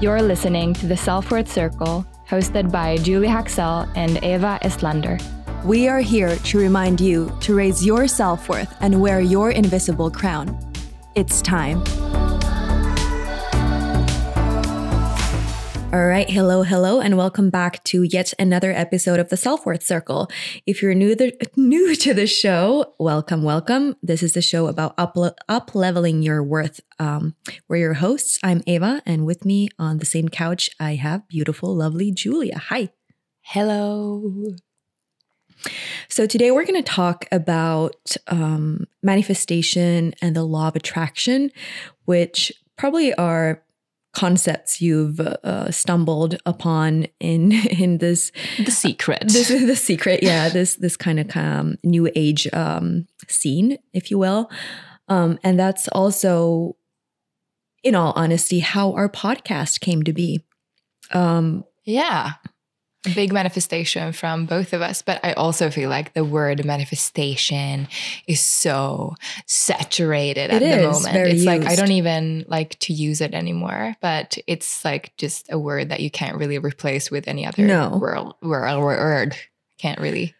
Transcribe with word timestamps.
You're 0.00 0.22
listening 0.22 0.74
to 0.74 0.86
the 0.86 0.96
Self 0.96 1.28
Worth 1.32 1.50
Circle, 1.50 2.06
hosted 2.28 2.70
by 2.70 2.98
Julie 2.98 3.26
Haxel 3.26 3.90
and 3.96 4.22
Eva 4.22 4.60
Estlander. 4.62 5.20
We 5.64 5.88
are 5.88 5.98
here 5.98 6.36
to 6.36 6.58
remind 6.58 7.00
you 7.00 7.36
to 7.40 7.56
raise 7.56 7.84
your 7.84 8.06
self 8.06 8.48
worth 8.48 8.72
and 8.80 9.00
wear 9.00 9.20
your 9.20 9.50
invisible 9.50 10.08
crown. 10.08 10.56
It's 11.16 11.42
time. 11.42 11.82
All 15.90 16.06
right, 16.06 16.28
hello, 16.28 16.64
hello, 16.64 17.00
and 17.00 17.16
welcome 17.16 17.48
back 17.48 17.82
to 17.84 18.02
yet 18.02 18.34
another 18.38 18.72
episode 18.72 19.18
of 19.18 19.30
the 19.30 19.38
Self 19.38 19.64
Worth 19.64 19.82
Circle. 19.82 20.28
If 20.66 20.82
you're 20.82 20.92
new 20.92 21.14
the, 21.14 21.32
new 21.56 21.96
to 21.96 22.12
the 22.12 22.26
show, 22.26 22.92
welcome, 22.98 23.42
welcome. 23.42 23.96
This 24.02 24.22
is 24.22 24.34
the 24.34 24.42
show 24.42 24.66
about 24.66 24.92
up 24.98 25.16
up 25.48 25.74
leveling 25.74 26.20
your 26.20 26.42
worth. 26.42 26.80
Um, 26.98 27.36
we're 27.68 27.78
your 27.78 27.94
hosts. 27.94 28.38
I'm 28.42 28.62
Ava, 28.66 29.00
and 29.06 29.24
with 29.24 29.46
me 29.46 29.70
on 29.78 29.96
the 29.96 30.04
same 30.04 30.28
couch, 30.28 30.68
I 30.78 30.96
have 30.96 31.26
beautiful, 31.26 31.74
lovely 31.74 32.12
Julia. 32.12 32.58
Hi. 32.58 32.90
Hello. 33.40 34.56
So 36.10 36.26
today 36.26 36.50
we're 36.50 36.66
going 36.66 36.82
to 36.84 36.92
talk 36.92 37.24
about 37.32 38.14
um, 38.26 38.86
manifestation 39.02 40.12
and 40.20 40.36
the 40.36 40.44
law 40.44 40.68
of 40.68 40.76
attraction, 40.76 41.50
which 42.04 42.52
probably 42.76 43.14
are 43.14 43.62
concepts 44.18 44.80
you've 44.80 45.20
uh, 45.20 45.70
stumbled 45.70 46.36
upon 46.44 47.06
in 47.20 47.52
in 47.70 47.98
this 47.98 48.32
the 48.58 48.70
secret. 48.70 49.22
This 49.38 49.50
is 49.50 49.66
the 49.66 49.76
secret 49.76 50.22
yeah 50.22 50.48
this 50.48 50.76
this 50.76 50.96
kind 50.96 51.20
of 51.20 51.36
um, 51.36 51.76
new 51.84 52.10
age 52.16 52.52
um, 52.52 53.06
scene 53.28 53.78
if 53.92 54.10
you 54.10 54.18
will. 54.18 54.50
Um, 55.08 55.38
and 55.44 55.58
that's 55.58 55.88
also 55.88 56.76
in 57.82 57.94
all 57.94 58.12
honesty 58.16 58.58
how 58.58 58.92
our 58.92 59.08
podcast 59.08 59.80
came 59.80 60.02
to 60.02 60.12
be. 60.12 60.44
Um, 61.12 61.64
yeah 61.84 62.32
big 63.14 63.32
manifestation 63.32 64.12
from 64.12 64.44
both 64.44 64.72
of 64.72 64.82
us 64.82 65.02
but 65.02 65.20
i 65.24 65.32
also 65.34 65.70
feel 65.70 65.88
like 65.88 66.12
the 66.14 66.24
word 66.24 66.64
manifestation 66.64 67.86
is 68.26 68.40
so 68.40 69.14
saturated 69.46 70.50
at 70.50 70.60
the 70.60 70.82
moment 70.82 71.16
it's 71.16 71.34
used. 71.34 71.46
like 71.46 71.64
i 71.64 71.76
don't 71.76 71.92
even 71.92 72.44
like 72.48 72.76
to 72.80 72.92
use 72.92 73.20
it 73.20 73.34
anymore 73.34 73.94
but 74.00 74.36
it's 74.48 74.84
like 74.84 75.16
just 75.16 75.50
a 75.52 75.58
word 75.58 75.90
that 75.90 76.00
you 76.00 76.10
can't 76.10 76.36
really 76.36 76.58
replace 76.58 77.10
with 77.10 77.28
any 77.28 77.46
other 77.46 77.64
no. 77.64 77.96
word, 77.96 78.32
word, 78.42 78.80
word. 78.80 79.36
can't 79.78 80.00
really 80.00 80.34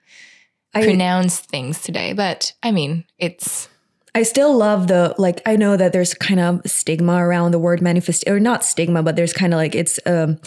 I, 0.75 0.83
pronounce 0.83 1.39
things 1.39 1.81
today 1.81 2.12
but 2.12 2.53
i 2.62 2.70
mean 2.70 3.05
it's 3.19 3.69
I 4.15 4.22
still 4.25 4.56
love 4.56 4.89
the 4.89 5.15
like 5.19 5.41
I 5.47 5.55
know 5.55 5.77
that 5.77 5.93
there's 5.93 6.12
kind 6.15 6.41
of 6.41 6.62
stigma 6.67 7.22
around 7.22 7.53
the 7.53 7.59
word 7.59 7.81
manifest 7.81 8.25
or 8.27 8.41
not 8.41 8.65
stigma 8.65 9.00
but 9.03 9.15
there's 9.15 9.33
kind 9.33 9.55
of 9.55 9.59
like 9.59 9.77
it's 9.77 10.00
um 10.06 10.41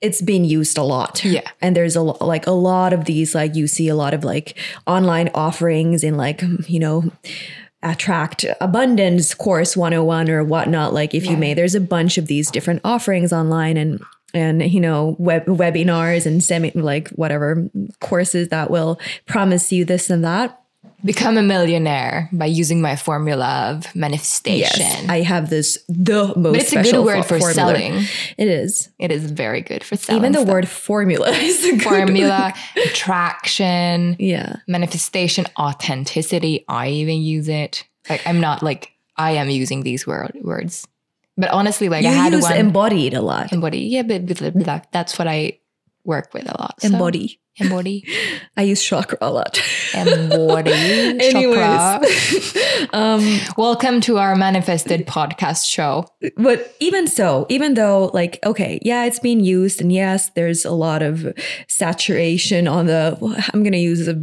it's 0.00 0.20
been 0.20 0.44
used 0.44 0.76
a 0.78 0.82
lot. 0.82 1.24
Yeah. 1.24 1.48
And 1.60 1.74
there's 1.74 1.96
a 1.96 2.02
lot, 2.02 2.20
like 2.20 2.46
a 2.46 2.52
lot 2.52 2.92
of 2.92 3.06
these 3.06 3.34
like 3.34 3.54
you 3.54 3.66
see 3.66 3.88
a 3.88 3.94
lot 3.94 4.14
of 4.14 4.24
like 4.24 4.58
online 4.86 5.30
offerings 5.34 6.04
in 6.04 6.16
like 6.16 6.42
you 6.68 6.78
know 6.78 7.10
attract 7.82 8.44
abundance 8.60 9.34
course 9.34 9.76
101 9.76 10.30
or 10.30 10.42
whatnot 10.42 10.92
like 10.92 11.14
if 11.14 11.24
yeah. 11.24 11.32
you 11.32 11.36
may 11.36 11.54
there's 11.54 11.74
a 11.74 11.80
bunch 11.80 12.18
of 12.18 12.26
these 12.26 12.50
different 12.50 12.80
offerings 12.84 13.32
online 13.32 13.76
and 13.76 14.02
and 14.34 14.72
you 14.72 14.80
know 14.80 15.14
web 15.18 15.44
webinars 15.44 16.26
and 16.26 16.42
semi 16.42 16.70
like 16.74 17.08
whatever 17.10 17.68
courses 18.00 18.48
that 18.48 18.70
will 18.70 18.98
promise 19.26 19.70
you 19.72 19.84
this 19.84 20.10
and 20.10 20.24
that 20.24 20.60
become 21.04 21.36
a 21.36 21.42
millionaire 21.42 22.28
by 22.32 22.46
using 22.46 22.80
my 22.80 22.96
formula 22.96 23.70
of 23.70 23.94
manifestation. 23.94 24.80
Yes, 24.80 25.08
I 25.08 25.20
have 25.20 25.50
this 25.50 25.78
the 25.88 26.32
most. 26.36 26.42
But 26.42 26.56
it's 26.56 26.72
a 26.72 26.82
good 26.82 27.04
word 27.04 27.22
for 27.22 27.38
formula. 27.38 27.54
selling. 27.54 27.94
It 28.36 28.48
is. 28.48 28.90
It 28.98 29.12
is 29.12 29.30
very 29.30 29.60
good 29.60 29.84
for 29.84 29.96
selling. 29.96 30.20
Even 30.20 30.32
the 30.32 30.40
stuff. 30.40 30.52
word 30.52 30.68
formula 30.68 31.30
is 31.32 31.64
a 31.64 31.78
formula, 31.78 32.54
attraction, 32.84 34.16
yeah, 34.18 34.56
manifestation, 34.66 35.46
authenticity. 35.58 36.64
I 36.68 36.88
even 36.88 37.22
use 37.22 37.48
it. 37.48 37.84
Like 38.08 38.26
I'm 38.26 38.40
not 38.40 38.62
like 38.62 38.92
I 39.16 39.32
am 39.32 39.50
using 39.50 39.82
these 39.82 40.06
word, 40.06 40.32
words, 40.42 40.86
but 41.36 41.50
honestly, 41.50 41.88
like 41.88 42.04
you 42.04 42.10
I 42.10 42.14
had 42.14 42.32
use 42.32 42.42
one 42.42 42.56
embodied 42.56 43.14
a 43.14 43.20
lot. 43.20 43.52
Embody, 43.52 43.80
yeah, 43.80 44.02
but, 44.02 44.26
but, 44.26 44.54
but 44.54 44.86
that's 44.92 45.18
what 45.18 45.28
I 45.28 45.58
work 46.06 46.32
with 46.32 46.44
a 46.48 46.56
lot. 46.60 46.80
So. 46.80 46.88
Embody. 46.88 47.40
Embody. 47.58 48.04
I 48.56 48.62
use 48.62 48.82
chakra 48.82 49.18
a 49.20 49.30
lot. 49.30 49.60
Embody. 49.94 50.72
Anyways. 50.72 52.56
um, 52.92 53.40
Welcome 53.56 54.00
to 54.02 54.18
our 54.18 54.36
manifested 54.36 55.06
podcast 55.06 55.66
show. 55.66 56.06
But 56.36 56.74
even 56.80 57.06
so, 57.06 57.46
even 57.48 57.74
though, 57.74 58.10
like, 58.14 58.38
okay, 58.44 58.78
yeah, 58.82 59.04
it's 59.04 59.18
being 59.18 59.40
used, 59.40 59.80
and 59.80 59.92
yes, 59.92 60.30
there's 60.30 60.64
a 60.64 60.72
lot 60.72 61.02
of 61.02 61.34
saturation 61.68 62.68
on 62.68 62.86
the, 62.86 63.18
I'm 63.52 63.62
going 63.62 63.72
to 63.72 63.78
use 63.78 64.06
a 64.06 64.22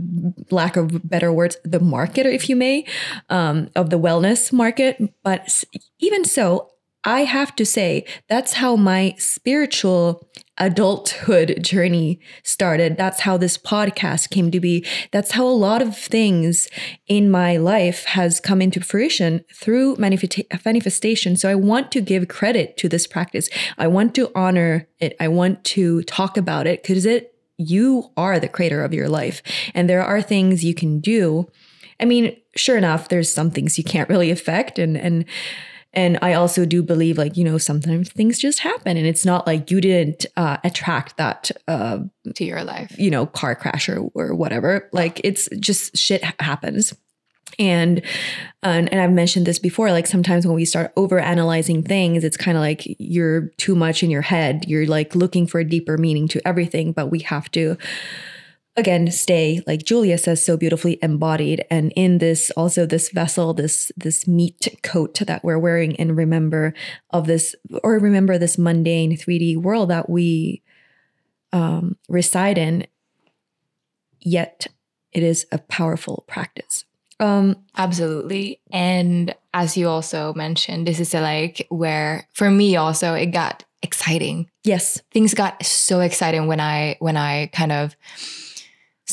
lack 0.52 0.78
of 0.78 1.08
better 1.08 1.34
words, 1.34 1.58
the 1.64 1.80
market, 1.80 2.26
if 2.26 2.50
you 2.50 2.56
may, 2.56 2.86
um, 3.30 3.70
of 3.76 3.90
the 3.90 4.00
wellness 4.00 4.54
market. 4.54 5.02
But 5.24 5.64
even 6.00 6.24
so, 6.24 6.70
I 7.04 7.22
have 7.22 7.56
to 7.58 7.66
say, 7.66 8.06
that's 8.30 8.54
how 8.54 8.76
my 8.76 9.16
spiritual 9.18 10.30
adulthood 10.58 11.58
journey 11.62 12.20
started. 12.44 12.96
That's 12.96 13.22
how 13.22 13.38
this 13.38 13.58
podcast 13.58 14.30
came 14.30 14.52
to 14.52 14.60
be. 14.60 14.86
That's 15.12 15.32
how 15.32 15.46
a 15.46 15.50
lot 15.50 15.82
of 15.82 15.98
things 15.98 16.70
in 17.08 17.32
my 17.32 17.58
life 17.58 18.06
has 18.06 18.40
come 18.40 18.62
into 18.62 18.80
fruition 18.80 19.44
through 19.54 19.96
manifestation. 19.98 21.36
So 21.36 21.50
I 21.50 21.56
want 21.56 21.92
to 21.94 22.02
give 22.02 22.28
credit 22.28 22.78
to 22.78 22.90
this 22.90 23.08
practice. 23.08 23.50
I 23.78 23.88
want 23.88 24.14
to 24.16 24.32
honor 24.36 24.88
it. 25.00 25.16
I 25.20 25.28
want 25.28 25.64
to 25.66 26.04
talk 26.04 26.38
about 26.38 26.68
it 26.68 26.84
because 26.84 27.06
it, 27.06 27.36
you 27.58 28.12
are 28.18 28.40
the 28.40 28.48
creator 28.48 28.84
of 28.84 28.94
your 28.94 29.10
life. 29.10 29.42
And 29.74 29.90
there 29.90 30.04
are 30.04 30.22
things 30.22 30.64
you 30.64 30.76
can 30.76 31.00
do. 31.00 31.50
I 32.00 32.06
mean, 32.06 32.36
sure 32.56 32.78
enough, 32.78 33.10
there's 33.10 33.32
some 33.32 33.50
things 33.50 33.78
you 33.78 33.84
can't 33.84 34.10
really 34.10 34.30
affect 34.30 34.78
and, 34.78 34.98
and, 34.98 35.26
and 35.94 36.18
I 36.22 36.34
also 36.34 36.66
do 36.66 36.82
believe, 36.82 37.18
like, 37.18 37.38
you 37.38 37.44
know, 37.44 37.58
sometimes 37.58 38.10
things 38.10 38.40
just 38.40 38.60
happen 38.60 38.98
and 38.98 39.06
it's 39.06 39.26
not 39.26 39.46
like 39.46 39.70
you 39.70 39.80
didn't 39.80 40.26
uh, 40.36 40.58
attract 40.64 41.18
that 41.18 41.52
uh, 41.68 42.00
to 42.36 42.44
your 42.44 42.64
life, 42.64 42.96
you 42.98 43.12
know, 43.12 43.26
car 43.26 43.56
crash 43.56 43.88
or, 43.88 44.10
or 44.16 44.34
whatever. 44.34 44.90
Like, 44.92 45.22
it's 45.24 45.48
just 45.60 45.96
shit 45.96 46.24
happens. 46.40 46.94
And, 47.60 48.02
and 48.64 48.92
and 48.92 49.00
I've 49.00 49.12
mentioned 49.12 49.46
this 49.46 49.60
before. 49.60 49.92
Like 49.92 50.08
sometimes 50.08 50.48
when 50.48 50.56
we 50.56 50.66
start 50.66 50.92
over 50.98 51.20
analyzing 51.20 51.84
things, 51.84 52.24
it's 52.24 52.38
kind 52.38 52.58
of 52.58 52.62
like 52.62 52.82
you're 52.98 53.50
too 53.58 53.76
much 53.76 54.02
in 54.02 54.10
your 54.10 54.24
head. 54.24 54.66
You're 54.68 54.88
like 54.88 55.14
looking 55.14 55.46
for 55.46 55.60
a 55.60 55.64
deeper 55.64 55.98
meaning 56.00 56.28
to 56.30 56.48
everything. 56.48 56.94
But 56.94 57.12
we 57.12 57.20
have 57.20 57.52
to 57.52 57.78
again 58.76 59.10
stay 59.12 59.62
like 59.68 59.84
julia 59.84 60.18
says 60.18 60.44
so 60.44 60.58
beautifully 60.58 60.98
embodied. 61.02 61.66
And 61.70 61.92
in 61.96 62.18
this 62.18 62.52
also 62.52 62.86
this 62.86 63.10
vessel 63.10 63.54
this 63.54 63.92
this 63.96 64.28
meat 64.28 64.80
coat 64.84 65.20
that 65.26 65.44
we're 65.44 65.60
wearing 65.60 65.96
and 65.98 66.18
remember 66.18 66.74
of 67.12 67.28
this 67.28 67.56
or 67.84 68.00
remember 68.00 68.38
this 68.38 68.58
mundane 68.58 69.18
3d 69.18 69.58
world 69.58 69.90
that 69.90 70.10
we 70.10 70.62
um, 71.52 71.98
reside 72.10 72.58
in 72.58 72.88
yet 74.20 74.68
it 75.12 75.22
is 75.22 75.46
a 75.52 75.60
powerful 75.60 76.24
practice. 76.28 76.86
Um 77.20 77.58
absolutely. 77.78 78.60
And 78.72 79.36
as 79.54 79.78
you 79.78 79.88
also 79.88 80.34
mentioned 80.34 80.88
this 80.88 81.00
is 81.00 81.14
a, 81.14 81.22
like 81.22 81.68
where 81.70 82.28
for 82.34 82.50
me 82.50 82.76
also 82.76 83.14
it 83.14 83.28
got 83.28 83.66
exciting. 83.84 84.50
Yes. 84.64 85.02
Things 85.12 85.34
got 85.34 85.64
so 85.64 86.00
exciting 86.00 86.48
when 86.48 86.60
i 86.60 86.96
when 87.00 87.18
i 87.18 87.48
kind 87.48 87.72
of 87.72 87.96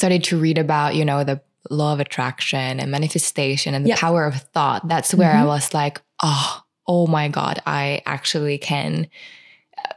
started 0.01 0.25
to 0.25 0.39
read 0.39 0.59
about, 0.59 0.95
you 0.95 1.05
know, 1.05 1.23
the 1.23 1.41
law 1.69 1.93
of 1.93 2.01
attraction 2.01 2.81
and 2.81 2.91
manifestation 2.91 3.75
and 3.75 3.85
the 3.85 3.95
power 3.95 4.25
of 4.25 4.35
thought, 4.35 4.89
that's 4.89 5.15
where 5.15 5.31
mm-hmm. 5.31 5.43
I 5.43 5.47
was 5.47 5.75
like, 5.75 6.01
oh, 6.23 6.63
oh 6.87 7.07
my 7.07 7.29
God, 7.29 7.63
I 7.67 8.03
actually 8.07 8.57
can. 8.59 9.09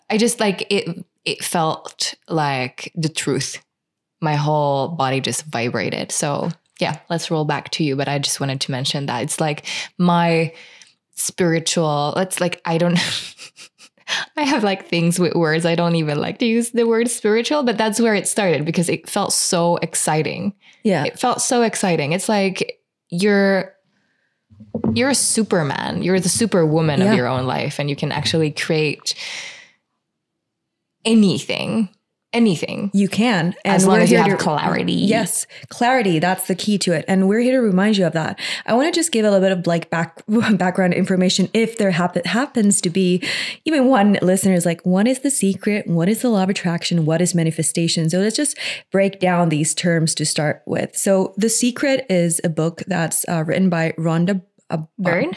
I 0.09 0.17
just 0.17 0.39
like 0.39 0.67
it, 0.69 1.05
it 1.23 1.44
felt 1.44 2.13
like 2.27 2.91
the 2.95 3.09
truth. 3.09 3.63
My 4.21 4.35
whole 4.35 4.89
body 4.89 5.21
just 5.21 5.45
vibrated. 5.45 6.11
So, 6.11 6.51
yeah, 6.79 6.99
let's 7.09 7.31
roll 7.31 7.45
back 7.45 7.71
to 7.71 7.83
you. 7.83 7.95
But 7.95 8.07
I 8.07 8.19
just 8.19 8.39
wanted 8.39 8.61
to 8.61 8.71
mention 8.71 9.06
that 9.07 9.23
it's 9.23 9.39
like 9.39 9.65
my 9.97 10.53
spiritual, 11.15 12.13
let's 12.15 12.39
like, 12.41 12.61
I 12.65 12.77
don't. 12.77 12.99
I 14.38 14.44
have 14.44 14.63
like 14.63 14.88
things 14.88 15.19
with 15.19 15.36
words. 15.36 15.65
I 15.65 15.75
don't 15.75 15.95
even 15.95 16.19
like 16.19 16.39
to 16.39 16.45
use 16.45 16.71
the 16.71 16.88
word 16.88 17.10
spiritual, 17.10 17.63
but 17.63 17.77
that's 17.77 18.00
where 18.00 18.15
it 18.15 18.27
started 18.27 18.65
because 18.65 18.89
it 18.89 19.10
felt 19.10 19.33
so 19.33 19.77
exciting. 19.77 20.54
Yeah. 20.83 21.06
It 21.06 21.19
felt 21.19 21.42
so 21.42 21.62
exciting. 21.62 22.12
It's 22.12 22.30
like 22.30 22.80
you're 23.10 23.74
you're 24.94 25.10
a 25.10 25.15
superman. 25.15 26.04
You're 26.04 26.19
the 26.19 26.30
superwoman 26.30 27.00
yeah. 27.00 27.12
of 27.12 27.18
your 27.18 27.27
own 27.27 27.45
life 27.45 27.80
and 27.80 27.89
you 27.89 27.95
can 27.95 28.12
actually 28.12 28.51
create 28.51 29.15
anything 31.06 31.89
anything. 32.33 32.91
You 32.94 33.07
can. 33.07 33.56
And 33.63 33.75
as 33.75 33.85
long 33.85 34.00
as 34.00 34.12
you 34.12 34.18
have 34.18 34.27
to, 34.27 34.38
clarity. 34.38 34.94
Yes, 34.94 35.45
clarity. 35.69 36.19
That's 36.19 36.47
the 36.47 36.56
key 36.56 36.77
to 36.80 36.94
it. 36.94 37.06
And 37.07 37.27
we're 37.27 37.39
here 37.39 37.59
to 37.59 37.65
remind 37.65 37.97
you 37.97 38.06
of 38.06 38.13
that. 38.13 38.39
I 38.65 38.74
want 38.74 38.94
to 38.94 39.00
just 39.00 39.12
give 39.12 39.25
a 39.25 39.31
little 39.31 39.47
bit 39.47 39.57
of 39.57 39.68
like 39.68 39.89
back 39.89 40.24
background 40.57 40.94
information 40.94 41.50
if 41.53 41.77
there 41.77 41.91
happen, 41.91 42.24
happens 42.25 42.81
to 42.81 42.89
be 42.89 43.24
even 43.65 43.88
one 43.88 44.18
listener 44.21 44.53
is 44.53 44.65
like, 44.65 44.81
what 44.85 45.07
is 45.07 45.19
the 45.19 45.31
secret? 45.31 45.88
What 45.88 46.09
is 46.09 46.21
the 46.21 46.30
law 46.30 46.44
of 46.44 46.50
attraction? 46.50 47.06
What 47.06 47.21
is 47.21 47.35
manifestation? 47.35 48.09
So 48.09 48.19
let's 48.19 48.35
just 48.35 48.57
break 48.91 49.19
down 49.19 49.50
these 49.50 49.74
terms 49.74 50.15
to 50.15 50.25
start 50.25 50.62
with. 50.65 50.95
So 50.97 51.33
The 51.38 51.50
Secret 51.50 52.06
is 52.09 52.41
a 52.44 52.50
book 52.50 52.83
that's 52.88 53.25
uh, 53.27 53.44
written 53.45 53.69
by 53.69 53.94
Rhonda 53.97 54.41
a. 54.73 54.87
Byrne. 54.97 55.31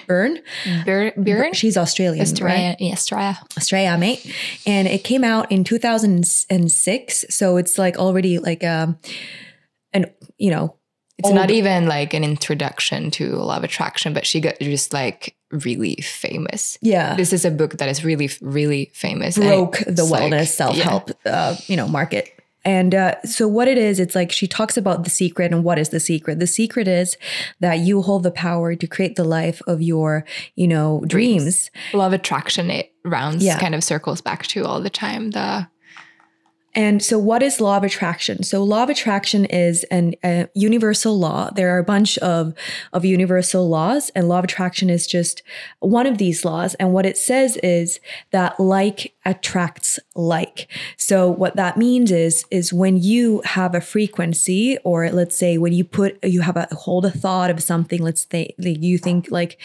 Byrne. 0.85 1.13
Byrne. 1.17 1.53
She's 1.53 1.77
Australian, 1.77 2.23
Australia, 2.23 2.77
right? 2.81 2.93
Australia. 2.93 3.39
Australia, 3.57 3.99
mate. 3.99 4.35
And 4.67 4.89
it 4.89 5.05
came 5.05 5.25
out 5.25 5.51
in 5.53 5.65
2006, 5.65 7.25
so 7.29 7.57
it's 7.57 7.79
like 7.79 7.99
already 7.99 8.39
like 8.39 8.65
um, 8.65 8.99
and 9.93 10.11
you 10.39 10.51
know, 10.51 10.77
it's 11.19 11.29
old. 11.29 11.35
not 11.35 11.51
even 11.51 11.87
like 11.87 12.13
an 12.13 12.25
introduction 12.25 13.11
to 13.13 13.37
law 13.37 13.57
of 13.57 13.65
attraction, 13.65 14.13
but 14.13 14.27
she 14.27 14.41
got 14.41 14.59
just 14.61 14.93
like 14.93 15.35
really 15.51 15.97
famous. 15.97 16.77
Yeah, 16.83 17.15
this 17.17 17.33
is 17.33 17.45
a 17.45 17.51
book 17.51 17.79
that 17.79 17.89
is 17.89 18.05
really, 18.05 18.31
really 18.41 18.91
famous. 18.95 19.39
Broke 19.39 19.79
the 19.79 20.03
wellness 20.03 20.31
like, 20.31 20.49
self 20.49 20.77
help, 20.77 21.11
yeah. 21.25 21.33
uh, 21.33 21.57
you 21.67 21.77
know, 21.77 21.89
market. 21.89 22.33
And 22.67 22.97
uh, 22.97 23.15
so, 23.23 23.47
what 23.47 23.69
it 23.69 23.79
is, 23.79 24.01
it's 24.01 24.17
like 24.17 24.33
she 24.33 24.49
talks 24.49 24.77
about 24.77 25.05
the 25.05 25.11
secret. 25.11 25.53
And 25.53 25.63
what 25.63 25.79
is 25.79 25.91
the 25.91 26.01
secret? 26.01 26.41
The 26.41 26.49
secret 26.49 26.89
is 26.89 27.17
that 27.61 27.79
you 27.79 28.03
hold 28.03 28.25
the 28.25 28.33
power 28.33 28.75
to 28.75 28.87
create 28.89 29.15
the 29.15 29.23
life 29.23 29.63
of 29.69 29.81
your, 29.81 30.25
you 30.57 30.67
know, 30.67 31.05
dreams. 31.07 31.45
dreams. 31.45 31.71
Love 31.95 32.13
attraction, 32.13 32.69
it 32.69 32.93
rounds 33.05 33.45
yeah. 33.45 33.61
kind 33.61 33.77
of 33.77 33.85
circles 33.85 34.21
back 34.21 34.49
to 34.49 34.65
all 34.65 34.81
the 34.81 34.91
time. 34.91 35.31
The 35.31 35.69
and 36.77 37.03
so, 37.03 37.19
what 37.19 37.43
is 37.43 37.59
law 37.59 37.79
of 37.79 37.85
attraction? 37.85 38.43
So, 38.43 38.63
law 38.63 38.83
of 38.83 38.91
attraction 38.91 39.47
is 39.47 39.85
an, 39.85 40.15
a 40.23 40.47
universal 40.55 41.19
law. 41.19 41.49
There 41.49 41.75
are 41.75 41.79
a 41.79 41.85
bunch 41.85 42.19
of, 42.19 42.53
of 42.93 43.03
universal 43.03 43.67
laws, 43.67 44.11
and 44.11 44.29
law 44.29 44.41
of 44.41 44.45
attraction 44.45 44.91
is 44.91 45.07
just 45.07 45.43
one 45.81 46.07
of 46.07 46.19
these 46.19 46.45
laws. 46.45 46.75
And 46.75 46.93
what 46.93 47.07
it 47.07 47.17
says 47.17 47.57
is 47.59 47.99
that 48.31 48.61
like 48.61 49.16
attracts 49.27 49.99
like. 50.15 50.69
So, 50.97 51.29
what 51.29 51.57
that 51.57 51.77
means 51.77 52.11
is, 52.11 52.47
is 52.51 52.73
when 52.73 52.97
you 52.97 53.43
have 53.45 53.75
a 53.75 53.81
frequency, 53.81 54.79
or 54.85 55.11
let's 55.11 55.37
say 55.37 55.59
when 55.59 55.73
you 55.73 55.85
put, 55.85 56.23
you 56.25 56.41
have 56.41 56.57
a 56.57 56.69
hold 56.73 57.05
a 57.05 57.11
thought 57.11 57.51
of 57.51 57.63
something, 57.63 58.03
let's 58.03 58.27
say 58.31 58.55
you 58.59 58.97
think 58.97 59.31
like, 59.31 59.61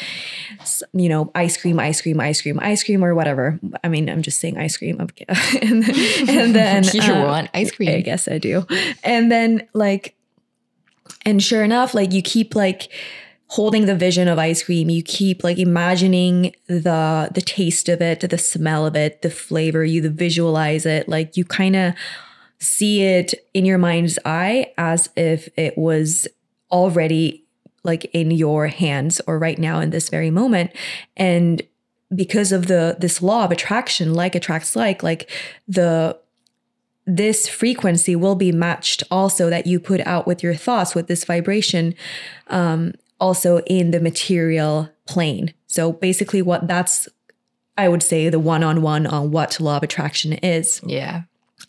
you 0.91 1.07
know, 1.07 1.31
ice 1.35 1.55
cream, 1.55 1.79
ice 1.79 2.01
cream, 2.01 2.19
ice 2.19 2.41
cream, 2.41 2.59
ice 2.61 2.83
cream, 2.83 3.05
or 3.05 3.15
whatever. 3.15 3.59
I 3.83 3.87
mean, 3.87 4.09
I'm 4.09 4.23
just 4.23 4.39
saying 4.39 4.57
ice 4.57 4.75
cream. 4.75 4.99
and, 5.61 5.89
and 6.29 6.55
then, 6.55 6.83
you 6.93 7.01
uh, 7.01 7.23
want 7.23 7.49
ice 7.53 7.71
cream. 7.71 7.89
I 7.89 8.01
guess 8.01 8.27
I 8.27 8.39
do. 8.39 8.65
And 9.03 9.31
then 9.31 9.67
like, 9.73 10.15
and 11.23 11.41
sure 11.41 11.63
enough, 11.63 11.93
like 11.93 12.11
you 12.11 12.23
keep 12.23 12.55
like 12.55 12.91
holding 13.51 13.85
the 13.85 13.95
vision 13.95 14.29
of 14.29 14.39
ice 14.39 14.63
cream. 14.63 14.89
You 14.89 15.03
keep 15.03 15.43
like 15.43 15.59
imagining 15.59 16.55
the 16.67 17.29
the 17.33 17.41
taste 17.41 17.89
of 17.89 18.01
it, 18.01 18.21
the 18.21 18.37
smell 18.37 18.85
of 18.85 18.95
it, 18.95 19.21
the 19.21 19.29
flavor. 19.29 19.83
You 19.83 20.01
the 20.01 20.09
visualize 20.09 20.85
it. 20.85 21.09
Like 21.09 21.35
you 21.35 21.43
kind 21.43 21.75
of 21.75 21.93
see 22.59 23.01
it 23.01 23.33
in 23.53 23.65
your 23.65 23.77
mind's 23.77 24.17
eye 24.23 24.71
as 24.77 25.09
if 25.17 25.49
it 25.57 25.77
was 25.77 26.27
already 26.71 27.43
like 27.83 28.05
in 28.13 28.31
your 28.31 28.67
hands 28.67 29.19
or 29.27 29.37
right 29.37 29.59
now 29.59 29.79
in 29.79 29.89
this 29.89 30.07
very 30.09 30.29
moment 30.29 30.71
and 31.17 31.61
because 32.15 32.51
of 32.51 32.67
the 32.67 32.95
this 32.99 33.21
law 33.21 33.43
of 33.43 33.51
attraction 33.51 34.13
like 34.13 34.35
attracts 34.35 34.75
like 34.75 35.01
like 35.01 35.29
the 35.67 36.15
this 37.07 37.49
frequency 37.49 38.15
will 38.15 38.35
be 38.35 38.51
matched 38.51 39.01
also 39.09 39.49
that 39.49 39.65
you 39.65 39.79
put 39.79 39.99
out 40.01 40.27
with 40.27 40.43
your 40.43 40.53
thoughts 40.53 40.93
with 40.93 41.07
this 41.07 41.25
vibration 41.25 41.95
um, 42.47 42.93
also 43.21 43.59
in 43.59 43.91
the 43.91 43.99
material 44.01 44.89
plane 45.07 45.53
so 45.67 45.93
basically 45.93 46.41
what 46.41 46.67
that's 46.67 47.07
i 47.77 47.87
would 47.87 48.03
say 48.03 48.27
the 48.27 48.39
one-on-one 48.39 49.07
on 49.07 49.31
what 49.31 49.59
law 49.59 49.77
of 49.77 49.83
attraction 49.83 50.33
is 50.33 50.81
yeah 50.85 51.21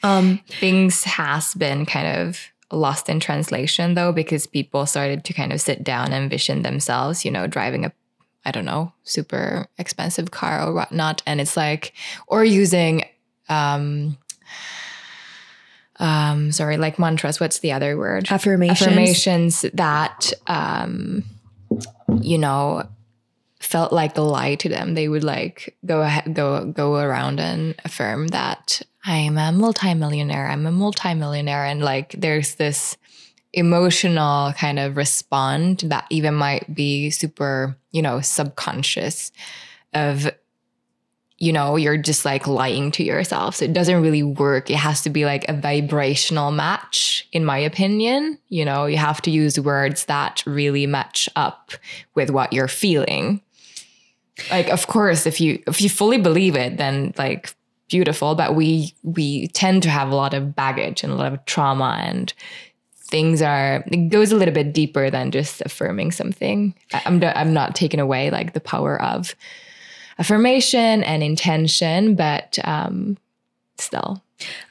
um 0.02 0.40
things 0.48 1.04
has 1.04 1.54
been 1.54 1.86
kind 1.86 2.18
of 2.18 2.48
lost 2.72 3.08
in 3.08 3.20
translation 3.20 3.94
though 3.94 4.12
because 4.12 4.46
people 4.46 4.86
started 4.86 5.24
to 5.24 5.34
kind 5.34 5.52
of 5.52 5.60
sit 5.60 5.84
down 5.84 6.12
and 6.12 6.30
vision 6.30 6.62
themselves 6.62 7.24
you 7.24 7.30
know 7.30 7.46
driving 7.46 7.84
a 7.84 7.92
i 8.46 8.50
don't 8.50 8.64
know 8.64 8.90
super 9.04 9.68
expensive 9.78 10.30
car 10.30 10.66
or 10.66 10.72
whatnot 10.72 11.22
and 11.26 11.40
it's 11.40 11.56
like 11.56 11.92
or 12.26 12.42
using 12.42 13.04
um 13.50 14.16
um, 16.02 16.50
sorry, 16.50 16.78
like 16.78 16.98
mantras. 16.98 17.38
What's 17.38 17.60
the 17.60 17.72
other 17.72 17.96
word? 17.96 18.26
Affirmations. 18.30 18.82
Affirmations 18.82 19.60
that, 19.74 20.32
um, 20.48 21.22
you 22.20 22.38
know, 22.38 22.84
felt 23.60 23.92
like 23.92 24.16
a 24.16 24.22
lie 24.22 24.56
to 24.56 24.68
them. 24.68 24.94
They 24.94 25.08
would 25.08 25.24
like 25.24 25.76
go 25.86 26.02
ahead, 26.02 26.34
go 26.34 26.64
go 26.64 26.96
around 26.96 27.40
and 27.40 27.74
affirm 27.84 28.28
that 28.28 28.82
I'm 29.04 29.38
a 29.38 29.52
multimillionaire. 29.52 30.48
I'm 30.48 30.66
a 30.66 30.72
multimillionaire, 30.72 31.64
and 31.64 31.82
like 31.82 32.14
there's 32.18 32.56
this 32.56 32.96
emotional 33.52 34.52
kind 34.54 34.78
of 34.78 34.96
respond 34.96 35.80
that 35.86 36.06
even 36.10 36.34
might 36.34 36.74
be 36.74 37.10
super, 37.10 37.76
you 37.90 38.00
know, 38.00 38.20
subconscious 38.20 39.30
of 39.92 40.30
you 41.42 41.52
know, 41.52 41.74
you're 41.74 41.96
just 41.96 42.24
like 42.24 42.46
lying 42.46 42.92
to 42.92 43.02
yourself. 43.02 43.56
So 43.56 43.64
it 43.64 43.72
doesn't 43.72 44.00
really 44.00 44.22
work. 44.22 44.70
It 44.70 44.76
has 44.76 45.02
to 45.02 45.10
be 45.10 45.24
like 45.24 45.44
a 45.48 45.52
vibrational 45.52 46.52
match, 46.52 47.26
in 47.32 47.44
my 47.44 47.58
opinion. 47.58 48.38
You 48.48 48.64
know, 48.64 48.86
you 48.86 48.96
have 48.96 49.20
to 49.22 49.30
use 49.32 49.58
words 49.58 50.04
that 50.04 50.44
really 50.46 50.86
match 50.86 51.28
up 51.34 51.72
with 52.14 52.30
what 52.30 52.52
you're 52.52 52.68
feeling. 52.68 53.40
Like, 54.52 54.68
of 54.68 54.86
course, 54.86 55.26
if 55.26 55.40
you 55.40 55.60
if 55.66 55.80
you 55.80 55.88
fully 55.88 56.16
believe 56.16 56.54
it, 56.54 56.76
then 56.76 57.12
like 57.18 57.52
beautiful. 57.88 58.36
But 58.36 58.54
we 58.54 58.94
we 59.02 59.48
tend 59.48 59.82
to 59.82 59.90
have 59.90 60.12
a 60.12 60.14
lot 60.14 60.34
of 60.34 60.54
baggage 60.54 61.02
and 61.02 61.12
a 61.12 61.16
lot 61.16 61.32
of 61.32 61.44
trauma 61.46 61.98
and 62.04 62.32
things 62.94 63.42
are 63.42 63.82
it 63.88 64.10
goes 64.10 64.30
a 64.30 64.36
little 64.36 64.54
bit 64.54 64.72
deeper 64.72 65.10
than 65.10 65.32
just 65.32 65.60
affirming 65.62 66.12
something. 66.12 66.72
I'm 67.04 67.20
I'm 67.24 67.52
not 67.52 67.74
taking 67.74 67.98
away 67.98 68.30
like 68.30 68.52
the 68.52 68.60
power 68.60 69.02
of 69.02 69.34
affirmation 70.18 71.02
and 71.02 71.22
intention, 71.22 72.14
but 72.14 72.58
um, 72.64 73.16
still. 73.78 74.22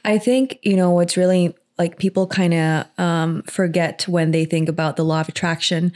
I 0.04 0.18
think, 0.18 0.58
you 0.62 0.76
know, 0.76 0.90
what's 0.90 1.16
really 1.16 1.54
like 1.78 1.98
people 1.98 2.26
kind 2.26 2.54
of 2.54 2.86
um, 2.98 3.42
forget 3.44 4.06
when 4.06 4.30
they 4.30 4.44
think 4.44 4.68
about 4.68 4.96
the 4.96 5.04
law 5.04 5.20
of 5.20 5.28
attraction 5.28 5.92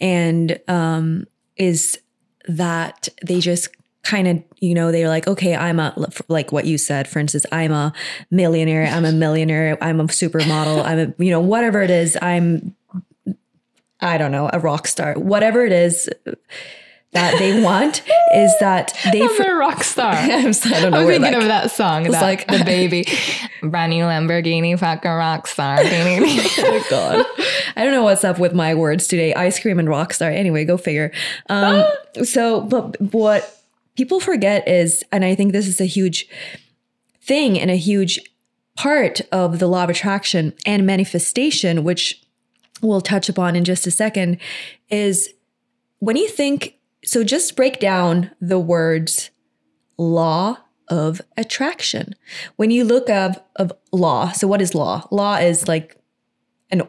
and 0.00 0.60
um, 0.68 1.26
is 1.56 1.98
that 2.46 3.08
they 3.26 3.40
just 3.40 3.68
kind 4.02 4.28
of 4.28 4.42
you 4.60 4.74
know 4.74 4.92
they're 4.92 5.08
like 5.08 5.26
okay 5.26 5.56
i'm 5.56 5.80
a 5.80 5.94
like 6.28 6.52
what 6.52 6.66
you 6.66 6.76
said 6.76 7.08
for 7.08 7.20
instance 7.20 7.46
i'm 7.50 7.72
a 7.72 7.90
millionaire 8.30 8.86
i'm 8.86 9.06
a 9.06 9.12
millionaire 9.12 9.78
i'm 9.80 9.98
a 9.98 10.04
supermodel 10.04 10.84
i'm 10.84 10.98
a 10.98 11.24
you 11.24 11.30
know 11.30 11.40
whatever 11.40 11.80
it 11.80 11.88
is 11.88 12.18
i'm 12.20 12.74
i 14.00 14.18
don't 14.18 14.30
know 14.30 14.50
a 14.52 14.58
rock 14.58 14.86
star 14.86 15.14
whatever 15.14 15.64
it 15.64 15.72
is 15.72 16.10
that 17.14 17.38
they 17.38 17.62
want 17.62 18.02
is 18.34 18.52
that 18.60 18.92
they 19.12 19.22
I'm 19.22 19.40
a 19.40 19.54
rock 19.54 19.82
star. 19.82 20.12
I'm 20.12 20.52
sorry, 20.52 20.74
I 20.74 20.80
don't 20.82 20.90
know. 20.92 20.98
I 20.98 21.04
was 21.04 21.18
thinking 21.18 21.34
of 21.34 21.44
that 21.44 21.70
song. 21.70 22.06
It's 22.06 22.14
like 22.14 22.46
the 22.48 22.62
baby, 22.66 23.06
brand 23.62 23.90
new 23.90 24.04
Lamborghini, 24.04 24.78
fucking 24.78 25.10
rock 25.10 25.46
star. 25.46 25.78
oh 25.82 26.86
god, 26.90 27.24
I 27.76 27.84
don't 27.84 27.92
know 27.92 28.02
what's 28.02 28.24
up 28.24 28.38
with 28.38 28.52
my 28.52 28.74
words 28.74 29.06
today. 29.06 29.32
Ice 29.34 29.58
cream 29.58 29.78
and 29.78 29.88
rock 29.88 30.12
star. 30.12 30.30
Anyway, 30.30 30.64
go 30.64 30.76
figure. 30.76 31.12
Um, 31.48 31.84
so, 32.24 32.60
but 32.62 33.00
what 33.00 33.62
people 33.96 34.18
forget 34.20 34.66
is, 34.68 35.04
and 35.12 35.24
I 35.24 35.34
think 35.34 35.52
this 35.52 35.68
is 35.68 35.80
a 35.80 35.86
huge 35.86 36.28
thing 37.22 37.58
and 37.58 37.70
a 37.70 37.76
huge 37.76 38.20
part 38.76 39.20
of 39.30 39.60
the 39.60 39.68
law 39.68 39.84
of 39.84 39.90
attraction 39.90 40.52
and 40.66 40.84
manifestation, 40.84 41.84
which 41.84 42.20
we'll 42.82 43.00
touch 43.00 43.28
upon 43.28 43.54
in 43.54 43.62
just 43.62 43.86
a 43.86 43.90
second, 43.92 44.38
is 44.90 45.30
when 46.00 46.16
you 46.16 46.28
think 46.28 46.74
so 47.04 47.24
just 47.24 47.56
break 47.56 47.80
down 47.80 48.30
the 48.40 48.58
words 48.58 49.30
law 49.96 50.58
of 50.88 51.20
attraction. 51.36 52.14
When 52.56 52.70
you 52.70 52.84
look 52.84 53.08
up 53.08 53.50
of 53.56 53.72
law, 53.92 54.32
so 54.32 54.46
what 54.46 54.60
is 54.60 54.74
law? 54.74 55.06
Law 55.10 55.36
is 55.36 55.68
like 55.68 55.96
an 56.70 56.82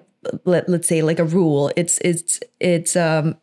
let, 0.46 0.68
let's 0.68 0.88
say 0.88 1.02
like 1.02 1.20
a 1.20 1.24
rule. 1.24 1.72
It's 1.76 2.00
it's 2.00 2.40
it's 2.60 2.96
um 2.96 3.38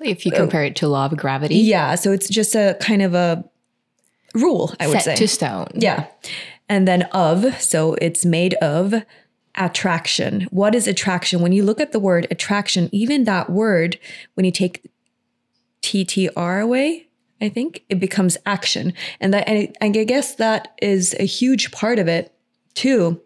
if 0.00 0.24
you 0.24 0.32
compare 0.32 0.62
uh, 0.62 0.66
it 0.66 0.76
to 0.76 0.88
law 0.88 1.06
of 1.06 1.16
gravity. 1.16 1.56
Yeah, 1.56 1.94
so 1.94 2.12
it's 2.12 2.28
just 2.28 2.54
a 2.54 2.76
kind 2.80 3.02
of 3.02 3.14
a 3.14 3.44
rule, 4.34 4.74
I 4.80 4.86
would 4.86 4.94
Set 4.94 5.04
say. 5.04 5.16
to 5.16 5.28
stone. 5.28 5.68
Yeah. 5.74 6.06
And 6.68 6.86
then 6.86 7.02
of, 7.12 7.60
so 7.60 7.94
it's 7.94 8.24
made 8.24 8.54
of 8.54 8.94
attraction. 9.56 10.42
What 10.50 10.74
is 10.74 10.86
attraction? 10.86 11.40
When 11.40 11.52
you 11.52 11.64
look 11.64 11.80
at 11.80 11.92
the 11.92 11.98
word 11.98 12.26
attraction, 12.30 12.88
even 12.92 13.24
that 13.24 13.50
word, 13.50 13.98
when 14.34 14.44
you 14.44 14.52
take 14.52 14.88
TTR 15.82 16.62
away, 16.62 17.06
I 17.40 17.48
think 17.48 17.84
it 17.88 17.98
becomes 17.98 18.36
action. 18.46 18.92
And 19.20 19.32
that, 19.32 19.48
and 19.48 19.74
I 19.80 19.88
guess 19.88 20.34
that 20.36 20.74
is 20.82 21.14
a 21.18 21.24
huge 21.24 21.72
part 21.72 21.98
of 21.98 22.08
it 22.08 22.32
too. 22.74 23.20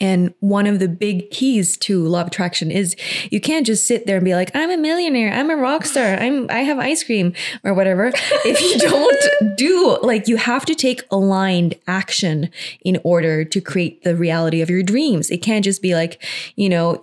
and 0.00 0.32
one 0.40 0.66
of 0.66 0.78
the 0.78 0.88
big 0.88 1.30
keys 1.30 1.76
to 1.76 2.06
law 2.08 2.22
of 2.22 2.28
attraction 2.28 2.70
is 2.70 2.96
you 3.30 3.38
can't 3.38 3.66
just 3.66 3.86
sit 3.86 4.06
there 4.06 4.16
and 4.16 4.24
be 4.24 4.34
like, 4.34 4.50
I'm 4.54 4.70
a 4.70 4.78
millionaire, 4.78 5.30
I'm 5.32 5.50
a 5.50 5.56
rock 5.56 5.84
star, 5.84 6.14
I'm 6.14 6.50
I 6.50 6.60
have 6.60 6.78
ice 6.78 7.04
cream 7.04 7.34
or 7.64 7.74
whatever. 7.74 8.06
if 8.44 8.62
you 8.62 8.78
don't 8.78 9.56
do 9.56 9.98
like 10.02 10.26
you 10.26 10.38
have 10.38 10.64
to 10.66 10.74
take 10.74 11.02
aligned 11.10 11.74
action 11.86 12.50
in 12.80 12.98
order 13.04 13.44
to 13.44 13.60
create 13.60 14.02
the 14.04 14.16
reality 14.16 14.62
of 14.62 14.70
your 14.70 14.82
dreams. 14.82 15.30
It 15.30 15.42
can't 15.42 15.64
just 15.64 15.82
be 15.82 15.94
like, 15.94 16.22
you 16.56 16.70
know, 16.70 17.02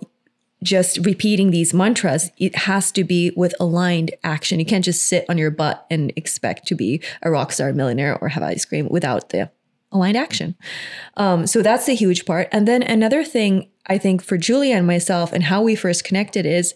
just 0.62 1.04
repeating 1.04 1.50
these 1.50 1.74
mantras, 1.74 2.30
it 2.38 2.54
has 2.54 2.92
to 2.92 3.04
be 3.04 3.32
with 3.36 3.54
aligned 3.58 4.14
action. 4.22 4.58
You 4.58 4.66
can't 4.66 4.84
just 4.84 5.06
sit 5.06 5.24
on 5.28 5.38
your 5.38 5.50
butt 5.50 5.86
and 5.90 6.12
expect 6.16 6.66
to 6.68 6.74
be 6.74 7.02
a 7.22 7.30
rock 7.30 7.52
star 7.52 7.72
millionaire 7.72 8.18
or 8.20 8.28
have 8.28 8.42
ice 8.42 8.64
cream 8.64 8.88
without 8.90 9.30
the 9.30 9.50
aligned 9.90 10.16
action. 10.16 10.54
Um, 11.16 11.46
so 11.46 11.62
that's 11.62 11.86
the 11.86 11.94
huge 11.94 12.24
part. 12.24 12.48
And 12.52 12.66
then 12.66 12.82
another 12.82 13.24
thing 13.24 13.68
I 13.86 13.98
think 13.98 14.22
for 14.22 14.38
Julia 14.38 14.76
and 14.76 14.86
myself 14.86 15.32
and 15.32 15.44
how 15.44 15.62
we 15.62 15.74
first 15.74 16.04
connected 16.04 16.46
is 16.46 16.74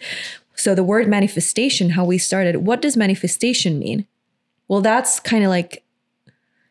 so 0.55 0.75
the 0.75 0.85
word 0.85 1.09
manifestation, 1.09 1.91
how 1.91 2.05
we 2.05 2.19
started, 2.19 2.59
what 2.59 2.83
does 2.83 2.97
manifestation 2.97 3.79
mean? 3.79 4.07
Well, 4.69 4.81
that's 4.81 5.21
kind 5.21 5.45
of 5.45 5.51
like 5.51 5.85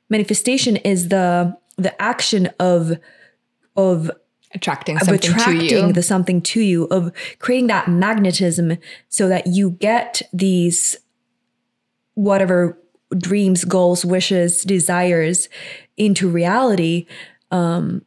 manifestation 0.10 0.76
is 0.78 1.10
the 1.10 1.58
the 1.78 2.00
action 2.02 2.50
of 2.60 2.98
of 3.76 4.10
attracting 4.56 4.98
something 4.98 5.32
attracting 5.32 5.60
to 5.68 5.88
you. 5.88 5.94
the 5.94 6.02
something 6.02 6.42
to 6.42 6.62
you 6.62 6.86
of 6.86 7.12
creating 7.40 7.68
that 7.68 7.88
magnetism 7.88 8.78
so 9.10 9.28
that 9.28 9.48
you 9.48 9.72
get 9.72 10.22
these 10.34 10.96
whatever 12.16 12.82
dreams 13.18 13.66
goals 13.66 14.04
wishes 14.04 14.64
desires 14.64 15.50
into 15.98 16.30
reality 16.30 17.06
um, 17.52 18.04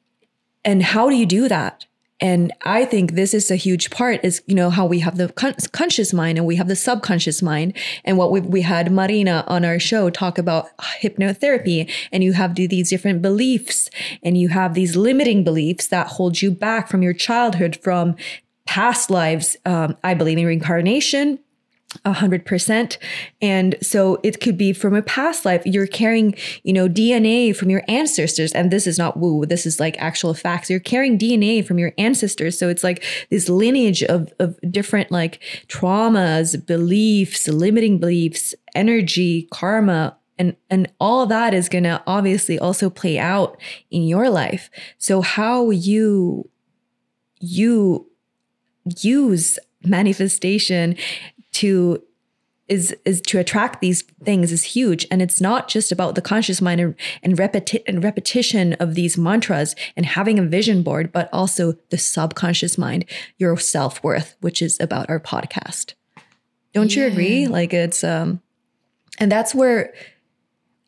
and 0.64 0.83
how 0.83 1.09
do 1.09 1.14
you 1.14 1.26
do 1.26 1.49
that 1.49 1.87
and 2.20 2.52
i 2.64 2.84
think 2.84 3.12
this 3.12 3.32
is 3.34 3.50
a 3.50 3.56
huge 3.56 3.90
part 3.90 4.20
is 4.25 4.42
you 4.46 4.54
know 4.54 4.70
how 4.70 4.84
we 4.84 5.00
have 5.00 5.16
the 5.16 5.28
con- 5.30 5.54
conscious 5.72 6.12
mind 6.12 6.38
and 6.38 6.46
we 6.46 6.56
have 6.56 6.68
the 6.68 6.76
subconscious 6.76 7.42
mind. 7.42 7.76
And 8.04 8.16
what 8.16 8.30
we, 8.30 8.40
we 8.40 8.62
had 8.62 8.90
marina 8.90 9.44
on 9.46 9.64
our 9.64 9.78
show 9.78 10.10
talk 10.10 10.38
about 10.38 10.76
hypnotherapy 11.02 11.90
and 12.12 12.25
you 12.25 12.32
have 12.32 12.54
these 12.54 12.90
different 12.90 13.22
beliefs 13.22 13.90
and 14.22 14.37
you 14.37 14.48
have 14.48 14.75
these 14.75 14.96
limiting 14.96 15.44
beliefs 15.44 15.88
that 15.88 16.06
hold 16.08 16.42
you 16.42 16.50
back 16.50 16.88
from 16.88 17.02
your 17.02 17.12
childhood 17.12 17.78
from 17.82 18.16
past 18.66 19.10
lives 19.10 19.56
um, 19.64 19.96
i 20.04 20.14
believe 20.14 20.38
in 20.38 20.46
reincarnation 20.46 21.38
a 22.04 22.12
hundred 22.12 22.45
percent. 22.45 22.99
And 23.40 23.75
so 23.80 24.18
it 24.23 24.40
could 24.40 24.59
be 24.59 24.73
from 24.73 24.95
a 24.95 25.02
past 25.02 25.45
life. 25.45 25.62
You're 25.64 25.87
carrying, 25.87 26.35
you 26.62 26.73
know, 26.73 26.87
DNA 26.88 27.57
from 27.57 27.71
your 27.71 27.83
ancestors. 27.88 28.52
And 28.52 28.71
this 28.71 28.87
is 28.87 28.99
not 28.99 29.18
woo, 29.18 29.47
this 29.47 29.64
is 29.64 29.80
like 29.80 29.97
actual 29.99 30.35
facts. 30.35 30.68
You're 30.68 30.80
carrying 30.80 31.18
DNA 31.18 31.64
from 31.64 31.78
your 31.78 31.95
ancestors. 31.97 32.59
So 32.59 32.68
it's 32.68 32.85
like 32.85 33.02
this 33.30 33.49
lineage 33.49 34.02
of, 34.02 34.33
of 34.38 34.59
different 34.71 35.11
like 35.11 35.40
traumas, 35.68 36.64
beliefs, 36.66 37.49
limiting 37.49 37.99
beliefs, 37.99 38.54
energy, 38.75 39.49
karma, 39.50 40.18
and 40.38 40.57
and 40.71 40.92
all 41.00 41.26
that 41.26 41.52
is 41.52 41.68
going 41.68 41.85
to 41.85 42.02
obviously 42.07 42.59
also 42.59 42.88
play 42.88 43.18
out 43.18 43.61
in 43.90 44.02
your 44.04 44.30
life 44.30 44.71
so 44.97 45.21
how 45.21 45.71
you 45.71 46.49
you 47.40 48.09
use 49.00 49.59
manifestation 49.83 50.97
to 51.59 52.03
is 52.69 52.95
is 53.07 53.21
to 53.23 53.38
attract 53.38 53.81
these 53.81 54.03
things 54.23 54.53
is 54.53 54.65
huge. 54.65 55.07
And 55.11 55.23
it's 55.23 55.41
not 55.41 55.69
just 55.69 55.91
about 55.91 56.15
the 56.15 56.21
conscious 56.21 56.61
mind 56.61 56.81
and, 56.81 56.95
and, 57.23 57.37
repeti- 57.37 57.83
and 57.87 58.05
repetition 58.05 58.75
of 58.75 58.95
these 58.95 59.17
mantras 59.17 59.75
and 59.97 60.05
having 60.05 60.38
a 60.38 60.43
vision 60.43 60.83
board 60.83 61.11
but 61.11 61.31
also 61.33 61.75
the 61.88 61.97
subconscious 61.97 62.77
mind 62.77 63.07
your 63.38 63.57
self-worth 63.57 64.37
which 64.41 64.61
is 64.61 64.79
about 64.81 65.09
our 65.09 65.21
podcast. 65.21 65.95
Don't 66.75 66.95
yeah. 66.95 67.05
you 67.05 67.11
agree? 67.11 67.47
Like 67.47 67.73
it's 67.73 68.05
um 68.05 68.43
and 69.19 69.31
that's 69.31 69.55
where 69.55 69.93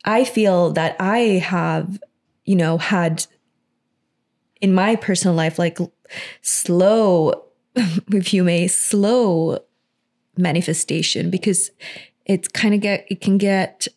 i 0.05 0.23
feel 0.23 0.71
that 0.71 0.95
i 0.99 1.19
have 1.19 2.01
you 2.45 2.55
know 2.55 2.77
had 2.77 3.25
in 4.61 4.73
my 4.73 4.95
personal 4.95 5.35
life 5.35 5.59
like 5.59 5.77
slow 6.41 7.43
if 7.75 8.33
you 8.33 8.43
may 8.43 8.67
slow 8.67 9.59
manifestation 10.37 11.29
because 11.29 11.71
it's 12.25 12.47
kind 12.47 12.73
of 12.73 12.81
get 12.81 13.05
it 13.09 13.21
can 13.21 13.37
get 13.37 13.87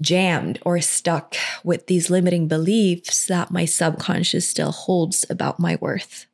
jammed 0.00 0.58
or 0.64 0.80
stuck 0.80 1.36
with 1.62 1.86
these 1.86 2.10
limiting 2.10 2.48
beliefs 2.48 3.26
that 3.26 3.50
my 3.50 3.64
subconscious 3.64 4.48
still 4.48 4.72
holds 4.72 5.24
about 5.30 5.60
my 5.60 5.76
worth 5.80 6.26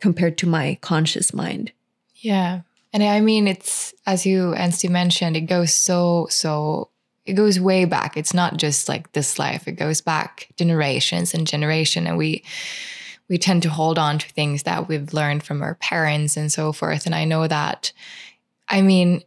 compared 0.00 0.38
to 0.38 0.46
my 0.46 0.78
conscious 0.80 1.34
mind. 1.34 1.72
Yeah. 2.16 2.62
And 2.92 3.02
I 3.02 3.20
mean 3.20 3.46
it's 3.46 3.94
as 4.06 4.26
you 4.26 4.54
as 4.54 4.82
you 4.82 4.90
mentioned 4.90 5.36
it 5.36 5.42
goes 5.42 5.72
so 5.72 6.26
so 6.30 6.88
it 7.26 7.34
goes 7.34 7.60
way 7.60 7.84
back. 7.84 8.16
It's 8.16 8.34
not 8.34 8.56
just 8.56 8.88
like 8.88 9.12
this 9.12 9.38
life. 9.38 9.68
It 9.68 9.72
goes 9.72 10.00
back 10.00 10.48
generations 10.56 11.34
and 11.34 11.46
generation 11.46 12.06
and 12.06 12.16
we 12.16 12.42
we 13.30 13.38
tend 13.38 13.62
to 13.62 13.70
hold 13.70 13.98
on 13.98 14.18
to 14.18 14.28
things 14.30 14.64
that 14.64 14.88
we've 14.88 15.14
learned 15.14 15.44
from 15.44 15.62
our 15.62 15.76
parents 15.76 16.36
and 16.36 16.52
so 16.52 16.72
forth. 16.72 17.06
And 17.06 17.14
I 17.14 17.24
know 17.24 17.46
that, 17.46 17.92
I 18.68 18.82
mean, 18.82 19.22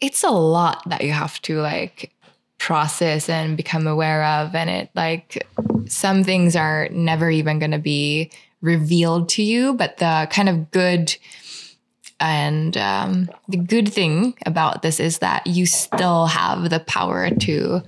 it's 0.00 0.24
a 0.24 0.30
lot 0.30 0.82
that 0.88 1.02
you 1.02 1.12
have 1.12 1.40
to 1.42 1.60
like 1.60 2.12
process 2.58 3.28
and 3.28 3.56
become 3.56 3.86
aware 3.86 4.24
of. 4.24 4.56
And 4.56 4.68
it 4.68 4.90
like 4.94 5.46
some 5.86 6.24
things 6.24 6.56
are 6.56 6.88
never 6.90 7.30
even 7.30 7.60
going 7.60 7.70
to 7.70 7.78
be 7.78 8.30
revealed 8.60 9.28
to 9.30 9.42
you, 9.42 9.74
but 9.74 9.98
the 9.98 10.26
kind 10.30 10.48
of 10.48 10.70
good 10.72 11.16
and 12.18 12.76
um, 12.76 13.30
the 13.48 13.56
good 13.56 13.92
thing 13.92 14.34
about 14.46 14.82
this 14.82 15.00
is 15.00 15.18
that 15.18 15.46
you 15.46 15.66
still 15.66 16.26
have 16.26 16.70
the 16.70 16.80
power 16.80 17.30
to 17.30 17.82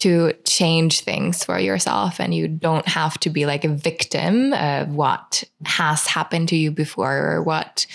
to 0.00 0.32
change 0.44 1.00
things 1.00 1.44
for 1.44 1.58
yourself 1.58 2.20
and 2.20 2.34
you 2.34 2.46
don't 2.46 2.86
have 2.86 3.18
to 3.18 3.30
be 3.30 3.46
like 3.46 3.64
a 3.64 3.68
victim 3.68 4.52
of 4.52 4.88
what 4.94 5.42
has 5.64 6.06
happened 6.06 6.48
to 6.48 6.56
you 6.56 6.70
before 6.70 7.16
or 7.16 7.42
what 7.42 7.86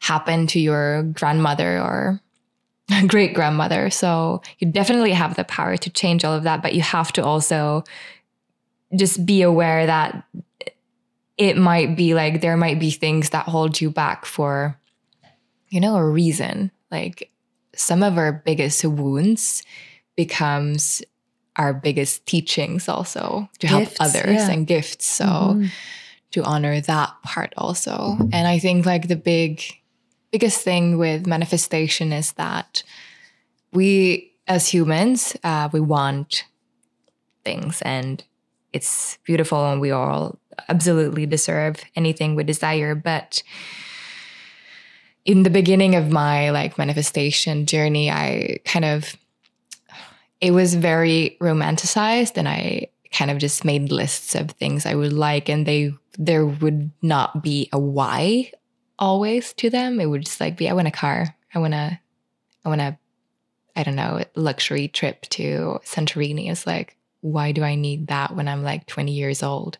happened 0.00 0.48
to 0.50 0.60
your 0.60 1.02
grandmother 1.02 1.80
or 1.80 2.20
great 3.06 3.34
grandmother. 3.34 3.90
So 3.90 4.42
you 4.58 4.70
definitely 4.70 5.12
have 5.12 5.36
the 5.36 5.44
power 5.44 5.76
to 5.76 5.90
change 5.90 6.24
all 6.24 6.34
of 6.34 6.44
that, 6.44 6.62
but 6.62 6.74
you 6.74 6.82
have 6.82 7.12
to 7.14 7.24
also 7.24 7.84
just 8.96 9.26
be 9.26 9.42
aware 9.42 9.86
that 9.86 10.24
it 11.36 11.56
might 11.56 11.96
be 11.96 12.14
like 12.14 12.40
there 12.40 12.56
might 12.56 12.78
be 12.78 12.90
things 12.90 13.30
that 13.30 13.46
hold 13.46 13.80
you 13.80 13.90
back 13.90 14.24
for, 14.24 14.78
you 15.68 15.80
know, 15.80 15.96
a 15.96 16.08
reason. 16.08 16.70
Like 16.90 17.30
some 17.74 18.02
of 18.02 18.18
our 18.18 18.32
biggest 18.32 18.84
wounds 18.84 19.62
becomes 20.16 21.02
our 21.56 21.72
biggest 21.72 22.26
teachings 22.26 22.88
also 22.88 23.48
to 23.60 23.66
help 23.66 23.88
others 24.00 24.36
yeah. 24.36 24.50
and 24.50 24.66
gifts. 24.66 25.06
So 25.06 25.24
mm-hmm. 25.24 25.66
to 26.32 26.42
honor 26.42 26.80
that 26.80 27.14
part 27.22 27.52
also. 27.56 27.90
Mm-hmm. 27.90 28.28
And 28.32 28.48
I 28.48 28.58
think 28.58 28.86
like 28.86 29.08
the 29.08 29.16
big 29.16 29.62
biggest 30.32 30.62
thing 30.62 30.98
with 30.98 31.26
manifestation 31.26 32.12
is 32.12 32.32
that 32.32 32.82
we 33.72 34.32
as 34.46 34.68
humans, 34.68 35.36
uh, 35.44 35.68
we 35.72 35.80
want 35.80 36.44
things 37.44 37.80
and 37.82 38.24
it's 38.72 39.18
beautiful 39.24 39.64
and 39.70 39.80
we 39.80 39.90
all 39.90 40.38
absolutely 40.68 41.26
deserve 41.26 41.76
anything 41.94 42.34
we 42.34 42.44
desire. 42.44 42.94
But 42.94 43.42
in 45.24 45.44
the 45.44 45.50
beginning 45.50 45.94
of 45.94 46.10
my 46.10 46.50
like 46.50 46.78
manifestation 46.78 47.66
journey, 47.66 48.10
I 48.10 48.58
kind 48.64 48.84
of 48.84 49.16
it 50.44 50.50
was 50.50 50.74
very 50.74 51.38
romanticized 51.40 52.36
and 52.36 52.46
I 52.46 52.88
kind 53.10 53.30
of 53.30 53.38
just 53.38 53.64
made 53.64 53.90
lists 53.90 54.34
of 54.34 54.50
things 54.50 54.84
I 54.84 54.94
would 54.94 55.14
like 55.14 55.48
and 55.48 55.64
they 55.64 55.94
there 56.18 56.44
would 56.44 56.90
not 57.00 57.42
be 57.42 57.70
a 57.72 57.78
why 57.78 58.52
always 58.98 59.54
to 59.54 59.70
them. 59.70 60.00
It 60.00 60.06
would 60.06 60.26
just 60.26 60.40
like 60.40 60.58
be 60.58 60.68
I 60.68 60.74
want 60.74 60.86
a 60.86 60.90
car. 60.90 61.34
I 61.54 61.60
want 61.60 61.72
a 61.72 61.98
I 62.62 62.68
want 62.68 62.82
a 62.82 62.98
I 63.74 63.84
don't 63.84 63.96
know, 63.96 64.22
luxury 64.34 64.86
trip 64.86 65.22
to 65.30 65.80
Santorini. 65.82 66.50
It's 66.50 66.66
like 66.66 66.98
why 67.22 67.52
do 67.52 67.62
I 67.62 67.74
need 67.74 68.08
that 68.08 68.36
when 68.36 68.46
I'm 68.46 68.62
like 68.62 68.86
20 68.86 69.12
years 69.12 69.42
old? 69.42 69.78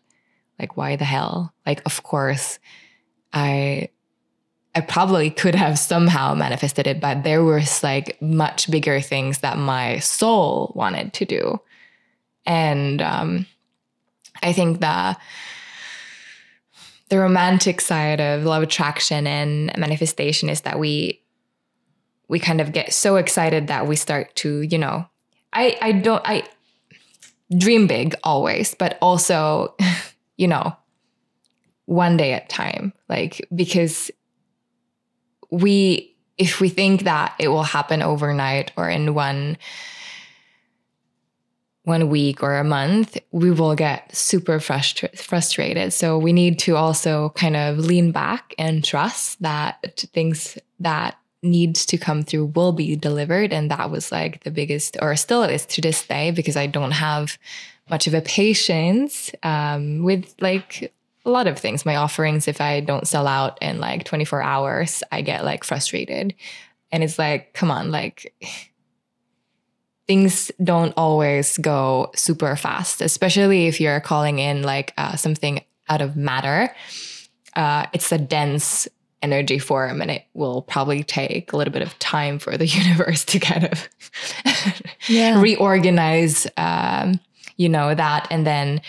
Like 0.57 0.75
why 0.77 0.95
the 0.95 1.05
hell? 1.05 1.53
Like 1.67 1.83
of 1.85 2.01
course 2.01 2.57
I 3.31 3.89
I 4.75 4.81
probably 4.81 5.29
could 5.29 5.55
have 5.55 5.79
somehow 5.79 6.35
manifested 6.35 6.85
it, 6.85 6.99
but 6.99 7.23
there 7.23 7.43
was 7.43 7.81
like 7.81 8.21
much 8.21 8.69
bigger 8.69 8.99
things 8.99 9.39
that 9.39 9.57
my 9.57 9.99
soul 9.99 10.73
wanted 10.75 11.13
to 11.13 11.25
do. 11.25 11.61
And 12.45 13.01
um, 13.01 13.45
I 14.43 14.51
think 14.51 14.81
the 14.81 15.17
the 17.09 17.19
romantic 17.19 17.81
side 17.81 18.19
of 18.19 18.43
love 18.43 18.63
attraction 18.63 19.27
and 19.27 19.71
manifestation 19.77 20.49
is 20.49 20.61
that 20.61 20.77
we 20.77 21.21
we 22.27 22.39
kind 22.39 22.59
of 22.59 22.73
get 22.73 22.91
so 22.91 23.15
excited 23.15 23.67
that 23.67 23.87
we 23.87 23.95
start 23.95 24.35
to, 24.35 24.61
you 24.61 24.77
know, 24.77 25.07
I 25.53 25.77
I 25.81 25.91
don't 25.93 26.21
I 26.25 26.43
dream 27.57 27.87
big 27.87 28.15
always, 28.23 28.75
but 28.75 28.97
also, 29.01 29.75
you 30.37 30.47
know, 30.47 30.75
one 31.85 32.17
day 32.17 32.33
at 32.33 32.49
time. 32.49 32.93
Like, 33.07 33.47
because 33.55 34.11
we, 35.49 36.15
if 36.37 36.59
we 36.59 36.69
think 36.69 37.03
that 37.03 37.33
it 37.39 37.47
will 37.47 37.63
happen 37.63 38.01
overnight 38.01 38.71
or 38.75 38.89
in 38.89 39.13
one, 39.13 39.57
one 41.83 42.09
week 42.09 42.41
or 42.41 42.57
a 42.57 42.63
month, 42.63 43.17
we 43.31 43.51
will 43.51 43.75
get 43.75 44.13
super 44.15 44.59
frustra- 44.59 45.15
frustrated. 45.15 45.93
So 45.93 46.17
we 46.17 46.33
need 46.33 46.57
to 46.59 46.75
also 46.75 47.29
kind 47.35 47.55
of 47.55 47.77
lean 47.77 48.11
back 48.11 48.55
and 48.57 48.83
trust 48.83 49.41
that 49.41 50.03
things 50.13 50.57
that 50.79 51.17
needs 51.43 51.85
to 51.85 51.97
come 51.97 52.23
through 52.23 52.45
will 52.55 52.71
be 52.71 52.95
delivered. 52.95 53.53
And 53.53 53.69
that 53.69 53.91
was 53.91 54.11
like 54.11 54.43
the 54.43 54.51
biggest, 54.51 54.97
or 54.99 55.15
still 55.15 55.43
is 55.43 55.65
to 55.67 55.81
this 55.81 56.05
day, 56.07 56.31
because 56.31 56.57
I 56.57 56.65
don't 56.65 56.91
have 56.91 57.37
much 57.87 58.07
of 58.07 58.15
a 58.15 58.21
patience 58.21 59.31
um, 59.43 60.01
with 60.01 60.33
like 60.41 60.91
a 61.25 61.29
lot 61.29 61.47
of 61.47 61.57
things. 61.57 61.85
My 61.85 61.95
offerings, 61.95 62.47
if 62.47 62.61
I 62.61 62.79
don't 62.79 63.07
sell 63.07 63.27
out 63.27 63.57
in 63.61 63.79
like 63.79 64.03
24 64.05 64.41
hours, 64.41 65.03
I 65.11 65.21
get 65.21 65.43
like 65.43 65.63
frustrated. 65.63 66.35
And 66.91 67.03
it's 67.03 67.17
like, 67.19 67.53
come 67.53 67.71
on, 67.71 67.91
like 67.91 68.33
things 70.07 70.51
don't 70.63 70.93
always 70.95 71.57
go 71.57 72.11
super 72.15 72.55
fast, 72.55 73.01
especially 73.01 73.67
if 73.67 73.81
you're 73.81 73.99
calling 73.99 74.39
in 74.39 74.61
like 74.61 74.93
uh, 74.97 75.15
something 75.15 75.61
out 75.89 76.01
of 76.01 76.15
matter. 76.15 76.73
Uh, 77.55 77.85
it's 77.93 78.11
a 78.11 78.17
dense 78.17 78.87
energy 79.21 79.57
form 79.57 80.01
and 80.01 80.11
it 80.11 80.25
will 80.33 80.61
probably 80.61 81.03
take 81.03 81.51
a 81.51 81.57
little 81.57 81.73
bit 81.73 81.81
of 81.81 81.97
time 81.97 82.37
for 82.37 82.57
the 82.57 82.67
universe 82.83 83.25
to 83.25 83.39
kind 83.39 83.65
of 83.65 83.89
yeah. 85.07 85.41
reorganize 85.41 86.45
um, 86.57 87.19
you 87.57 87.67
know 87.67 87.95
that 87.95 88.27
and 88.29 88.45
then 88.45 88.79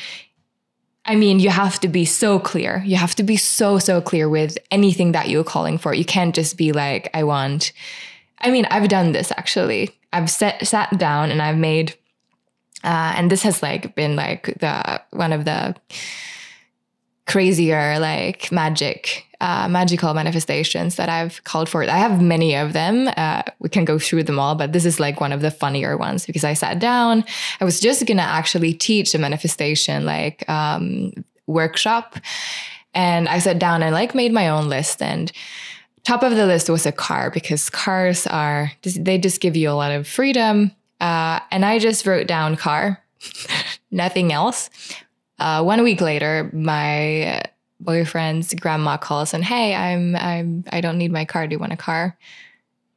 i 1.07 1.15
mean 1.17 1.39
you 1.39 1.51
have 1.51 1.79
to 1.81 1.89
be 1.89 2.05
so 2.05 2.39
clear. 2.39 2.83
You 2.85 2.97
have 2.97 3.15
to 3.17 3.23
be 3.23 3.37
so 3.37 3.79
so 3.79 4.01
clear 4.01 4.29
with 4.29 4.59
anything 4.71 5.13
that 5.13 5.29
you're 5.29 5.45
calling 5.45 5.79
for. 5.79 5.95
You 5.95 6.05
can't 6.05 6.35
just 6.35 6.57
be 6.57 6.73
like 6.73 7.11
i 7.15 7.23
want 7.25 7.73
i 8.41 8.51
mean 8.51 8.67
i've 8.71 8.89
done 8.89 9.13
this 9.13 9.33
actually. 9.37 9.91
I've 10.13 10.31
set, 10.31 10.67
sat 10.67 10.97
down 10.99 11.31
and 11.31 11.43
i've 11.43 11.59
made 11.59 11.95
uh, 12.85 13.15
and 13.17 13.31
this 13.31 13.43
has 13.43 13.63
like 13.63 13.95
been 13.95 14.17
like 14.17 14.55
the 14.61 15.03
one 15.11 15.33
of 15.33 15.45
the 15.45 15.75
crazier 17.27 17.99
like 17.99 18.53
magic 18.53 19.26
uh, 19.41 19.69
magical 19.69 20.15
manifestations 20.15 20.97
that 20.97 21.09
I've 21.09 21.43
called 21.45 21.69
for. 21.69 21.83
I 21.83 21.99
have 21.99 22.21
many 22.23 22.55
of 22.57 22.73
them. 22.73 23.11
Uh, 23.17 23.43
we 23.59 23.69
can 23.69 23.85
go 23.85 23.99
through 23.99 24.25
them 24.25 24.39
all, 24.39 24.55
but 24.55 24.73
this 24.73 24.85
is 24.85 24.99
like 25.01 25.21
one 25.21 25.33
of 25.33 25.41
the 25.41 25.51
funnier 25.51 25.97
ones 25.97 26.27
because 26.27 26.45
I 26.45 26.55
sat 26.55 26.79
down. 26.79 27.25
I 27.61 27.65
was 27.65 27.81
just 27.81 28.07
gonna 28.07 28.23
actually 28.23 28.75
teach 28.75 29.15
a 29.15 29.19
manifestation 29.19 30.05
like 30.05 30.49
um, 30.49 31.13
workshop, 31.47 32.17
and 32.95 33.29
I 33.29 33.39
sat 33.39 33.59
down 33.59 33.83
and 33.83 33.93
like 33.95 34.15
made 34.15 34.33
my 34.33 34.49
own 34.49 34.69
list. 34.69 35.03
And 35.03 35.31
top 36.05 36.23
of 36.23 36.35
the 36.37 36.47
list 36.47 36.71
was 36.71 36.87
a 36.87 36.93
car 36.93 37.31
because 37.31 37.69
cars 37.69 38.27
are 38.27 38.73
they 38.83 39.19
just 39.19 39.41
give 39.41 39.57
you 39.57 39.71
a 39.71 39.73
lot 39.73 39.93
of 39.93 40.07
freedom. 40.07 40.73
Uh, 41.01 41.41
and 41.51 41.65
I 41.65 41.79
just 41.79 42.07
wrote 42.07 42.27
down 42.27 42.57
car, 42.57 43.03
nothing 43.91 44.33
else. 44.33 44.71
Uh, 45.39 45.63
one 45.63 45.83
week 45.83 46.01
later, 46.01 46.51
my 46.55 47.43
boyfriend's 47.87 48.53
grandma 48.55 48.99
calls 48.99 49.33
and 49.33 49.45
hey, 49.45 49.75
I'm 49.75 50.15
I'm 50.17 50.65
I 50.71 50.81
don't 50.83 50.99
need 50.99 51.13
my 51.13 51.25
car. 51.25 51.47
Do 51.47 51.55
you 51.55 51.59
want 51.59 51.73
a 51.73 51.77
car? 51.77 52.19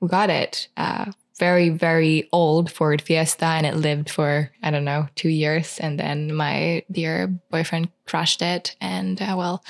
We 0.01 0.09
got 0.09 0.29
it. 0.29 0.67
Uh, 0.75 1.11
very 1.37 1.69
very 1.69 2.27
old 2.33 2.69
Ford 2.69 3.01
Fiesta, 3.01 3.45
and 3.45 3.65
it 3.65 3.75
lived 3.75 4.09
for 4.09 4.51
I 4.61 4.71
don't 4.71 4.83
know 4.83 5.07
two 5.15 5.29
years, 5.29 5.79
and 5.79 5.97
then 5.97 6.35
my 6.35 6.83
dear 6.91 7.27
boyfriend 7.27 7.89
crashed 8.05 8.41
it, 8.41 8.75
and 8.81 9.21
uh, 9.21 9.35
well. 9.37 9.63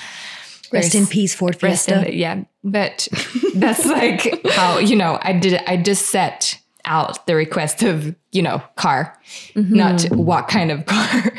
Rest 0.71 0.93
in 0.93 1.07
peace, 1.07 1.33
Ford 1.33 1.55
Fiesta. 1.55 2.07
In, 2.07 2.15
yeah, 2.15 2.43
but 2.63 3.07
that's 3.55 3.87
like 3.87 4.45
how 4.51 4.77
you 4.77 4.95
know 4.95 5.17
I 5.21 5.33
did. 5.33 5.59
I 5.65 5.77
just 5.77 6.07
set 6.07 6.59
out 6.85 7.25
the 7.25 7.35
request 7.35 7.81
of 7.81 8.15
you 8.31 8.43
know 8.43 8.61
car, 8.75 9.17
mm-hmm. 9.55 9.75
not 9.75 10.03
what 10.11 10.47
kind 10.47 10.69
of 10.69 10.85
car. 10.85 11.33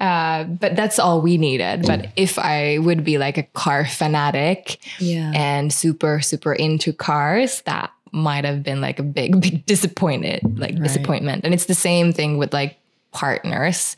Uh, 0.00 0.44
but 0.44 0.76
that's 0.76 0.98
all 0.98 1.20
we 1.20 1.36
needed. 1.38 1.86
But 1.86 2.08
if 2.16 2.38
I 2.38 2.78
would 2.78 3.04
be 3.04 3.18
like 3.18 3.38
a 3.38 3.42
car 3.42 3.86
fanatic 3.86 4.78
yeah. 4.98 5.32
and 5.34 5.72
super, 5.72 6.20
super 6.20 6.52
into 6.52 6.92
cars, 6.92 7.62
that 7.62 7.92
might 8.12 8.44
have 8.44 8.62
been 8.62 8.80
like 8.80 8.98
a 8.98 9.02
big, 9.02 9.40
big 9.40 9.66
disappointed, 9.66 10.40
like 10.58 10.74
right. 10.74 10.82
disappointment. 10.82 11.44
And 11.44 11.54
it's 11.54 11.66
the 11.66 11.74
same 11.74 12.12
thing 12.12 12.38
with 12.38 12.52
like 12.52 12.78
partners 13.12 13.96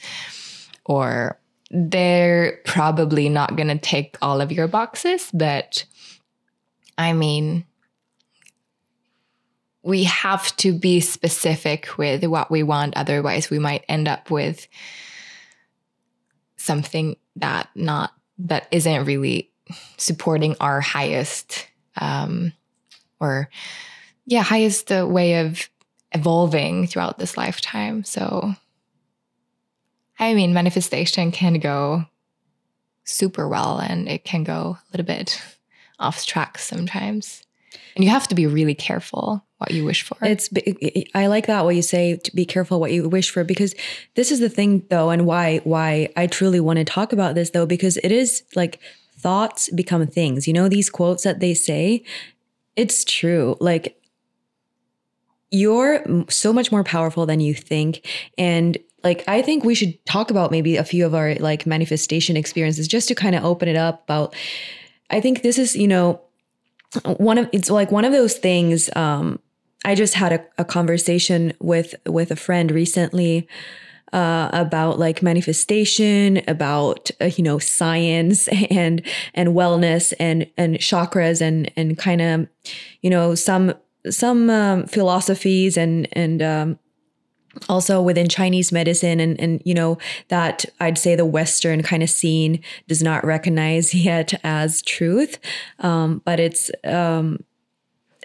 or 0.85 1.39
they're 1.71 2.61
probably 2.65 3.29
not 3.29 3.57
going 3.57 3.69
to 3.69 3.79
take 3.79 4.17
all 4.23 4.41
of 4.41 4.53
your 4.53 4.69
boxes, 4.69 5.31
but 5.33 5.85
I 6.97 7.13
mean, 7.13 7.65
we 9.83 10.05
have 10.05 10.57
to 10.57 10.73
be 10.73 11.01
specific 11.01 11.99
with 11.99 12.25
what 12.25 12.51
we 12.51 12.63
want. 12.63 12.97
Otherwise, 12.97 13.51
we 13.51 13.59
might 13.59 13.85
end 13.89 14.09
up 14.09 14.31
with 14.31 14.67
something 16.65 17.17
that 17.37 17.69
not 17.75 18.13
that 18.39 18.67
isn't 18.71 19.05
really 19.05 19.51
supporting 19.97 20.57
our 20.61 20.81
highest 20.81 21.67
um 21.97 22.53
or 23.21 23.49
yeah 24.27 24.43
highest 24.43 24.91
uh, 24.91 25.07
way 25.09 25.41
of 25.41 25.69
evolving 26.13 26.87
throughout 26.87 27.19
this 27.19 27.37
lifetime. 27.37 28.05
So 28.05 28.55
i 30.19 30.33
mean 30.33 30.55
manifestation 30.55 31.33
can 31.33 31.55
go 31.59 32.07
super 33.05 33.49
well 33.49 33.79
and 33.79 34.09
it 34.09 34.25
can 34.25 34.45
go 34.45 34.79
a 34.79 34.85
little 34.93 35.07
bit 35.07 35.43
off 35.99 36.27
track 36.27 36.59
sometimes. 36.59 37.43
And 37.95 38.05
you 38.05 38.11
have 38.11 38.29
to 38.29 38.35
be 38.35 38.47
really 38.47 38.75
careful 38.75 39.45
what 39.65 39.75
you 39.75 39.85
wish 39.85 40.03
for. 40.03 40.17
It's 40.23 40.49
I 41.15 41.27
like 41.27 41.47
that 41.47 41.65
what 41.65 41.75
you 41.75 41.83
say 41.83 42.17
to 42.17 42.37
be 42.37 42.45
careful 42.45 42.81
what 42.81 42.93
you 42.93 43.09
wish 43.09 43.31
for 43.31 43.45
because 43.45 43.75
this 44.15 44.31
is 44.31 44.41
the 44.41 44.49
thing 44.49 44.85
though 44.91 45.11
and 45.11 45.27
why 45.27 45.59
why 45.65 46.11
I 46.17 46.27
truly 46.27 46.61
want 46.61 46.79
to 46.79 46.85
talk 46.85 47.13
about 47.13 47.35
this 47.35 47.51
though 47.51 47.67
because 47.67 47.97
it 47.99 48.13
is 48.13 48.43
like 48.55 48.81
thoughts 49.19 49.71
become 49.71 50.07
things. 50.07 50.47
You 50.47 50.53
know 50.53 50.69
these 50.69 50.91
quotes 50.91 51.25
that 51.25 51.41
they 51.41 51.55
say 51.55 52.05
it's 52.77 53.05
true. 53.05 53.57
Like 53.61 54.01
you're 55.51 56.05
so 56.29 56.53
much 56.53 56.71
more 56.71 56.85
powerful 56.85 57.27
than 57.27 57.41
you 57.41 57.55
think 57.55 58.07
and 58.37 58.77
like 59.05 59.23
I 59.29 59.43
think 59.43 59.65
we 59.65 59.75
should 59.75 60.05
talk 60.07 60.31
about 60.31 60.51
maybe 60.51 60.77
a 60.77 60.85
few 60.85 61.07
of 61.07 61.15
our 61.15 61.35
like 61.37 61.67
manifestation 61.67 62.37
experiences 62.37 62.89
just 62.89 63.07
to 63.09 63.15
kind 63.15 63.35
of 63.37 63.45
open 63.45 63.69
it 63.69 63.77
up 63.77 64.03
about 64.05 64.35
I 65.11 65.21
think 65.21 65.43
this 65.43 65.59
is, 65.59 65.77
you 65.77 65.87
know, 65.87 66.21
one 67.05 67.39
of 67.39 67.49
it's 67.53 67.71
like 67.71 67.93
one 67.93 68.05
of 68.05 68.13
those 68.13 68.35
things 68.35 68.89
um 68.97 69.39
i 69.85 69.95
just 69.95 70.15
had 70.15 70.33
a, 70.33 70.45
a 70.59 70.65
conversation 70.65 71.53
with 71.61 71.95
with 72.07 72.31
a 72.31 72.37
friend 72.37 72.71
recently 72.71 73.49
uh, 74.15 74.49
about 74.53 74.97
like 74.99 75.23
manifestation, 75.23 76.41
about 76.47 77.11
uh, 77.21 77.27
you 77.37 77.43
know 77.43 77.59
science 77.59 78.49
and 78.71 79.03
and 79.35 79.51
wellness 79.51 80.15
and 80.21 80.47
and 80.57 80.77
chakras 80.79 81.41
and 81.41 81.71
and 81.77 81.99
kind 81.99 82.23
of 82.23 82.49
you 83.03 83.11
know 83.11 83.35
some 83.35 83.75
some 84.09 84.49
um, 84.49 84.87
philosophies 84.87 85.77
and 85.77 86.07
and 86.13 86.43
um, 86.43 86.79
also 87.69 88.01
within 88.01 88.29
Chinese 88.29 88.71
medicine 88.71 89.19
and 89.19 89.39
and 89.41 89.61
you 89.65 89.75
know 89.75 89.99
that 90.29 90.65
I'd 90.79 90.97
say 90.97 91.17
the 91.17 91.25
Western 91.25 91.83
kind 91.83 92.03
of 92.03 92.09
scene 92.09 92.63
does 92.87 93.03
not 93.03 93.25
recognize 93.25 93.95
yet 94.07 94.33
as 94.45 94.81
truth, 94.83 95.41
um, 95.81 96.23
but 96.25 96.39
it's 96.39 96.71
um, 96.85 97.43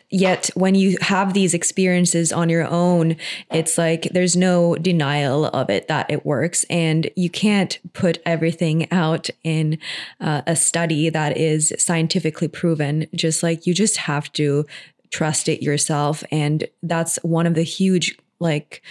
yet 0.10 0.50
when 0.56 0.76
you 0.76 0.98
have 1.02 1.34
these 1.34 1.54
experiences 1.54 2.32
on 2.32 2.50
your 2.50 2.68
own 2.68 3.16
it's 3.52 3.78
like 3.78 4.04
there's 4.12 4.36
no 4.36 4.76
denial 4.76 5.46
of 5.46 5.70
it 5.70 5.88
that 5.88 6.10
it 6.10 6.26
works 6.26 6.64
and 6.70 7.10
you 7.16 7.30
can't 7.30 7.80
put 7.94 8.20
everything 8.26 8.92
out 8.92 9.30
in 9.44 9.78
uh, 10.20 10.42
a 10.48 10.56
study 10.56 11.10
that 11.10 11.38
is 11.38 11.74
scientifically 11.78 12.48
proven 12.48 13.06
just 13.14 13.44
like 13.44 13.68
you 13.68 13.74
just 13.74 13.98
have 13.98 14.32
to 14.34 14.66
trust 15.12 15.48
it 15.48 15.62
yourself 15.62 16.24
and 16.32 16.66
that's 16.84 17.18
one 17.18 17.46
of 17.46 17.56
the 17.56 17.64
huge 17.64 18.18
like 18.40 18.82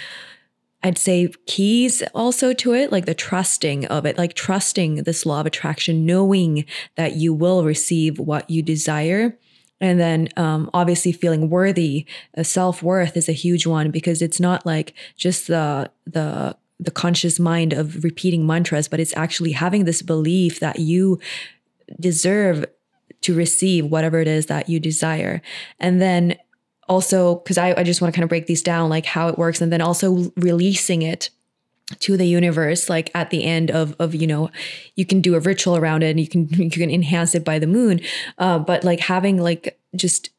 I'd 0.82 0.98
say 0.98 1.28
keys 1.46 2.04
also 2.14 2.52
to 2.52 2.72
it, 2.72 2.92
like 2.92 3.04
the 3.04 3.14
trusting 3.14 3.86
of 3.86 4.06
it, 4.06 4.16
like 4.16 4.34
trusting 4.34 5.02
this 5.02 5.26
law 5.26 5.40
of 5.40 5.46
attraction, 5.46 6.06
knowing 6.06 6.66
that 6.94 7.16
you 7.16 7.34
will 7.34 7.64
receive 7.64 8.20
what 8.20 8.48
you 8.48 8.62
desire. 8.62 9.36
And 9.80 10.00
then 10.00 10.28
um, 10.36 10.70
obviously 10.74 11.12
feeling 11.12 11.50
worthy, 11.50 12.06
uh, 12.36 12.42
self 12.42 12.82
worth 12.82 13.16
is 13.16 13.28
a 13.28 13.32
huge 13.32 13.66
one 13.66 13.90
because 13.90 14.22
it's 14.22 14.40
not 14.40 14.66
like 14.66 14.94
just 15.16 15.46
the 15.46 15.90
the 16.06 16.56
the 16.80 16.90
conscious 16.90 17.40
mind 17.40 17.72
of 17.72 18.04
repeating 18.04 18.46
mantras, 18.46 18.88
but 18.88 19.00
it's 19.00 19.16
actually 19.16 19.52
having 19.52 19.84
this 19.84 20.00
belief 20.00 20.60
that 20.60 20.78
you 20.78 21.18
deserve 21.98 22.64
to 23.20 23.34
receive 23.34 23.86
whatever 23.86 24.20
it 24.20 24.28
is 24.28 24.46
that 24.46 24.68
you 24.68 24.78
desire. 24.78 25.42
And 25.80 26.00
then 26.00 26.36
also 26.88 27.36
because 27.36 27.58
I, 27.58 27.74
I 27.76 27.82
just 27.82 28.00
want 28.00 28.14
to 28.14 28.16
kind 28.16 28.24
of 28.24 28.28
break 28.28 28.46
these 28.46 28.62
down 28.62 28.88
like 28.88 29.06
how 29.06 29.28
it 29.28 29.38
works 29.38 29.60
and 29.60 29.72
then 29.72 29.80
also 29.80 30.32
releasing 30.36 31.02
it 31.02 31.30
to 32.00 32.16
the 32.16 32.26
universe 32.26 32.90
like 32.90 33.10
at 33.14 33.30
the 33.30 33.44
end 33.44 33.70
of 33.70 33.96
of 33.98 34.14
you 34.14 34.26
know 34.26 34.50
you 34.94 35.06
can 35.06 35.20
do 35.20 35.34
a 35.34 35.40
ritual 35.40 35.76
around 35.76 36.02
it 36.02 36.10
and 36.10 36.20
you 36.20 36.28
can 36.28 36.46
you 36.50 36.70
can 36.70 36.90
enhance 36.90 37.34
it 37.34 37.44
by 37.44 37.58
the 37.58 37.66
moon. 37.66 38.00
Uh, 38.38 38.58
but 38.58 38.84
like 38.84 39.00
having 39.00 39.38
like 39.38 39.78
just 39.96 40.30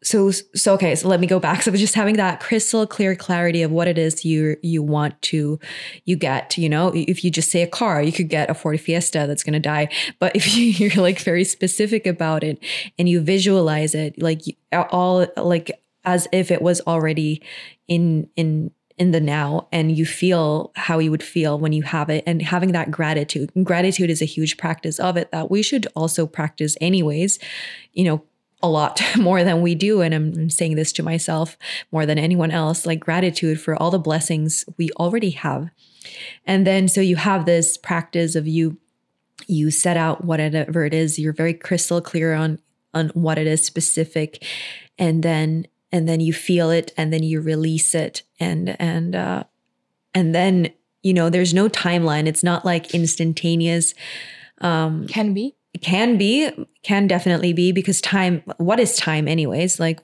so 0.00 0.30
so 0.30 0.74
okay 0.74 0.94
so 0.94 1.08
let 1.08 1.20
me 1.20 1.26
go 1.26 1.40
back. 1.40 1.62
So 1.68 1.72
just 1.72 1.94
having 1.94 2.16
that 2.16 2.40
crystal 2.40 2.86
clear 2.86 3.16
clarity 3.16 3.62
of 3.62 3.70
what 3.70 3.88
it 3.88 3.98
is 3.98 4.24
you 4.24 4.56
you 4.62 4.82
want 4.82 5.20
to 5.22 5.58
you 6.04 6.16
get 6.16 6.58
you 6.58 6.68
know? 6.68 6.92
If 6.94 7.24
you 7.24 7.30
just 7.30 7.50
say 7.50 7.62
a 7.62 7.66
car 7.66 8.02
you 8.02 8.12
could 8.12 8.28
get 8.28 8.50
a 8.50 8.54
Ford 8.54 8.80
Fiesta 8.80 9.24
that's 9.26 9.42
going 9.42 9.54
to 9.54 9.60
die. 9.60 9.88
But 10.18 10.36
if 10.36 10.54
you, 10.54 10.90
are 10.90 11.00
like 11.00 11.18
very 11.20 11.44
specific 11.44 12.06
about 12.06 12.44
it 12.44 12.62
and 12.98 13.08
you 13.08 13.20
visualize 13.20 13.94
it 13.94 14.20
like 14.20 14.42
all 14.72 15.26
like 15.36 15.80
as 16.04 16.28
if 16.30 16.50
it 16.50 16.60
was 16.60 16.80
already 16.86 17.42
in 17.88 18.28
in 18.36 18.70
in 18.98 19.12
the 19.12 19.20
now 19.20 19.68
and 19.72 19.96
you 19.96 20.04
feel 20.04 20.72
how 20.74 20.98
you 20.98 21.10
would 21.10 21.22
feel 21.22 21.58
when 21.58 21.72
you 21.72 21.82
have 21.82 22.10
it 22.10 22.24
and 22.26 22.42
having 22.42 22.72
that 22.72 22.90
gratitude 22.90 23.50
gratitude 23.64 24.10
is 24.10 24.20
a 24.20 24.26
huge 24.26 24.56
practice 24.56 24.98
of 24.98 25.16
it 25.16 25.30
that 25.30 25.50
we 25.50 25.62
should 25.62 25.86
also 25.94 26.26
practice 26.26 26.76
anyways 26.80 27.38
you 27.92 28.04
know 28.04 28.22
a 28.62 28.68
lot 28.68 29.00
more 29.16 29.44
than 29.44 29.62
we 29.62 29.74
do. 29.74 30.00
And 30.00 30.14
I'm 30.14 30.50
saying 30.50 30.76
this 30.76 30.92
to 30.92 31.02
myself 31.02 31.56
more 31.92 32.06
than 32.06 32.18
anyone 32.18 32.50
else 32.50 32.86
like 32.86 33.00
gratitude 33.00 33.60
for 33.60 33.80
all 33.80 33.90
the 33.90 33.98
blessings 33.98 34.64
we 34.76 34.90
already 34.92 35.30
have. 35.30 35.70
And 36.46 36.66
then 36.66 36.88
so 36.88 37.00
you 37.00 37.16
have 37.16 37.44
this 37.44 37.76
practice 37.76 38.34
of 38.34 38.46
you 38.46 38.78
you 39.46 39.70
set 39.70 39.96
out 39.96 40.24
whatever 40.24 40.84
it 40.84 40.92
is 40.92 41.18
you're 41.18 41.32
very 41.32 41.54
crystal 41.54 42.00
clear 42.00 42.34
on 42.34 42.58
on 42.92 43.08
what 43.10 43.38
it 43.38 43.46
is 43.46 43.64
specific 43.64 44.44
and 44.98 45.22
then 45.22 45.64
and 45.92 46.08
then 46.08 46.20
you 46.20 46.32
feel 46.32 46.70
it 46.70 46.92
and 46.96 47.12
then 47.12 47.22
you 47.22 47.40
release 47.40 47.94
it 47.94 48.22
and 48.38 48.76
and 48.80 49.14
uh 49.14 49.44
and 50.14 50.34
then 50.34 50.70
you 51.02 51.14
know 51.14 51.30
there's 51.30 51.54
no 51.54 51.68
timeline 51.68 52.26
it's 52.26 52.44
not 52.44 52.64
like 52.64 52.94
instantaneous 52.94 53.94
um 54.60 55.06
can 55.06 55.34
be 55.34 55.54
can 55.80 56.16
be, 56.18 56.50
can 56.82 57.06
definitely 57.06 57.52
be 57.52 57.72
because 57.72 58.00
time, 58.00 58.42
what 58.56 58.80
is 58.80 58.96
time, 58.96 59.28
anyways? 59.28 59.78
Like, 59.78 60.00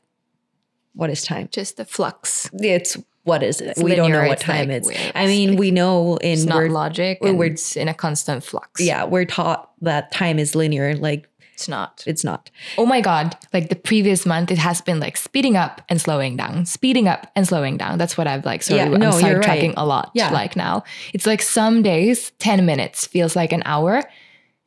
what 0.95 1.11
is 1.11 1.25
time? 1.25 1.49
Just 1.51 1.77
the 1.77 1.85
flux. 1.85 2.49
It's 2.55 2.97
what 3.25 3.43
is 3.43 3.61
it? 3.61 3.69
It's 3.69 3.83
we 3.83 3.95
don't 3.95 4.13
know 4.13 4.27
what 4.27 4.39
time 4.39 4.69
like, 4.69 4.85
it's. 4.85 5.13
I 5.15 5.27
mean, 5.27 5.57
we 5.57 5.71
know 5.71 6.17
in 6.19 6.33
it's 6.33 6.45
not 6.45 6.69
logic. 6.69 7.19
We're, 7.23 7.35
we're 7.35 7.57
in 7.75 7.89
a 7.89 7.95
constant 7.95 8.45
flux. 8.45 8.81
Yeah, 8.81 9.05
we're 9.05 9.25
taught 9.25 9.73
that 9.81 10.13
time 10.13 10.39
is 10.39 10.55
linear. 10.55 10.95
Like 10.95 11.29
it's 11.55 11.69
not. 11.69 12.03
It's 12.07 12.25
not. 12.25 12.51
Oh 12.77 12.85
my 12.85 13.01
god! 13.01 13.37
Like 13.53 13.69
the 13.69 13.77
previous 13.77 14.27
month, 14.27 14.51
it 14.51 14.59
has 14.59 14.81
been 14.81 15.01
like 15.01 15.17
speeding 15.17 15.57
up 15.57 15.81
and 15.89 16.01
slowing 16.01 16.37
down, 16.37 16.67
speeding 16.67 17.07
up 17.07 17.31
and 17.37 17.47
slowing 17.47 17.77
down. 17.77 17.97
That's 17.97 18.19
what 18.19 18.27
I've 18.27 18.45
like. 18.45 18.63
So 18.63 18.75
yeah, 18.75 18.89
no, 18.89 19.09
I'm 19.09 19.23
sidetracking 19.23 19.69
right. 19.69 19.75
a 19.77 19.87
lot. 19.87 20.11
Yeah. 20.15 20.31
Like 20.31 20.57
now, 20.57 20.83
it's 21.13 21.27
like 21.27 21.41
some 21.41 21.83
days 21.83 22.33
ten 22.39 22.67
minutes 22.67 23.07
feels 23.07 23.37
like 23.37 23.53
an 23.53 23.63
hour, 23.65 24.03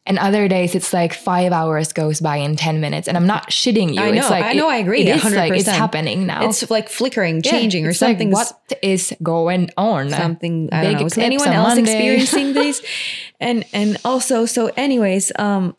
and 0.07 0.17
other 0.17 0.47
days 0.47 0.73
it's 0.73 0.93
like 0.93 1.13
five 1.13 1.51
hours 1.51 1.91
goes 1.91 2.21
by 2.21 2.37
in 2.37 2.55
10 2.55 2.79
minutes. 2.79 3.09
And 3.09 3.17
I'm 3.17 3.27
not 3.27 3.49
shitting 3.49 3.93
you. 3.93 3.99
I 3.99 4.11
know, 4.11 4.21
it's 4.21 4.29
like, 4.29 4.45
I 4.45 4.53
know, 4.53 4.69
I 4.69 4.77
agree. 4.77 5.01
It 5.01 5.19
100%. 5.19 5.35
like 5.35 5.51
it's 5.51 5.67
happening 5.67 6.25
now. 6.25 6.47
It's 6.47 6.69
like 6.71 6.87
flickering, 6.87 7.41
changing, 7.41 7.83
yeah, 7.83 7.89
or 7.89 7.93
something. 7.93 8.31
Like, 8.31 8.47
what 8.47 8.79
is 8.81 9.13
going 9.21 9.69
on? 9.75 10.09
Something 10.09 10.69
I 10.71 10.83
don't 10.83 11.01
know. 11.01 11.05
Is 11.05 11.17
anyone 11.17 11.49
else 11.49 11.75
Monday? 11.75 11.81
experiencing 11.91 12.53
these? 12.53 12.81
and 13.41 13.65
and 13.73 13.97
also, 14.05 14.45
so 14.45 14.71
anyways, 14.77 15.33
um 15.37 15.75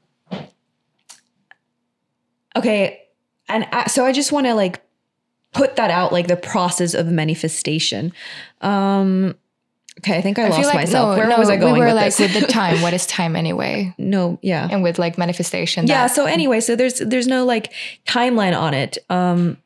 okay. 2.58 3.02
And 3.48 3.66
I, 3.72 3.86
so 3.86 4.04
I 4.04 4.12
just 4.12 4.32
want 4.32 4.46
to 4.46 4.54
like 4.54 4.82
put 5.52 5.76
that 5.76 5.90
out, 5.90 6.12
like 6.12 6.28
the 6.28 6.36
process 6.36 6.94
of 6.94 7.06
manifestation. 7.06 8.12
Um 8.60 9.34
Okay, 9.98 10.16
I 10.16 10.20
think 10.20 10.38
I, 10.38 10.44
I 10.44 10.48
lost 10.50 10.66
like, 10.66 10.74
myself. 10.74 11.16
No, 11.16 11.18
Where 11.18 11.28
no, 11.28 11.38
was 11.38 11.50
I 11.50 11.56
going? 11.56 11.72
We 11.72 11.80
were 11.80 11.86
with 11.86 11.94
like 11.96 12.14
this? 12.14 12.20
with 12.20 12.40
the 12.40 12.46
time. 12.46 12.80
What 12.82 12.94
is 12.94 13.04
time 13.18 13.34
anyway? 13.34 13.92
No, 13.98 14.38
yeah, 14.42 14.68
and 14.70 14.82
with 14.82 14.96
like 14.96 15.18
manifestation. 15.18 15.88
Yeah. 15.88 16.06
So 16.06 16.24
anyway, 16.24 16.60
so 16.60 16.76
there's 16.76 17.00
there's 17.00 17.26
no 17.26 17.44
like 17.44 17.72
timeline 18.06 18.56
on 18.56 18.74
it. 18.74 18.98
Um, 19.10 19.56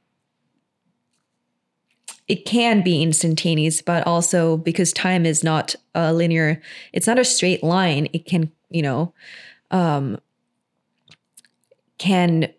it 2.28 2.46
can 2.46 2.83
be 2.83 3.02
instantaneous, 3.02 3.83
but 3.83 4.07
also 4.07 4.57
because 4.57 4.92
time 4.92 5.26
is 5.26 5.44
not 5.44 5.74
a 5.94 6.14
linear, 6.14 6.62
it's 6.94 7.07
not 7.07 7.18
a 7.18 7.24
straight 7.26 7.62
line. 7.62 8.09
It 8.14 8.24
can, 8.24 8.50
you 8.70 8.81
know, 8.81 9.12
um, 9.70 10.18
can 11.98 12.50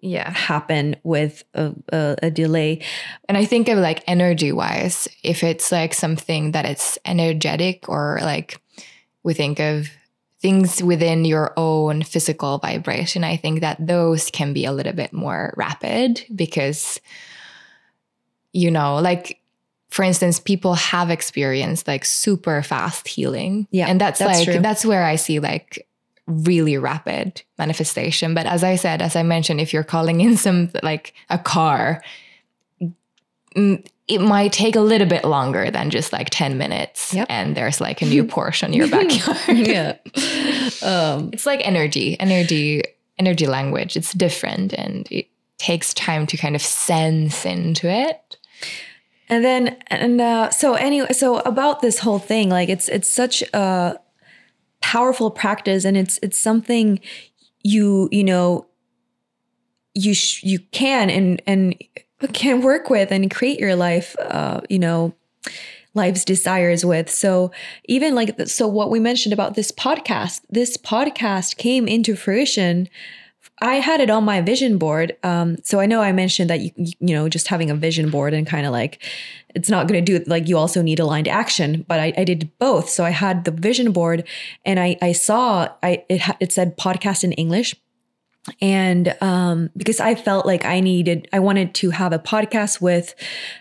yeah. 0.00 0.30
happen 0.30 0.96
with 1.02 1.44
a, 1.54 1.72
a, 1.92 2.16
a, 2.24 2.30
delay. 2.30 2.82
And 3.28 3.36
i 3.36 3.44
think 3.44 3.68
of 3.68 3.78
like 3.78 4.02
energy 4.06 4.52
wise 4.52 5.08
if 5.22 5.42
it's 5.42 5.72
like 5.72 5.94
something 5.94 6.52
that 6.52 6.64
it's 6.64 6.98
energetic 7.04 7.88
or 7.88 8.18
like 8.22 8.60
we 9.22 9.34
think 9.34 9.60
of 9.60 9.88
things 10.40 10.82
within 10.82 11.24
your 11.24 11.52
own 11.56 12.02
physical 12.02 12.58
vibration 12.58 13.24
i 13.24 13.36
think 13.36 13.60
that 13.60 13.84
those 13.84 14.30
can 14.30 14.52
be 14.52 14.64
a 14.64 14.72
little 14.72 14.92
bit 14.92 15.12
more 15.12 15.54
rapid 15.56 16.24
because 16.34 17.00
you 18.52 18.70
know 18.70 18.96
like 18.96 19.40
for 19.88 20.02
instance 20.02 20.38
people 20.38 20.74
have 20.74 21.10
experienced 21.10 21.88
like 21.88 22.04
super 22.04 22.62
fast 22.62 23.08
healing. 23.08 23.66
Yeah 23.70 23.86
and 23.88 24.00
that's, 24.00 24.18
that's 24.18 24.38
like 24.38 24.44
true. 24.44 24.60
that's 24.60 24.84
where 24.84 25.04
i 25.04 25.16
see 25.16 25.40
like 25.40 25.86
really 26.26 26.76
rapid 26.76 27.42
manifestation. 27.58 28.34
But 28.34 28.46
as 28.46 28.64
I 28.64 28.76
said, 28.76 29.00
as 29.00 29.16
I 29.16 29.22
mentioned, 29.22 29.60
if 29.60 29.72
you're 29.72 29.84
calling 29.84 30.20
in 30.20 30.36
some 30.36 30.70
like 30.82 31.14
a 31.30 31.38
car, 31.38 32.02
it 33.54 34.20
might 34.20 34.52
take 34.52 34.76
a 34.76 34.80
little 34.80 35.06
bit 35.06 35.24
longer 35.24 35.70
than 35.70 35.90
just 35.90 36.12
like 36.12 36.28
10 36.30 36.58
minutes 36.58 37.14
yep. 37.14 37.26
and 37.30 37.56
there's 37.56 37.80
like 37.80 38.02
a 38.02 38.06
new 38.06 38.24
Porsche 38.26 38.64
in 38.64 38.72
your 38.72 38.88
backyard. 38.88 39.38
yeah. 39.48 39.96
Um, 40.82 41.30
it's 41.32 41.46
like 41.46 41.66
energy, 41.66 42.18
energy, 42.20 42.82
energy 43.18 43.46
language. 43.46 43.96
It's 43.96 44.12
different 44.12 44.72
and 44.72 45.08
it 45.10 45.28
takes 45.58 45.94
time 45.94 46.26
to 46.26 46.36
kind 46.36 46.54
of 46.54 46.62
sense 46.62 47.46
into 47.46 47.88
it. 47.88 48.36
And 49.28 49.44
then, 49.44 49.76
and 49.88 50.20
uh, 50.20 50.50
so 50.50 50.74
anyway, 50.74 51.12
so 51.12 51.38
about 51.40 51.80
this 51.80 51.98
whole 51.98 52.20
thing, 52.20 52.48
like 52.48 52.68
it's 52.68 52.88
it's 52.88 53.10
such 53.10 53.42
a 53.52 53.98
powerful 54.80 55.30
practice 55.30 55.84
and 55.84 55.96
it's 55.96 56.18
it's 56.22 56.38
something 56.38 57.00
you 57.62 58.08
you 58.12 58.22
know 58.22 58.66
you 59.94 60.14
sh- 60.14 60.44
you 60.44 60.58
can 60.70 61.10
and 61.10 61.42
and 61.46 61.74
can 62.32 62.62
work 62.62 62.88
with 62.88 63.10
and 63.10 63.30
create 63.30 63.58
your 63.58 63.74
life 63.74 64.16
uh 64.20 64.60
you 64.68 64.78
know 64.78 65.14
life's 65.94 66.24
desires 66.24 66.84
with 66.84 67.10
so 67.10 67.50
even 67.86 68.14
like 68.14 68.38
so 68.46 68.66
what 68.66 68.90
we 68.90 69.00
mentioned 69.00 69.32
about 69.32 69.54
this 69.54 69.72
podcast 69.72 70.40
this 70.50 70.76
podcast 70.76 71.56
came 71.56 71.88
into 71.88 72.14
fruition 72.14 72.88
I 73.60 73.76
had 73.76 74.00
it 74.00 74.10
on 74.10 74.24
my 74.24 74.40
vision 74.42 74.76
board. 74.76 75.16
Um, 75.22 75.56
so 75.62 75.80
I 75.80 75.86
know 75.86 76.02
I 76.02 76.12
mentioned 76.12 76.50
that 76.50 76.60
you 76.60 76.72
you 76.76 77.14
know 77.14 77.28
just 77.28 77.48
having 77.48 77.70
a 77.70 77.74
vision 77.74 78.10
board 78.10 78.34
and 78.34 78.46
kind 78.46 78.66
of 78.66 78.72
like 78.72 79.02
it's 79.56 79.70
not 79.70 79.88
going 79.88 80.04
to 80.04 80.18
do. 80.18 80.24
Like 80.28 80.48
you 80.48 80.58
also 80.58 80.82
need 80.82 81.00
aligned 81.00 81.26
action, 81.26 81.84
but 81.88 81.98
I, 81.98 82.12
I 82.16 82.24
did 82.24 82.50
both. 82.58 82.90
So 82.90 83.04
I 83.04 83.10
had 83.10 83.44
the 83.44 83.50
vision 83.50 83.90
board, 83.90 84.28
and 84.64 84.78
I 84.78 84.96
I 85.00 85.12
saw 85.12 85.68
I 85.82 86.04
it 86.08 86.22
it 86.38 86.52
said 86.52 86.76
podcast 86.76 87.24
in 87.24 87.32
English, 87.32 87.74
and 88.60 89.14
um, 89.20 89.70
because 89.76 90.00
I 90.00 90.14
felt 90.14 90.46
like 90.46 90.64
I 90.64 90.80
needed, 90.80 91.28
I 91.32 91.40
wanted 91.40 91.74
to 91.76 91.90
have 91.90 92.12
a 92.12 92.18
podcast 92.18 92.80
with 92.80 93.14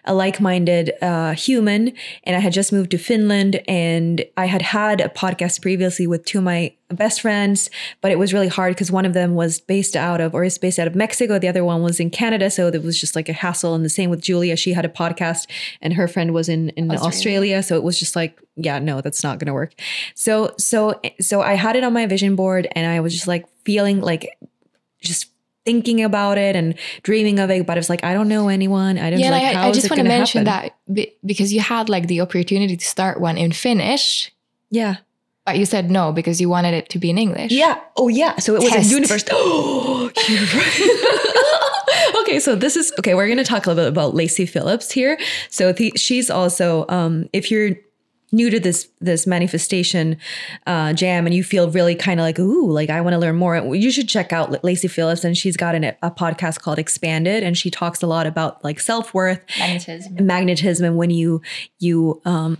a 0.06 0.14
like-minded 0.14 0.92
uh, 1.02 1.34
human, 1.34 1.94
and 2.24 2.36
I 2.36 2.40
had 2.40 2.54
just 2.54 2.72
moved 2.72 2.92
to 2.92 2.98
Finland, 2.98 3.62
and 3.68 4.24
I 4.38 4.46
had 4.46 4.62
had 4.62 5.02
a 5.02 5.10
podcast 5.10 5.62
previously 5.62 6.08
with 6.08 6.26
two 6.26 6.40
of 6.40 6.44
my 6.44 6.74
best 6.90 7.22
friends, 7.22 7.70
but 8.02 8.12
it 8.12 8.20
was 8.20 8.32
really 8.32 8.48
hard 8.48 8.76
because 8.76 8.92
one 8.92 9.06
of 9.06 9.14
them 9.14 9.34
was 9.34 9.60
based 9.60 9.96
out 9.96 10.22
of, 10.22 10.36
or 10.36 10.44
is 10.44 10.58
based 10.58 10.78
out 10.78 10.88
of 10.88 10.96
Mexico, 10.96 11.40
the 11.40 11.48
other 11.48 11.66
one 11.66 11.82
was 11.82 12.00
in 12.00 12.10
Canada, 12.10 12.50
so 12.52 12.68
it 12.68 12.84
was 12.84 13.00
just 13.00 13.16
like 13.16 13.28
a 13.28 13.34
hassle. 13.34 13.74
And 13.74 13.84
the 13.84 13.90
same 13.90 14.10
with 14.10 14.22
Julia, 14.22 14.56
she 14.56 14.74
had 14.74 14.86
a 14.86 14.90
podcast, 14.90 15.48
and 15.82 15.94
her 15.94 16.08
friend 16.08 16.34
was 16.34 16.48
in 16.48 16.70
in 16.70 16.92
Australia, 16.92 17.08
Australia. 17.08 17.64
So 17.64 17.76
it 17.76 17.84
was 17.84 17.98
just 17.98 18.16
like, 18.16 18.40
yeah, 18.56 18.80
no, 18.80 19.02
that's 19.02 19.24
not 19.24 19.40
going 19.40 19.48
to 19.48 19.54
work. 19.54 19.74
So 20.14 20.54
so 20.60 21.00
so 21.20 21.42
I 21.42 21.54
had 21.54 21.76
it 21.76 21.84
on 21.84 21.94
my 21.94 22.06
vision 22.06 22.36
board, 22.36 22.68
and 22.74 22.86
I 22.86 23.00
was 23.00 23.14
just 23.14 23.28
like 23.28 23.46
feeling 23.66 24.00
like 24.00 24.38
just 25.06 25.28
thinking 25.66 26.04
about 26.04 26.38
it 26.38 26.56
and 26.56 26.76
dreaming 27.02 27.40
of 27.40 27.50
it, 27.50 27.66
but 27.66 27.78
it's 27.78 27.90
like 27.90 28.04
I 28.04 28.14
don't 28.14 28.28
know 28.28 28.50
anyone. 28.50 28.98
I 28.98 29.10
don't. 29.10 29.20
Yeah, 29.20 29.32
like, 29.32 29.56
I, 29.56 29.68
I 29.68 29.72
just 29.72 29.90
want 29.90 30.02
to 30.02 30.08
mention 30.08 30.46
happen? 30.46 30.74
that 30.88 31.10
because 31.26 31.54
you 31.54 31.62
had 31.62 31.90
like 31.90 32.08
the 32.08 32.22
opportunity 32.22 32.76
to 32.78 32.86
start 32.86 33.20
one 33.20 33.38
in 33.38 33.52
Finnish. 33.52 34.32
Yeah. 34.70 34.98
But 35.46 35.60
you 35.60 35.66
said 35.66 35.92
no 35.92 36.12
because 36.12 36.42
you 36.42 36.50
wanted 36.50 36.74
it 36.74 36.90
to 36.90 36.98
be 36.98 37.12
in 37.12 37.20
English. 37.20 37.52
Yeah. 37.52 37.80
Oh, 37.96 38.08
yeah. 38.08 38.38
So 38.38 38.56
it 38.56 38.64
was 38.64 38.72
Test. 38.72 38.92
a 38.92 38.96
university. 38.96 39.32
Oh, 39.34 40.12
okay, 42.22 42.40
so 42.40 42.56
this 42.56 42.76
is 42.76 42.92
okay. 42.98 43.14
We're 43.14 43.28
going 43.28 43.38
to 43.38 43.44
talk 43.44 43.68
a 43.68 43.70
little 43.70 43.84
bit 43.84 43.90
about 43.90 44.16
Lacy 44.16 44.48
Phillips 44.48 44.92
here. 44.92 45.20
So 45.52 45.72
the, 45.72 45.94
she's 45.96 46.32
also, 46.32 46.88
um, 46.90 47.30
if 47.32 47.52
you're 47.52 47.76
new 48.36 48.50
to 48.50 48.60
this 48.60 48.90
this 49.00 49.26
manifestation 49.26 50.18
uh, 50.68 50.94
jam 50.94 51.26
and 51.26 51.34
you 51.34 51.44
feel 51.44 51.72
really 51.72 51.96
kind 51.96 52.20
of 52.20 52.26
like 52.26 52.38
ooh 52.38 52.70
like 52.70 52.90
i 52.90 53.00
want 53.00 53.14
to 53.14 53.18
learn 53.18 53.36
more. 53.36 53.56
You 53.76 53.92
should 53.92 54.10
check 54.10 54.34
out 54.34 54.64
lacy 54.64 54.88
phillips 54.88 55.24
and 55.24 55.38
she's 55.38 55.58
got 55.58 55.76
an, 55.76 55.86
a 55.86 56.12
podcast 56.12 56.60
called 56.60 56.78
expanded 56.78 57.44
and 57.44 57.58
she 57.58 57.72
talks 57.72 58.04
a 58.04 58.08
lot 58.08 58.28
about 58.28 58.64
like 58.64 58.80
self-worth 58.80 59.40
magnetism. 59.58 60.26
magnetism 60.26 60.86
and 60.86 60.98
when 60.98 61.10
you 61.10 61.42
you 61.80 62.22
um 62.26 62.58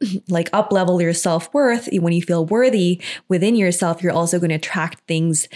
like 0.28 0.50
up 0.52 0.72
level 0.72 1.00
your 1.00 1.14
self 1.14 1.52
worth, 1.54 1.88
when 1.92 2.12
you 2.12 2.22
feel 2.22 2.44
worthy 2.44 3.00
within 3.28 3.56
yourself, 3.56 4.02
you're 4.02 4.12
also 4.12 4.38
going 4.38 4.50
to 4.50 4.56
attract 4.56 5.00
things 5.06 5.48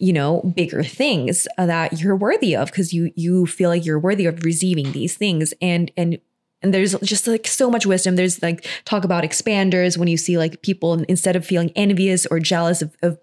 you 0.00 0.12
know 0.12 0.42
bigger 0.54 0.84
things 0.84 1.48
that 1.56 2.00
you're 2.00 2.14
worthy 2.14 2.54
of 2.54 2.70
because 2.70 2.92
you 2.92 3.10
you 3.16 3.46
feel 3.46 3.68
like 3.68 3.84
you're 3.84 3.98
worthy 3.98 4.26
of 4.26 4.44
receiving 4.44 4.92
these 4.92 5.16
things. 5.16 5.52
And 5.60 5.90
and 5.96 6.18
and 6.62 6.74
there's 6.74 6.94
just 7.00 7.26
like 7.26 7.46
so 7.46 7.70
much 7.70 7.86
wisdom 7.86 8.16
there's 8.16 8.42
like 8.42 8.66
talk 8.84 9.04
about 9.04 9.24
expanders 9.24 9.96
when 9.96 10.08
you 10.08 10.16
see 10.16 10.38
like 10.38 10.62
people 10.62 10.94
instead 11.04 11.36
of 11.36 11.44
feeling 11.44 11.70
envious 11.76 12.26
or 12.26 12.38
jealous 12.38 12.82
of, 12.82 12.96
of 13.02 13.18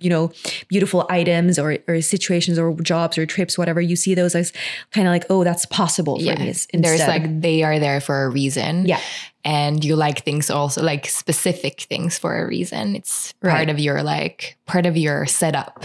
you 0.00 0.10
know 0.10 0.30
beautiful 0.68 1.06
items 1.10 1.58
or 1.58 1.78
or 1.88 2.00
situations 2.00 2.58
or 2.58 2.72
jobs 2.76 3.18
or 3.18 3.26
trips 3.26 3.58
whatever 3.58 3.80
you 3.80 3.96
see 3.96 4.14
those 4.14 4.34
as 4.34 4.52
kind 4.92 5.06
of 5.06 5.12
like 5.12 5.24
oh 5.30 5.44
that's 5.44 5.66
possible 5.66 6.16
for 6.16 6.24
yeah. 6.24 6.38
me 6.38 6.48
instead. 6.48 6.82
there's 6.84 7.00
like 7.06 7.40
they 7.40 7.62
are 7.62 7.78
there 7.78 8.00
for 8.00 8.24
a 8.24 8.28
reason 8.28 8.86
yeah 8.86 9.00
and 9.44 9.84
you 9.84 9.96
like 9.96 10.24
things 10.24 10.50
also 10.50 10.82
like 10.82 11.06
specific 11.06 11.82
things 11.82 12.18
for 12.18 12.42
a 12.42 12.46
reason 12.46 12.96
it's 12.96 13.32
part 13.34 13.54
right. 13.54 13.70
of 13.70 13.78
your 13.78 14.02
like 14.02 14.56
part 14.66 14.84
of 14.84 14.96
your 14.96 15.26
setup 15.26 15.84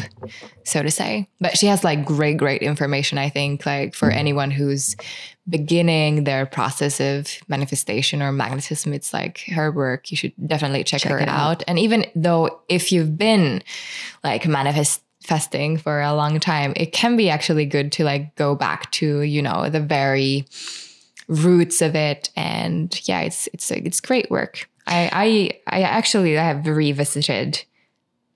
so 0.63 0.82
to 0.84 0.92
say 0.92 1.28
but 1.39 1.58
she 1.58 1.68
has 1.68 1.84
like 1.84 2.06
great 2.06 2.38
great 2.38 2.62
information 2.62 3.18
i 3.18 3.30
think 3.30 3.66
like 3.66 3.94
for 3.94 4.10
mm-hmm. 4.10 4.18
anyone 4.18 4.52
who's 4.52 4.96
beginning 5.49 6.23
their 6.23 6.45
process 6.45 6.99
of 6.99 7.27
manifestation 7.47 8.21
or 8.21 8.32
magnetism 8.32 8.93
it's 8.93 9.13
like 9.13 9.39
her 9.53 9.71
work. 9.71 10.10
You 10.10 10.17
should 10.17 10.34
definitely 10.45 10.84
check, 10.84 11.01
check 11.01 11.12
her 11.12 11.21
out. 11.21 11.29
out. 11.29 11.63
And 11.67 11.77
even 11.77 12.06
though 12.15 12.62
if 12.69 12.91
you've 12.91 13.17
been 13.17 13.62
like 14.23 14.47
manifesting 14.47 15.77
for 15.77 16.01
a 16.01 16.13
long 16.13 16.39
time 16.39 16.73
it 16.75 16.93
can 16.93 17.17
be 17.17 17.29
actually 17.29 17.65
good 17.65 17.91
to 17.93 18.03
like 18.03 18.36
go 18.36 18.56
back 18.56 18.91
to 18.91 19.21
you 19.21 19.41
know 19.41 19.69
the 19.69 19.79
very 19.82 20.45
roots 21.27 21.82
of 21.82 21.95
it. 21.95 22.29
And 22.36 22.99
yeah 23.08 23.21
it's 23.21 23.47
it's 23.53 23.69
it's 23.71 24.01
great 24.01 24.32
work. 24.32 24.69
I 24.88 25.10
i 25.67 25.79
i 25.79 25.82
actually 25.82 26.38
I 26.38 26.43
have 26.43 26.65
revisited 26.65 27.63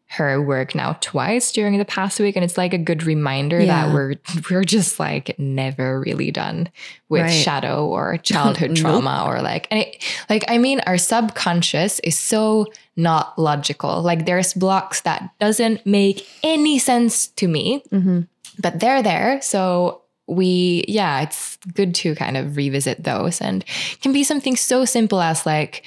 her 0.09 0.41
work 0.41 0.73
now 0.73 0.93
twice 1.01 1.51
during 1.51 1.77
the 1.77 1.85
past 1.85 2.19
week 2.19 2.37
and 2.37 2.45
it's 2.45 2.57
like 2.57 2.73
a 2.73 2.77
good 2.77 3.03
reminder 3.03 3.59
yeah. 3.59 3.85
that 3.87 3.93
we're 3.93 4.15
we're 4.49 4.63
just 4.63 4.99
like 4.99 5.37
never 5.37 5.99
really 5.99 6.31
done 6.31 6.69
with 7.09 7.23
right. 7.23 7.29
shadow 7.29 7.85
or 7.85 8.17
childhood 8.23 8.75
trauma 8.75 9.25
or 9.27 9.41
like 9.41 9.67
and 9.69 9.81
it, 9.81 10.03
like 10.29 10.45
i 10.47 10.57
mean 10.57 10.79
our 10.87 10.97
subconscious 10.97 11.99
is 11.99 12.17
so 12.17 12.65
not 12.95 13.37
logical 13.37 14.01
like 14.01 14.25
there's 14.25 14.53
blocks 14.53 15.01
that 15.01 15.29
doesn't 15.39 15.85
make 15.85 16.25
any 16.41 16.79
sense 16.79 17.27
to 17.27 17.47
me 17.47 17.83
mm-hmm. 17.91 18.21
but 18.59 18.79
they're 18.79 19.03
there 19.03 19.41
so 19.41 20.01
we 20.27 20.85
yeah 20.87 21.21
it's 21.21 21.57
good 21.73 21.93
to 21.93 22.15
kind 22.15 22.37
of 22.37 22.55
revisit 22.55 23.03
those 23.03 23.41
and 23.41 23.65
can 24.01 24.13
be 24.13 24.23
something 24.23 24.55
so 24.55 24.85
simple 24.85 25.21
as 25.21 25.45
like 25.45 25.83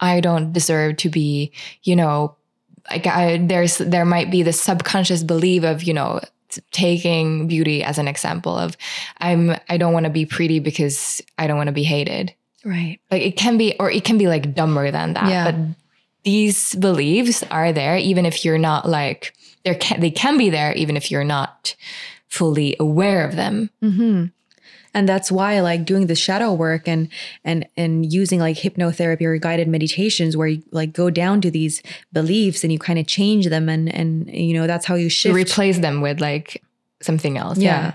i 0.00 0.18
don't 0.18 0.52
deserve 0.52 0.96
to 0.96 1.10
be 1.10 1.52
you 1.82 1.94
know 1.94 2.34
like 2.90 3.06
I, 3.06 3.38
there's 3.38 3.78
there 3.78 4.04
might 4.04 4.30
be 4.30 4.42
the 4.42 4.52
subconscious 4.52 5.22
belief 5.22 5.64
of 5.64 5.82
you 5.82 5.94
know 5.94 6.20
taking 6.72 7.46
beauty 7.46 7.84
as 7.84 7.98
an 7.98 8.08
example 8.08 8.56
of 8.56 8.76
i'm 9.18 9.54
i 9.68 9.76
don't 9.76 9.92
want 9.92 10.04
to 10.04 10.10
be 10.10 10.26
pretty 10.26 10.58
because 10.58 11.22
i 11.38 11.46
don't 11.46 11.56
want 11.56 11.68
to 11.68 11.72
be 11.72 11.84
hated. 11.84 12.34
Right. 12.62 13.00
Like 13.10 13.22
it 13.22 13.36
can 13.36 13.56
be 13.56 13.74
or 13.80 13.90
it 13.90 14.04
can 14.04 14.18
be 14.18 14.28
like 14.28 14.54
dumber 14.54 14.90
than 14.90 15.14
that 15.14 15.30
yeah. 15.30 15.50
but 15.50 15.76
these 16.24 16.74
beliefs 16.74 17.42
are 17.44 17.72
there 17.72 17.96
even 17.96 18.26
if 18.26 18.44
you're 18.44 18.58
not 18.58 18.86
like 18.86 19.32
there 19.64 19.74
can 19.74 20.00
they 20.00 20.10
can 20.10 20.36
be 20.36 20.50
there 20.50 20.74
even 20.74 20.96
if 20.96 21.10
you're 21.10 21.24
not 21.24 21.74
fully 22.28 22.76
aware 22.78 23.26
of 23.26 23.36
them. 23.36 23.70
Mm-hmm 23.82 24.26
and 24.94 25.08
that's 25.08 25.30
why 25.30 25.60
like 25.60 25.84
doing 25.84 26.06
the 26.06 26.14
shadow 26.14 26.52
work 26.52 26.88
and 26.88 27.08
and 27.44 27.66
and 27.76 28.12
using 28.12 28.40
like 28.40 28.56
hypnotherapy 28.56 29.22
or 29.22 29.36
guided 29.38 29.68
meditations 29.68 30.36
where 30.36 30.48
you 30.48 30.62
like 30.70 30.92
go 30.92 31.10
down 31.10 31.40
to 31.40 31.50
these 31.50 31.82
beliefs 32.12 32.64
and 32.64 32.72
you 32.72 32.78
kind 32.78 32.98
of 32.98 33.06
change 33.06 33.48
them 33.48 33.68
and 33.68 33.92
and 33.94 34.30
you 34.30 34.54
know 34.54 34.66
that's 34.66 34.86
how 34.86 34.94
you 34.94 35.08
shift 35.08 35.30
you 35.30 35.36
replace 35.36 35.78
them 35.78 36.00
with 36.00 36.20
like 36.20 36.62
something 37.00 37.38
else 37.38 37.58
yeah, 37.58 37.82
yeah. 37.82 37.94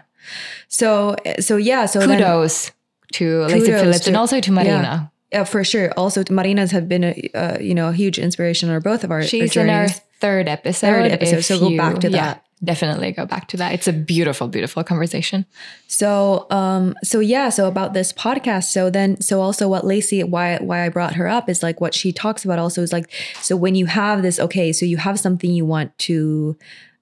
so 0.68 1.16
so 1.40 1.58
yeah 1.58 1.86
so 1.86 2.00
kudos 2.02 2.66
then, 2.66 2.74
to 3.14 3.42
Lacy 3.46 3.66
Phillips 3.68 4.00
to, 4.02 4.10
and 4.10 4.18
also 4.18 4.40
to 4.40 4.52
Marina 4.52 4.72
yeah. 4.72 5.08
Yeah, 5.32 5.44
for 5.44 5.66
sure. 5.66 5.92
Also, 5.98 6.24
Marina's 6.30 6.72
have 6.72 6.88
been 6.88 7.04
a 7.04 7.30
uh, 7.34 7.58
you 7.60 7.76
know 7.76 7.90
a 7.90 7.94
huge 7.94 8.20
inspiration 8.20 8.70
on 8.70 8.80
both 8.80 9.04
of 9.04 9.12
our. 9.12 9.22
She's 9.24 9.58
our 9.58 9.64
in 9.64 9.70
our 9.70 9.90
third 10.22 10.48
episode. 10.48 10.88
Third 10.88 11.12
episode. 11.12 11.42
So 11.42 11.60
go 11.60 11.76
back 11.76 12.00
to 12.02 12.10
yeah. 12.10 12.18
that 12.18 12.45
definitely 12.63 13.12
go 13.12 13.26
back 13.26 13.48
to 13.50 13.58
that. 13.58 13.74
It's 13.74 13.88
a 13.88 13.94
beautiful, 13.94 14.48
beautiful 14.48 14.84
conversation. 14.84 15.46
So, 15.88 16.48
um, 16.50 16.96
so 17.04 17.20
yeah, 17.20 17.50
so 17.50 17.68
about 17.68 17.94
this 17.94 18.13
podcast. 18.13 18.65
So 18.65 18.89
then, 18.89 19.20
so 19.22 19.41
also 19.41 19.68
what 19.68 19.86
Lacy, 19.86 20.24
why, 20.24 20.58
why 20.58 20.86
I 20.86 20.89
brought 20.89 21.15
her 21.15 21.28
up 21.28 21.50
is 21.50 21.62
like 21.62 21.82
what 21.82 21.94
she 21.94 22.12
talks 22.12 22.46
about 22.46 22.60
also 22.60 22.82
is 22.82 22.94
like, 22.94 23.12
so 23.41 23.56
when 23.56 23.76
you 23.76 23.86
have 23.88 24.22
this, 24.22 24.39
okay, 24.39 24.72
so 24.72 24.86
you 24.86 24.98
have 24.98 25.20
something 25.20 25.52
you 25.52 25.65
want 25.65 25.98
to, 26.00 26.58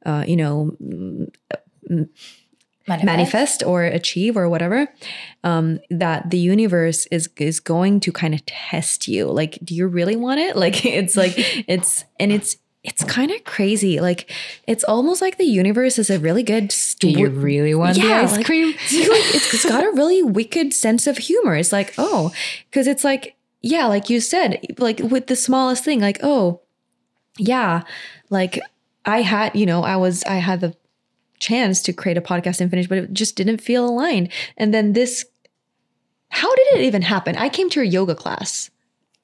uh, 0.05 0.23
you 0.27 0.35
know, 0.35 0.75
manifest. 2.87 3.05
manifest. 3.05 3.63
or 3.63 3.83
achieve 3.83 4.35
or 4.35 4.49
whatever 4.49 4.87
um, 5.43 5.79
that 5.89 6.29
the 6.29 6.37
universe 6.37 7.05
is 7.07 7.29
is 7.37 7.59
going 7.59 7.99
to 7.99 8.11
kind 8.11 8.33
of 8.33 8.45
test 8.45 9.07
you 9.07 9.25
like 9.25 9.57
do 9.63 9.73
you 9.73 9.87
really 9.87 10.15
want 10.15 10.39
it 10.39 10.55
like 10.63 10.85
it's 10.85 11.15
like 11.15 11.33
it's 11.67 12.05
and 12.19 12.31
it's 12.31 12.57
it's 12.83 13.03
kind 13.03 13.31
of 13.31 13.43
crazy. 13.45 14.01
Like 14.01 14.29
it's 14.67 14.83
almost 14.83 15.21
like 15.21 15.37
the 15.37 15.45
universe 15.45 15.97
is 15.97 16.09
a 16.09 16.19
really 16.19 16.43
good. 16.43 16.71
St- 16.71 17.13
Do 17.13 17.19
you 17.19 17.29
really 17.29 17.73
want 17.73 17.97
yeah, 17.97 18.07
the 18.07 18.13
ice 18.23 18.31
like, 18.37 18.45
cream? 18.45 18.73
it's, 18.89 19.53
it's 19.53 19.65
got 19.65 19.83
a 19.83 19.91
really 19.91 20.21
wicked 20.21 20.73
sense 20.73 21.07
of 21.07 21.17
humor. 21.17 21.55
It's 21.55 21.71
like 21.71 21.93
oh, 21.97 22.33
because 22.69 22.87
it's 22.87 23.03
like 23.03 23.35
yeah, 23.61 23.85
like 23.87 24.09
you 24.09 24.19
said, 24.19 24.59
like 24.77 24.99
with 24.99 25.27
the 25.27 25.35
smallest 25.35 25.85
thing, 25.85 26.01
like 26.01 26.19
oh, 26.21 26.61
yeah, 27.37 27.83
like 28.29 28.59
I 29.05 29.21
had 29.21 29.55
you 29.55 29.65
know 29.65 29.83
I 29.83 29.95
was 29.95 30.23
I 30.25 30.35
had 30.35 30.59
the 30.59 30.75
chance 31.39 31.81
to 31.83 31.93
create 31.93 32.17
a 32.17 32.21
podcast 32.21 32.59
and 32.61 32.69
finish, 32.69 32.87
but 32.87 32.97
it 32.97 33.13
just 33.13 33.35
didn't 33.35 33.59
feel 33.59 33.85
aligned. 33.85 34.31
And 34.57 34.73
then 34.73 34.93
this, 34.93 35.25
how 36.29 36.53
did 36.55 36.67
it 36.75 36.81
even 36.81 37.01
happen? 37.01 37.35
I 37.35 37.49
came 37.49 37.69
to 37.71 37.81
a 37.81 37.85
yoga 37.85 38.15
class. 38.15 38.69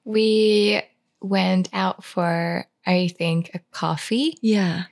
We 0.03 0.81
went 1.21 1.69
out 1.73 2.03
for 2.03 2.65
I 2.89 3.07
think, 3.09 3.51
a 3.53 3.59
coffee. 3.71 4.37
Yeah. 4.41 4.85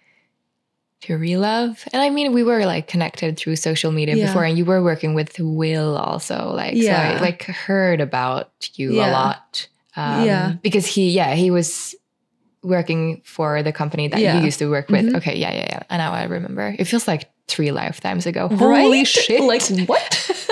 To 1.01 1.17
relove. 1.17 1.87
And 1.91 2.01
I 2.01 2.09
mean, 2.09 2.31
we 2.31 2.43
were 2.43 2.65
like 2.65 2.87
connected 2.87 3.37
through 3.37 3.55
social 3.55 3.91
media 3.91 4.15
yeah. 4.15 4.27
before, 4.27 4.43
and 4.43 4.57
you 4.57 4.65
were 4.65 4.83
working 4.83 5.15
with 5.15 5.39
Will 5.39 5.97
also. 5.97 6.53
Like, 6.53 6.75
yeah. 6.75 7.13
so 7.13 7.17
I 7.17 7.21
like 7.21 7.43
heard 7.43 8.01
about 8.01 8.69
you 8.75 8.93
yeah. 8.93 9.09
a 9.09 9.11
lot. 9.11 9.67
Um, 9.95 10.25
yeah. 10.25 10.53
Because 10.61 10.85
he, 10.85 11.09
yeah, 11.09 11.33
he 11.33 11.49
was 11.49 11.95
working 12.63 13.21
for 13.25 13.63
the 13.63 13.71
company 13.71 14.07
that 14.09 14.19
yeah. 14.19 14.37
you 14.37 14.45
used 14.45 14.59
to 14.59 14.69
work 14.69 14.89
with. 14.89 15.05
Mm-hmm. 15.05 15.15
Okay, 15.17 15.37
yeah, 15.37 15.53
yeah, 15.53 15.67
yeah. 15.69 15.83
And 15.89 15.99
now 15.99 16.13
I 16.13 16.23
remember. 16.25 16.75
It 16.77 16.85
feels 16.85 17.07
like 17.07 17.31
three 17.47 17.71
lifetimes 17.71 18.25
ago. 18.25 18.47
Right? 18.49 18.81
Holy 18.81 19.05
shit. 19.05 19.41
Like 19.41 19.63
what? 19.87 20.45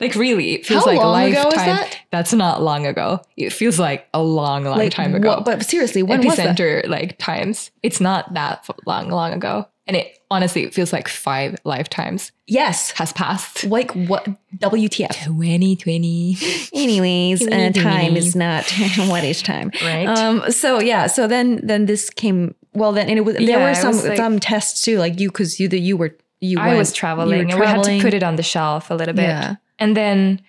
Like 0.00 0.14
really, 0.14 0.54
it 0.54 0.66
feels 0.66 0.84
How 0.84 0.90
like 0.90 1.00
a 1.00 1.06
lifetime. 1.06 1.66
That? 1.66 1.98
That's 2.10 2.32
not 2.32 2.62
long 2.62 2.86
ago. 2.86 3.20
It 3.36 3.52
feels 3.52 3.78
like 3.78 4.08
a 4.14 4.22
long, 4.22 4.64
long 4.64 4.78
like, 4.78 4.92
time 4.92 5.14
ago. 5.14 5.28
What, 5.28 5.44
but 5.44 5.64
seriously, 5.64 6.02
when 6.02 6.22
Epicenter, 6.22 6.76
was 6.76 6.82
that? 6.82 6.88
like 6.88 7.18
times, 7.18 7.70
it's 7.82 8.00
not 8.00 8.34
that 8.34 8.66
long, 8.86 9.10
long 9.10 9.32
ago. 9.32 9.66
And 9.86 9.96
it 9.98 10.18
honestly, 10.30 10.64
it 10.64 10.72
feels 10.72 10.92
like 10.92 11.08
five 11.08 11.56
lifetimes. 11.64 12.32
Yes, 12.46 12.92
has 12.92 13.12
passed. 13.12 13.64
Like 13.64 13.90
what? 13.92 14.26
WTF? 14.56 15.12
2020. 15.24 16.36
Anyways, 16.72 17.46
uh, 17.46 17.70
time 17.74 18.16
is 18.16 18.34
not 18.34 18.70
what 18.96 19.24
is 19.24 19.42
time, 19.42 19.70
right? 19.82 20.06
Um. 20.06 20.50
So 20.50 20.80
yeah. 20.80 21.06
So 21.06 21.26
then, 21.26 21.60
then 21.66 21.86
this 21.86 22.08
came. 22.08 22.54
Well, 22.72 22.92
then 22.92 23.08
and 23.08 23.18
it 23.18 23.22
was. 23.22 23.38
Yeah, 23.38 23.58
there 23.58 23.68
were 23.68 23.74
some 23.74 23.96
like, 24.08 24.16
some 24.16 24.40
tests 24.40 24.82
too, 24.82 24.98
like 24.98 25.20
you, 25.20 25.28
because 25.28 25.60
you, 25.60 25.68
the 25.68 25.78
you 25.78 25.98
were 25.98 26.16
you. 26.40 26.58
I 26.58 26.68
went, 26.68 26.78
was 26.78 26.92
traveling, 26.92 27.50
and 27.50 27.60
we 27.60 27.66
had 27.66 27.82
to 27.84 28.00
put 28.00 28.14
it 28.14 28.22
on 28.22 28.36
the 28.36 28.42
shelf 28.42 28.90
a 28.90 28.94
little 28.94 29.14
bit. 29.14 29.24
Yeah. 29.24 29.56
And 29.78 29.96
then, 29.96 30.40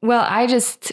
well, 0.00 0.24
I 0.28 0.46
just 0.46 0.92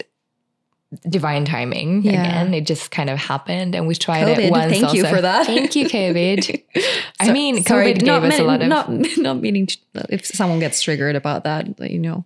divine 1.08 1.44
timing 1.44 2.02
yeah. 2.02 2.22
again. 2.22 2.54
It 2.54 2.66
just 2.66 2.90
kind 2.90 3.10
of 3.10 3.18
happened, 3.18 3.74
and 3.74 3.86
we 3.86 3.94
tried 3.94 4.26
COVID, 4.26 4.38
it 4.38 4.50
once. 4.50 4.72
Thank 4.72 4.84
also. 4.84 4.96
you 4.96 5.06
for 5.06 5.20
that. 5.20 5.46
Thank 5.46 5.76
you, 5.76 5.86
COVID. 5.86 6.62
I 7.20 7.32
mean, 7.32 7.62
sorry, 7.64 7.94
COVID 7.94 8.04
gave 8.04 8.24
us 8.24 8.38
a 8.38 8.42
lot 8.42 8.62
of 8.62 8.68
not 8.68 8.88
not 9.18 9.40
meaning 9.40 9.66
to, 9.66 9.78
if 10.08 10.26
someone 10.26 10.58
gets 10.58 10.82
triggered 10.82 11.16
about 11.16 11.44
that, 11.44 11.78
you 11.90 11.98
know, 11.98 12.24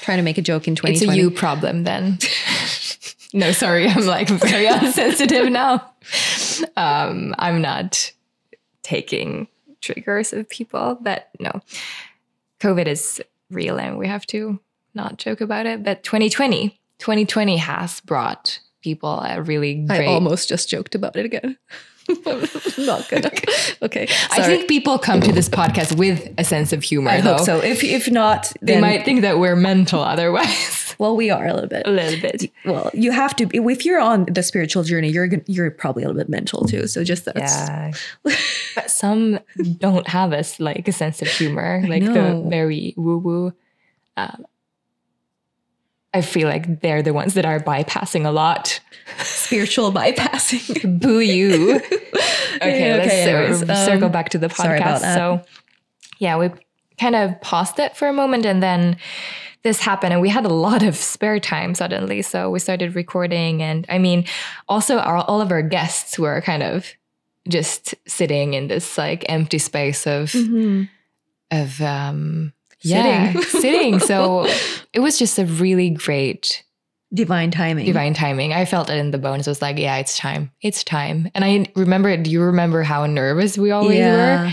trying 0.00 0.18
to 0.18 0.22
make 0.22 0.38
a 0.38 0.42
joke 0.42 0.66
in 0.66 0.74
twenty. 0.74 0.96
It's 0.96 1.08
a 1.08 1.16
you 1.16 1.30
problem 1.30 1.84
then. 1.84 2.18
no, 3.32 3.52
sorry, 3.52 3.88
I'm 3.88 4.06
like 4.06 4.28
very 4.28 4.66
unsensitive 4.66 5.50
now. 5.50 5.92
Um, 6.76 7.34
I'm 7.38 7.62
not 7.62 8.12
taking 8.82 9.48
triggers 9.80 10.32
of 10.32 10.48
people, 10.48 10.98
but 11.00 11.30
no, 11.38 11.60
COVID 12.60 12.86
is 12.86 13.22
real 13.50 13.78
and 13.78 13.98
we 13.98 14.08
have 14.08 14.26
to 14.26 14.58
not 14.94 15.18
joke 15.18 15.40
about 15.40 15.66
it. 15.66 15.82
But 15.82 16.02
2020, 16.02 16.78
2020 16.98 17.56
has 17.56 18.00
brought 18.00 18.60
people 18.82 19.20
a 19.20 19.42
really 19.42 19.74
great. 19.86 20.02
I 20.02 20.06
almost 20.06 20.48
just 20.48 20.68
joked 20.68 20.94
about 20.94 21.16
it 21.16 21.24
again. 21.24 21.56
not 22.78 23.08
good. 23.08 23.30
Okay. 23.82 24.08
I 24.30 24.42
think 24.42 24.66
people 24.66 24.98
come 24.98 25.20
to 25.20 25.32
this 25.32 25.48
podcast 25.48 25.98
with 25.98 26.32
a 26.38 26.44
sense 26.44 26.72
of 26.72 26.82
humor. 26.82 27.10
I 27.10 27.20
though. 27.20 27.36
hope 27.36 27.44
so. 27.44 27.58
If 27.58 27.84
if 27.84 28.10
not, 28.10 28.50
they 28.62 28.80
might 28.80 29.04
think 29.04 29.20
that 29.22 29.38
we're 29.38 29.56
mental 29.56 30.00
otherwise. 30.00 30.80
Well, 30.96 31.16
we 31.16 31.28
are 31.28 31.44
a 31.44 31.52
little 31.52 31.68
bit. 31.68 31.82
A 31.86 31.90
little 31.90 32.20
bit. 32.20 32.52
Well, 32.64 32.88
you 32.94 33.10
have 33.10 33.34
to. 33.36 33.48
If 33.52 33.84
you're 33.84 33.98
on 33.98 34.26
the 34.26 34.44
spiritual 34.44 34.84
journey, 34.84 35.08
you're 35.08 35.28
you're 35.46 35.72
probably 35.72 36.04
a 36.04 36.06
little 36.06 36.20
bit 36.20 36.28
mental 36.28 36.64
too. 36.66 36.86
So 36.86 37.02
just 37.02 37.24
that. 37.24 37.36
Yeah. 37.36 37.90
but 38.22 38.90
some 38.90 39.40
don't 39.78 40.06
have 40.06 40.32
us 40.32 40.60
like 40.60 40.86
a 40.86 40.92
sense 40.92 41.20
of 41.20 41.26
humor, 41.26 41.82
like 41.88 42.04
the 42.04 42.46
very 42.48 42.94
woo 42.96 43.18
woo. 43.18 43.52
Um, 44.16 44.46
I 46.14 46.20
feel 46.20 46.48
like 46.48 46.80
they're 46.80 47.02
the 47.02 47.12
ones 47.12 47.34
that 47.34 47.44
are 47.44 47.58
bypassing 47.58 48.24
a 48.24 48.30
lot. 48.30 48.80
Spiritual 49.18 49.92
bypassing. 49.92 51.00
Boo 51.00 51.18
you. 51.18 51.76
okay, 52.56 53.48
let's 53.48 53.62
um, 53.62 53.76
circle 53.84 54.08
back 54.08 54.28
to 54.30 54.38
the 54.38 54.46
podcast. 54.46 55.00
So, 55.14 55.42
yeah, 56.18 56.38
we 56.38 56.50
kind 57.00 57.16
of 57.16 57.40
paused 57.40 57.80
it 57.80 57.96
for 57.96 58.06
a 58.06 58.12
moment 58.12 58.46
and 58.46 58.62
then 58.62 58.96
this 59.64 59.80
happened 59.80 60.12
and 60.12 60.22
we 60.22 60.28
had 60.28 60.44
a 60.44 60.52
lot 60.52 60.82
of 60.82 60.94
spare 60.94 61.40
time 61.40 61.74
suddenly 61.74 62.22
so 62.22 62.50
we 62.50 62.58
started 62.58 62.94
recording 62.94 63.62
and 63.62 63.84
i 63.88 63.98
mean 63.98 64.24
also 64.68 64.98
our, 64.98 65.16
all 65.16 65.40
of 65.40 65.50
our 65.50 65.62
guests 65.62 66.18
were 66.18 66.40
kind 66.42 66.62
of 66.62 66.86
just 67.48 67.94
sitting 68.06 68.54
in 68.54 68.68
this 68.68 68.96
like 68.96 69.24
empty 69.28 69.58
space 69.58 70.06
of 70.06 70.30
mm-hmm. 70.30 70.84
of 71.50 71.80
um 71.80 72.52
yeah 72.84 73.32
sitting. 73.32 73.60
sitting 73.60 73.98
so 74.00 74.46
it 74.92 75.00
was 75.00 75.18
just 75.18 75.38
a 75.38 75.46
really 75.46 75.90
great 75.90 76.64
divine 77.12 77.50
timing 77.50 77.86
divine 77.86 78.14
timing 78.14 78.52
i 78.52 78.64
felt 78.64 78.90
it 78.90 78.98
in 78.98 79.10
the 79.10 79.18
bones 79.18 79.46
it 79.46 79.50
was 79.50 79.62
like 79.62 79.78
yeah 79.78 79.96
it's 79.96 80.18
time 80.18 80.50
it's 80.62 80.82
time 80.82 81.30
and 81.34 81.44
i 81.44 81.66
remember 81.76 82.16
do 82.16 82.30
you 82.30 82.42
remember 82.42 82.82
how 82.82 83.06
nervous 83.06 83.56
we 83.56 83.70
always 83.70 83.98
yeah. 83.98 84.46
were 84.46 84.52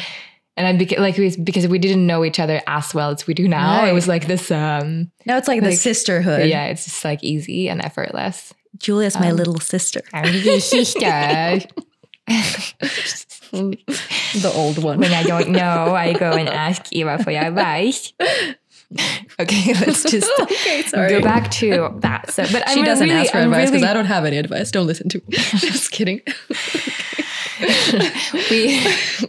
and 0.58 0.68
I 0.68 0.78
became 0.78 1.00
like 1.00 1.16
because 1.44 1.68
we 1.68 1.80
didn't 1.80 2.06
know 2.06 2.24
each 2.26 2.40
other 2.40 2.62
as 2.68 2.94
well 2.94 3.10
as 3.10 3.26
we 3.26 3.34
do 3.34 3.48
now. 3.48 3.80
Right. 3.80 3.90
It 3.90 3.94
was 3.94 4.08
like 4.08 4.28
this. 4.28 4.52
um 4.52 5.12
Now 5.26 5.38
it's 5.38 5.48
like, 5.48 5.62
like, 5.62 5.72
the 5.72 5.76
sisterhood. 5.78 6.48
Yeah, 6.48 6.66
it's 6.66 6.86
just 6.86 7.06
like 7.06 7.24
easy 7.24 7.70
and 7.70 7.82
effortless. 7.82 8.54
Julia's 8.78 9.16
um, 9.16 9.22
my 9.22 9.32
little 9.32 9.60
sister. 9.60 10.02
I'm 10.14 10.34
your 10.34 10.60
sister. 10.60 11.62
the 13.52 14.52
old 14.54 14.84
one. 14.84 15.00
When 15.00 15.12
I 15.12 15.24
don't 15.24 15.50
know, 15.50 15.96
I 15.96 16.14
go 16.14 16.32
and 16.32 16.50
ask 16.50 16.86
Eva 16.92 17.24
for 17.24 17.32
advice. 17.32 18.14
okay, 19.40 19.74
let's 19.86 20.04
just 20.04 20.32
okay, 20.42 20.84
sorry. 20.84 21.10
go 21.10 21.22
back 21.22 21.52
to 21.52 21.98
that. 22.00 22.32
So, 22.32 22.44
but 22.52 22.68
she 22.70 22.80
I'm 22.80 22.86
doesn't 22.86 23.08
really, 23.08 23.20
ask 23.22 23.32
for 23.32 23.40
I'm 23.40 23.46
advice 23.46 23.70
because 23.70 23.82
really... 23.82 23.92
I 23.92 23.94
don't 23.94 24.06
have 24.06 24.26
any 24.26 24.38
advice. 24.38 24.72
Don't 24.72 24.88
listen 24.88 25.10
to 25.10 25.18
me. 25.20 25.24
just 25.38 25.92
kidding. 25.92 26.22
we 28.50 28.80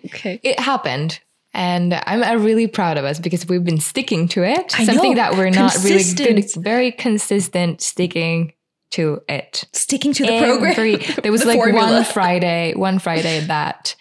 okay. 0.07 0.41
It 0.43 0.59
happened. 0.59 1.21
And 1.55 1.93
I'm, 1.93 2.23
I'm, 2.25 2.43
really 2.43 2.67
proud 2.67 2.97
of 2.97 3.05
us 3.05 3.21
because 3.21 3.47
we've 3.47 3.63
been 3.63 3.79
sticking 3.79 4.27
to 4.29 4.43
it. 4.43 4.75
I 4.81 4.87
Something 4.87 5.11
know. 5.11 5.17
that 5.17 5.35
we're 5.35 5.51
not 5.51 5.73
consistent. 5.73 6.21
really 6.27 6.41
good, 6.41 6.65
very 6.65 6.93
consistent 6.93 7.83
sticking 7.83 8.55
to 8.93 9.21
it. 9.29 9.65
Sticking 9.73 10.13
to 10.15 10.25
the 10.25 10.33
Every, 10.33 10.75
program. 10.75 11.17
There 11.23 11.33
was 11.33 11.43
the 11.43 11.49
like 11.49 11.57
formula. 11.57 11.93
one 11.93 12.05
Friday, 12.05 12.75
one 12.75 12.99
Friday 12.99 13.41
that 13.41 13.95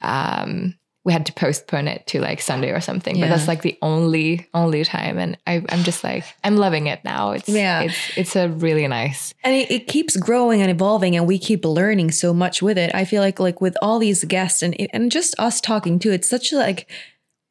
um 0.00 0.74
we 1.02 1.12
had 1.14 1.24
to 1.26 1.32
postpone 1.32 1.88
it 1.88 2.06
to 2.08 2.20
like 2.20 2.40
Sunday 2.40 2.70
or 2.70 2.80
something. 2.80 3.16
Yeah. 3.16 3.24
But 3.24 3.36
that's 3.36 3.48
like 3.48 3.62
the 3.62 3.78
only 3.80 4.48
only 4.52 4.84
time, 4.84 5.18
and 5.18 5.38
I, 5.46 5.64
am 5.68 5.82
just 5.82 6.04
like 6.04 6.24
I'm 6.44 6.56
loving 6.56 6.88
it 6.88 7.00
now. 7.04 7.32
It's 7.32 7.48
yeah, 7.48 7.82
it's 7.82 8.18
it's 8.18 8.36
a 8.36 8.48
really 8.48 8.86
nice, 8.86 9.32
and 9.42 9.54
it, 9.54 9.70
it, 9.70 9.86
keeps 9.86 10.16
growing 10.16 10.60
and 10.60 10.70
evolving, 10.70 11.16
and 11.16 11.26
we 11.26 11.38
keep 11.38 11.64
learning 11.64 12.10
so 12.10 12.34
much 12.34 12.60
with 12.60 12.76
it. 12.76 12.94
I 12.94 13.04
feel 13.04 13.22
like 13.22 13.40
like 13.40 13.60
with 13.60 13.76
all 13.80 13.98
these 13.98 14.24
guests 14.24 14.62
and 14.62 14.76
and 14.92 15.10
just 15.10 15.34
us 15.38 15.60
talking 15.60 15.98
too, 15.98 16.12
it's 16.12 16.28
such 16.28 16.52
like 16.52 16.90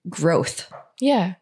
growth. 0.07 0.71
Yeah, 0.99 1.35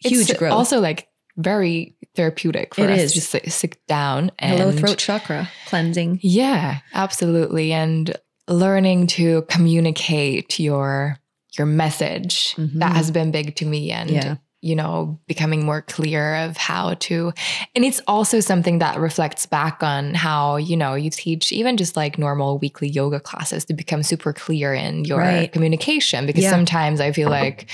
huge 0.00 0.30
it's 0.30 0.38
growth. 0.38 0.52
Also, 0.52 0.80
like 0.80 1.08
very 1.36 1.93
therapeutic 2.14 2.74
for 2.74 2.84
it 2.84 2.90
us 2.90 3.00
is. 3.00 3.14
just 3.14 3.34
like, 3.34 3.50
sit 3.50 3.84
down 3.86 4.30
and 4.38 4.58
hello 4.58 4.72
throat 4.72 4.98
chakra 4.98 5.48
cleansing. 5.66 6.20
Yeah, 6.22 6.78
absolutely, 6.92 7.72
and 7.72 8.16
learning 8.48 9.06
to 9.08 9.42
communicate 9.42 10.58
your 10.58 11.18
your 11.58 11.66
message 11.66 12.54
mm-hmm. 12.56 12.80
that 12.80 12.96
has 12.96 13.10
been 13.10 13.30
big 13.30 13.54
to 13.56 13.64
me 13.64 13.90
and 13.90 14.10
yeah. 14.10 14.36
You 14.64 14.74
know 14.74 15.18
becoming 15.26 15.64
more 15.64 15.82
clear 15.82 16.36
of 16.36 16.56
how 16.56 16.94
to 16.94 17.32
and 17.74 17.84
it's 17.84 18.00
also 18.06 18.40
something 18.40 18.78
that 18.78 18.98
reflects 18.98 19.44
back 19.44 19.82
on 19.82 20.14
how 20.14 20.56
you 20.56 20.76
know 20.76 20.94
you 20.94 21.10
teach 21.10 21.52
even 21.52 21.76
just 21.76 21.96
like 21.96 22.18
normal 22.18 22.58
weekly 22.58 22.88
yoga 22.88 23.20
classes 23.20 23.64
to 23.66 23.74
become 23.74 24.02
super 24.02 24.32
clear 24.32 24.72
in 24.72 25.04
your 25.04 25.18
right. 25.18 25.52
communication 25.52 26.24
because 26.24 26.44
yeah. 26.44 26.50
sometimes 26.50 26.98
i 27.00 27.12
feel 27.12 27.28
like 27.28 27.70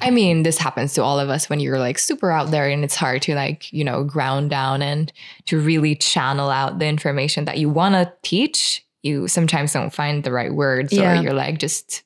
i 0.00 0.10
mean 0.10 0.42
this 0.42 0.58
happens 0.58 0.92
to 0.92 1.02
all 1.02 1.18
of 1.18 1.30
us 1.30 1.48
when 1.48 1.58
you're 1.58 1.78
like 1.78 1.98
super 1.98 2.30
out 2.30 2.50
there 2.50 2.68
and 2.68 2.84
it's 2.84 2.96
hard 2.96 3.22
to 3.22 3.34
like 3.34 3.72
you 3.72 3.82
know 3.82 4.04
ground 4.04 4.50
down 4.50 4.82
and 4.82 5.10
to 5.46 5.58
really 5.58 5.94
channel 5.94 6.50
out 6.50 6.78
the 6.78 6.86
information 6.86 7.46
that 7.46 7.56
you 7.56 7.70
want 7.70 7.94
to 7.94 8.12
teach 8.22 8.84
you 9.02 9.26
sometimes 9.26 9.72
don't 9.72 9.92
find 9.92 10.22
the 10.24 10.32
right 10.32 10.52
words 10.52 10.92
yeah. 10.92 11.18
or 11.18 11.22
you're 11.22 11.34
like 11.34 11.58
just 11.58 12.02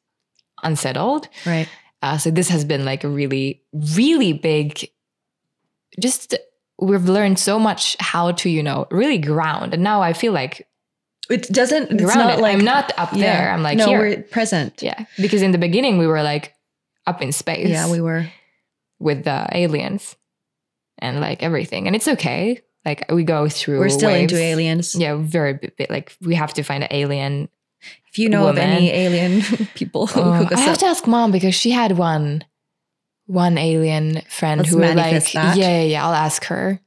unsettled. 0.62 1.28
Right. 1.46 1.68
Uh, 2.02 2.16
so 2.16 2.30
this 2.30 2.48
has 2.48 2.64
been 2.64 2.84
like 2.84 3.04
a 3.04 3.08
really, 3.08 3.62
really 3.72 4.32
big, 4.32 4.88
just 6.00 6.34
we've 6.78 7.08
learned 7.08 7.38
so 7.38 7.58
much 7.58 7.96
how 7.98 8.32
to, 8.32 8.48
you 8.48 8.62
know, 8.62 8.87
really 8.90 9.18
ground. 9.18 9.74
And 9.74 9.82
now 9.82 10.00
I 10.00 10.12
feel 10.12 10.32
like 10.32 10.68
it 11.28 11.48
doesn't, 11.52 11.90
it's 11.90 12.14
not 12.14 12.40
like, 12.40 12.56
I'm 12.56 12.64
not 12.64 12.92
up 12.96 13.12
yeah, 13.12 13.20
there. 13.20 13.50
I'm 13.50 13.62
like, 13.62 13.78
no, 13.78 13.87
here. 13.87 13.98
we're 13.98 14.22
present. 14.22 14.80
Yeah. 14.80 15.06
Because 15.20 15.42
in 15.42 15.52
the 15.52 15.58
beginning 15.58 15.98
we 15.98 16.06
were 16.06 16.22
like 16.22 16.54
up 17.06 17.20
in 17.20 17.32
space. 17.32 17.68
Yeah, 17.68 17.90
we 17.90 18.00
were. 18.00 18.26
With 19.00 19.24
the 19.24 19.48
aliens 19.52 20.16
and 20.98 21.20
like 21.20 21.42
everything. 21.42 21.87
And 21.87 21.94
it's 21.96 22.08
okay. 22.08 22.61
Like 22.84 23.11
we 23.11 23.24
go 23.24 23.48
through. 23.48 23.80
We're 23.80 23.88
still 23.90 24.11
waves. 24.11 24.32
into 24.32 24.42
aliens. 24.42 24.94
Yeah, 24.94 25.16
very 25.16 25.54
bit. 25.54 25.90
Like 25.90 26.16
we 26.20 26.34
have 26.34 26.54
to 26.54 26.62
find 26.62 26.82
an 26.84 26.88
alien 26.90 27.48
if 28.10 28.18
you 28.18 28.28
know 28.28 28.44
woman. 28.44 28.58
of 28.58 28.64
any 28.64 28.90
alien 28.90 29.42
people, 29.74 30.08
oh, 30.14 30.48
I 30.52 30.58
have 30.60 30.74
up. 30.74 30.78
to 30.80 30.86
ask 30.86 31.06
mom 31.06 31.30
because 31.32 31.54
she 31.54 31.70
had 31.70 31.98
one 31.98 32.44
one 33.26 33.58
alien 33.58 34.22
friend 34.30 34.60
Let's 34.60 34.70
who 34.70 34.78
was 34.78 34.94
like, 34.94 35.32
that. 35.32 35.56
yeah, 35.56 35.68
yeah, 35.68 35.82
yeah, 35.82 36.06
I'll 36.06 36.14
ask 36.14 36.44
her. 36.46 36.80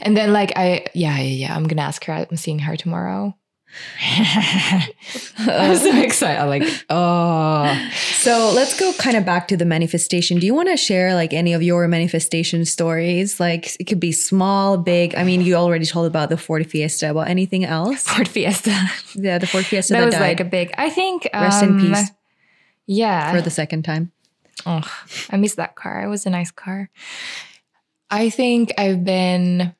And 0.00 0.16
then 0.16 0.32
like 0.32 0.52
I, 0.56 0.86
yeah, 0.94 1.18
yeah, 1.18 1.22
yeah, 1.48 1.56
I'm 1.56 1.68
gonna 1.68 1.82
ask 1.82 2.04
her. 2.04 2.12
I'm 2.12 2.36
seeing 2.36 2.60
her 2.60 2.76
tomorrow. 2.76 3.36
I'm 5.38 5.76
so 5.76 6.02
excited. 6.02 6.40
I'm 6.40 6.48
like, 6.48 6.62
oh. 6.90 7.90
So 8.14 8.52
let's 8.54 8.78
go 8.78 8.92
kind 8.94 9.16
of 9.16 9.24
back 9.24 9.48
to 9.48 9.56
the 9.56 9.64
manifestation. 9.64 10.38
Do 10.38 10.46
you 10.46 10.54
want 10.54 10.68
to 10.68 10.76
share 10.76 11.14
like 11.14 11.32
any 11.32 11.52
of 11.52 11.62
your 11.62 11.86
manifestation 11.88 12.64
stories? 12.64 13.40
Like 13.40 13.78
it 13.80 13.84
could 13.84 14.00
be 14.00 14.12
small, 14.12 14.76
big. 14.76 15.14
I 15.14 15.24
mean, 15.24 15.40
you 15.40 15.54
already 15.54 15.86
told 15.86 16.06
about 16.06 16.28
the 16.28 16.36
Ford 16.36 16.66
Fiesta. 16.66 17.10
About 17.10 17.28
anything 17.28 17.64
else? 17.64 18.02
Ford 18.02 18.28
Fiesta. 18.28 18.76
Yeah, 19.14 19.38
the 19.38 19.46
Ford 19.46 19.66
Fiesta 19.66 19.94
that, 19.94 20.00
that 20.00 20.06
was 20.06 20.14
died. 20.14 20.20
like 20.20 20.40
a 20.40 20.44
big. 20.44 20.72
I 20.76 20.90
think. 20.90 21.28
Rest 21.32 21.62
um, 21.62 21.80
in 21.80 21.94
peace. 21.94 22.10
Yeah. 22.86 23.32
For 23.32 23.40
the 23.40 23.50
second 23.50 23.84
time. 23.84 24.12
Oh, 24.66 24.82
I 25.30 25.36
miss 25.36 25.54
that 25.56 25.74
car. 25.76 26.02
It 26.02 26.08
was 26.08 26.26
a 26.26 26.30
nice 26.30 26.50
car. 26.50 26.90
I 28.10 28.28
think 28.30 28.72
I've 28.76 29.04
been 29.04 29.74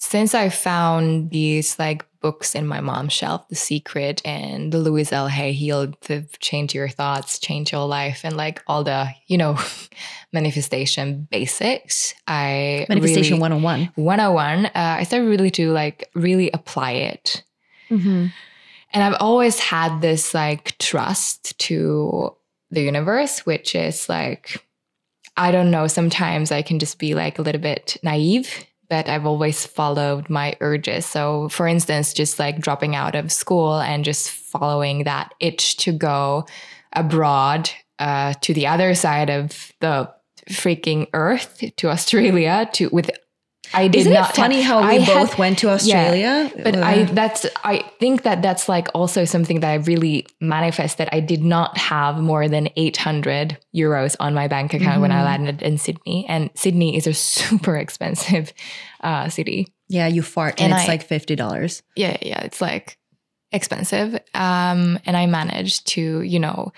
since 0.00 0.34
I 0.34 0.48
found 0.48 1.30
these 1.30 1.78
like 1.78 2.04
books 2.20 2.54
in 2.54 2.66
my 2.66 2.80
mom's 2.80 3.12
shelf, 3.12 3.46
The 3.48 3.54
Secret 3.54 4.22
and 4.24 4.72
the 4.72 4.78
Louise 4.78 5.12
L. 5.12 5.28
Hay 5.28 5.52
Heal 5.52 5.92
to 5.92 6.22
Change 6.38 6.74
Your 6.74 6.88
Thoughts, 6.88 7.38
Change 7.38 7.70
Your 7.72 7.86
Life, 7.86 8.22
and 8.24 8.34
like 8.34 8.62
all 8.66 8.82
the, 8.82 9.10
you 9.26 9.36
know, 9.36 9.58
manifestation 10.32 11.28
basics. 11.30 12.14
I 12.26 12.86
Manifestation 12.88 13.34
really, 13.34 13.60
101. 13.60 13.92
101. 13.94 14.66
Uh, 14.66 14.70
I 14.74 15.02
started 15.02 15.28
really 15.28 15.50
to 15.52 15.70
like 15.70 16.08
really 16.14 16.50
apply 16.52 16.92
it. 16.92 17.44
Mm-hmm. 17.90 18.26
And 18.92 19.04
I've 19.04 19.20
always 19.20 19.60
had 19.60 20.00
this 20.00 20.32
like 20.32 20.78
trust 20.78 21.58
to 21.60 22.34
the 22.70 22.80
universe, 22.80 23.40
which 23.40 23.74
is 23.74 24.08
like, 24.08 24.64
I 25.36 25.52
don't 25.52 25.70
know, 25.70 25.86
sometimes 25.88 26.50
I 26.50 26.62
can 26.62 26.78
just 26.78 26.98
be 26.98 27.14
like 27.14 27.38
a 27.38 27.42
little 27.42 27.60
bit 27.60 27.98
naive 28.02 28.66
but 28.90 29.08
I've 29.08 29.24
always 29.24 29.64
followed 29.64 30.28
my 30.28 30.56
urges. 30.60 31.06
So, 31.06 31.48
for 31.48 31.66
instance, 31.66 32.12
just 32.12 32.38
like 32.38 32.60
dropping 32.60 32.96
out 32.96 33.14
of 33.14 33.32
school 33.32 33.78
and 33.78 34.04
just 34.04 34.30
following 34.30 35.04
that 35.04 35.32
itch 35.40 35.76
to 35.78 35.92
go 35.92 36.44
abroad 36.92 37.70
uh, 38.00 38.34
to 38.40 38.52
the 38.52 38.66
other 38.66 38.94
side 38.94 39.30
of 39.30 39.72
the 39.80 40.12
freaking 40.50 41.06
earth 41.14 41.62
to 41.76 41.88
Australia 41.88 42.68
to 42.72 42.88
with 42.88 43.10
I 43.72 43.88
did 43.88 44.00
Isn't 44.00 44.12
not. 44.12 44.30
It 44.30 44.36
funny 44.36 44.62
how 44.62 44.80
we 44.80 44.96
I 44.96 44.98
both 44.98 45.30
had, 45.30 45.38
went 45.38 45.58
to 45.60 45.70
Australia. 45.70 46.50
Yeah, 46.54 46.62
but 46.62 46.76
I 46.76 47.04
that's 47.04 47.46
I 47.62 47.78
think 48.00 48.22
that 48.22 48.42
that's 48.42 48.68
like 48.68 48.88
also 48.94 49.24
something 49.24 49.60
that 49.60 49.70
I 49.70 49.74
really 49.74 50.26
manifest 50.40 50.98
that 50.98 51.08
I 51.12 51.20
did 51.20 51.44
not 51.44 51.78
have 51.78 52.18
more 52.18 52.48
than 52.48 52.68
eight 52.76 52.96
hundred 52.96 53.58
euros 53.74 54.16
on 54.18 54.34
my 54.34 54.48
bank 54.48 54.74
account 54.74 54.94
mm-hmm. 54.94 55.02
when 55.02 55.12
I 55.12 55.16
mm-hmm. 55.16 55.24
landed 55.24 55.62
in 55.62 55.78
Sydney, 55.78 56.26
and 56.28 56.50
Sydney 56.54 56.96
is 56.96 57.06
a 57.06 57.14
super 57.30 57.76
expensive 57.76 58.52
uh, 59.02 59.28
city. 59.28 59.68
Yeah, 59.88 60.06
you 60.06 60.22
fart 60.22 60.60
and, 60.60 60.72
and 60.72 60.80
it's 60.80 60.88
I, 60.88 60.92
like 60.92 61.02
fifty 61.04 61.36
dollars. 61.36 61.82
Yeah, 61.94 62.16
yeah, 62.22 62.40
it's 62.42 62.60
like 62.60 62.98
expensive. 63.52 64.14
Um, 64.34 64.98
and 65.04 65.16
I 65.16 65.26
managed 65.26 65.86
to, 65.88 66.22
you 66.22 66.38
know, 66.38 66.72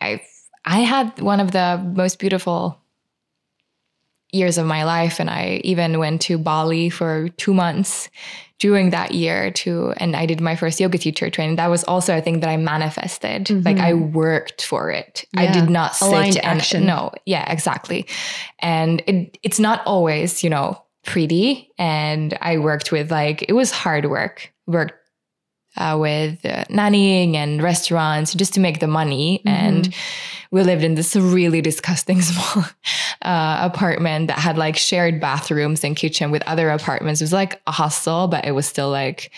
I 0.00 0.20
I 0.64 0.80
had 0.80 1.20
one 1.20 1.40
of 1.40 1.52
the 1.52 1.82
most 1.96 2.18
beautiful 2.18 2.80
years 4.32 4.58
of 4.58 4.66
my 4.66 4.84
life 4.84 5.20
and 5.20 5.30
I 5.30 5.60
even 5.64 5.98
went 5.98 6.20
to 6.22 6.38
Bali 6.38 6.90
for 6.90 7.28
2 7.38 7.54
months 7.54 8.10
during 8.58 8.90
that 8.90 9.12
year 9.12 9.50
to 9.52 9.94
and 9.98 10.16
I 10.16 10.26
did 10.26 10.40
my 10.40 10.56
first 10.56 10.80
yoga 10.80 10.98
teacher 10.98 11.30
training. 11.30 11.56
That 11.56 11.70
was 11.70 11.84
also 11.84 12.18
a 12.18 12.20
thing 12.20 12.40
that 12.40 12.50
I 12.50 12.56
manifested. 12.56 13.46
Mm-hmm. 13.46 13.62
Like 13.62 13.78
I 13.78 13.94
worked 13.94 14.64
for 14.64 14.90
it. 14.90 15.24
Yeah. 15.32 15.42
I 15.42 15.52
did 15.52 15.70
not 15.70 15.94
sit 15.94 16.08
Aligned 16.08 16.36
and 16.36 16.58
action. 16.58 16.84
no, 16.84 17.12
yeah, 17.24 17.50
exactly. 17.50 18.06
And 18.58 19.02
it 19.06 19.38
it's 19.42 19.60
not 19.60 19.82
always, 19.86 20.42
you 20.42 20.50
know, 20.50 20.82
pretty 21.04 21.70
and 21.78 22.36
I 22.42 22.58
worked 22.58 22.92
with 22.92 23.10
like 23.10 23.44
it 23.48 23.54
was 23.54 23.70
hard 23.70 24.06
work. 24.06 24.52
Worked 24.66 24.97
uh, 25.78 25.96
with 25.98 26.44
uh, 26.44 26.64
nannying 26.64 27.34
and 27.34 27.62
restaurants 27.62 28.34
just 28.34 28.52
to 28.54 28.60
make 28.60 28.80
the 28.80 28.86
money 28.86 29.38
mm-hmm. 29.38 29.48
and 29.48 29.94
we 30.50 30.62
lived 30.62 30.82
in 30.82 30.94
this 30.94 31.14
really 31.14 31.60
disgusting 31.60 32.22
small 32.22 32.64
uh, 33.22 33.58
apartment 33.60 34.28
that 34.28 34.38
had 34.38 34.56
like 34.56 34.76
shared 34.76 35.20
bathrooms 35.20 35.84
and 35.84 35.96
kitchen 35.96 36.30
with 36.30 36.42
other 36.46 36.70
apartments. 36.70 37.20
It 37.20 37.24
was 37.24 37.32
like 37.32 37.60
a 37.66 37.72
hostel, 37.72 38.28
but 38.28 38.44
it 38.46 38.52
was 38.52 38.66
still 38.66 38.90
like, 38.90 39.30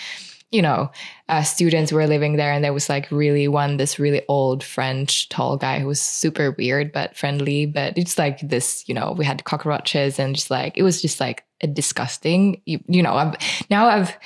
you 0.50 0.62
know, 0.62 0.90
uh, 1.28 1.42
students 1.42 1.92
were 1.92 2.08
living 2.08 2.36
there, 2.36 2.52
and 2.52 2.64
there 2.64 2.72
was 2.72 2.88
like 2.88 3.08
really 3.12 3.46
one 3.46 3.76
this 3.76 4.00
really 4.00 4.22
old 4.26 4.64
French 4.64 5.28
tall 5.28 5.56
guy 5.56 5.78
who 5.78 5.86
was 5.86 6.00
super 6.00 6.50
weird 6.52 6.90
but 6.90 7.16
friendly. 7.16 7.66
But 7.66 7.96
it's 7.96 8.18
like 8.18 8.40
this, 8.40 8.88
you 8.88 8.94
know, 8.94 9.14
we 9.16 9.24
had 9.24 9.44
cockroaches 9.44 10.18
and 10.18 10.34
just 10.34 10.50
like 10.50 10.76
it 10.76 10.82
was 10.82 11.00
just 11.00 11.20
like 11.20 11.44
a 11.60 11.68
disgusting. 11.68 12.60
You, 12.66 12.80
you 12.88 13.02
know, 13.02 13.14
I've, 13.14 13.36
now 13.70 13.86
I've 13.86 14.16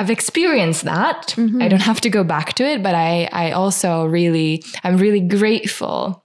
I've 0.00 0.08
experienced 0.08 0.84
that. 0.84 1.34
Mm-hmm. 1.36 1.60
I 1.60 1.68
don't 1.68 1.82
have 1.82 2.00
to 2.00 2.10
go 2.10 2.24
back 2.24 2.54
to 2.54 2.64
it, 2.64 2.82
but 2.82 2.94
I 2.94 3.28
I 3.32 3.50
also 3.50 4.06
really 4.06 4.64
I'm 4.82 4.96
really 4.96 5.20
grateful 5.20 6.24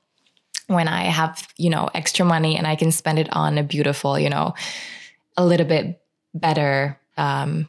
when 0.68 0.88
I 0.88 1.04
have, 1.04 1.46
you 1.58 1.70
know, 1.70 1.90
extra 1.94 2.26
money 2.26 2.58
and 2.58 2.66
I 2.66 2.78
can 2.78 2.92
spend 2.92 3.20
it 3.20 3.28
on 3.34 3.58
a 3.58 3.64
beautiful, 3.64 4.18
you 4.18 4.30
know, 4.30 4.54
a 5.36 5.46
little 5.46 5.68
bit 5.68 6.02
better 6.34 6.98
um 7.18 7.68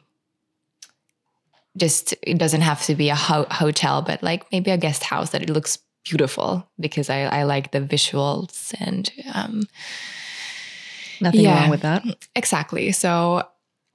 just 1.77 2.13
it 2.21 2.37
doesn't 2.37 2.61
have 2.61 2.83
to 2.83 2.95
be 2.95 3.09
a 3.09 3.15
ho- 3.15 3.47
hotel 3.49 4.01
but 4.01 4.21
like 4.23 4.51
maybe 4.51 4.71
a 4.71 4.77
guest 4.77 5.03
house 5.03 5.29
that 5.29 5.41
it 5.41 5.49
looks 5.49 5.79
beautiful 6.03 6.67
because 6.79 7.09
I, 7.09 7.21
I 7.23 7.43
like 7.43 7.71
the 7.71 7.79
visuals 7.79 8.73
and 8.79 9.09
um 9.33 9.63
nothing 11.21 11.41
yeah, 11.41 11.61
wrong 11.61 11.69
with 11.69 11.81
that 11.81 12.03
exactly 12.35 12.91
so 12.91 13.43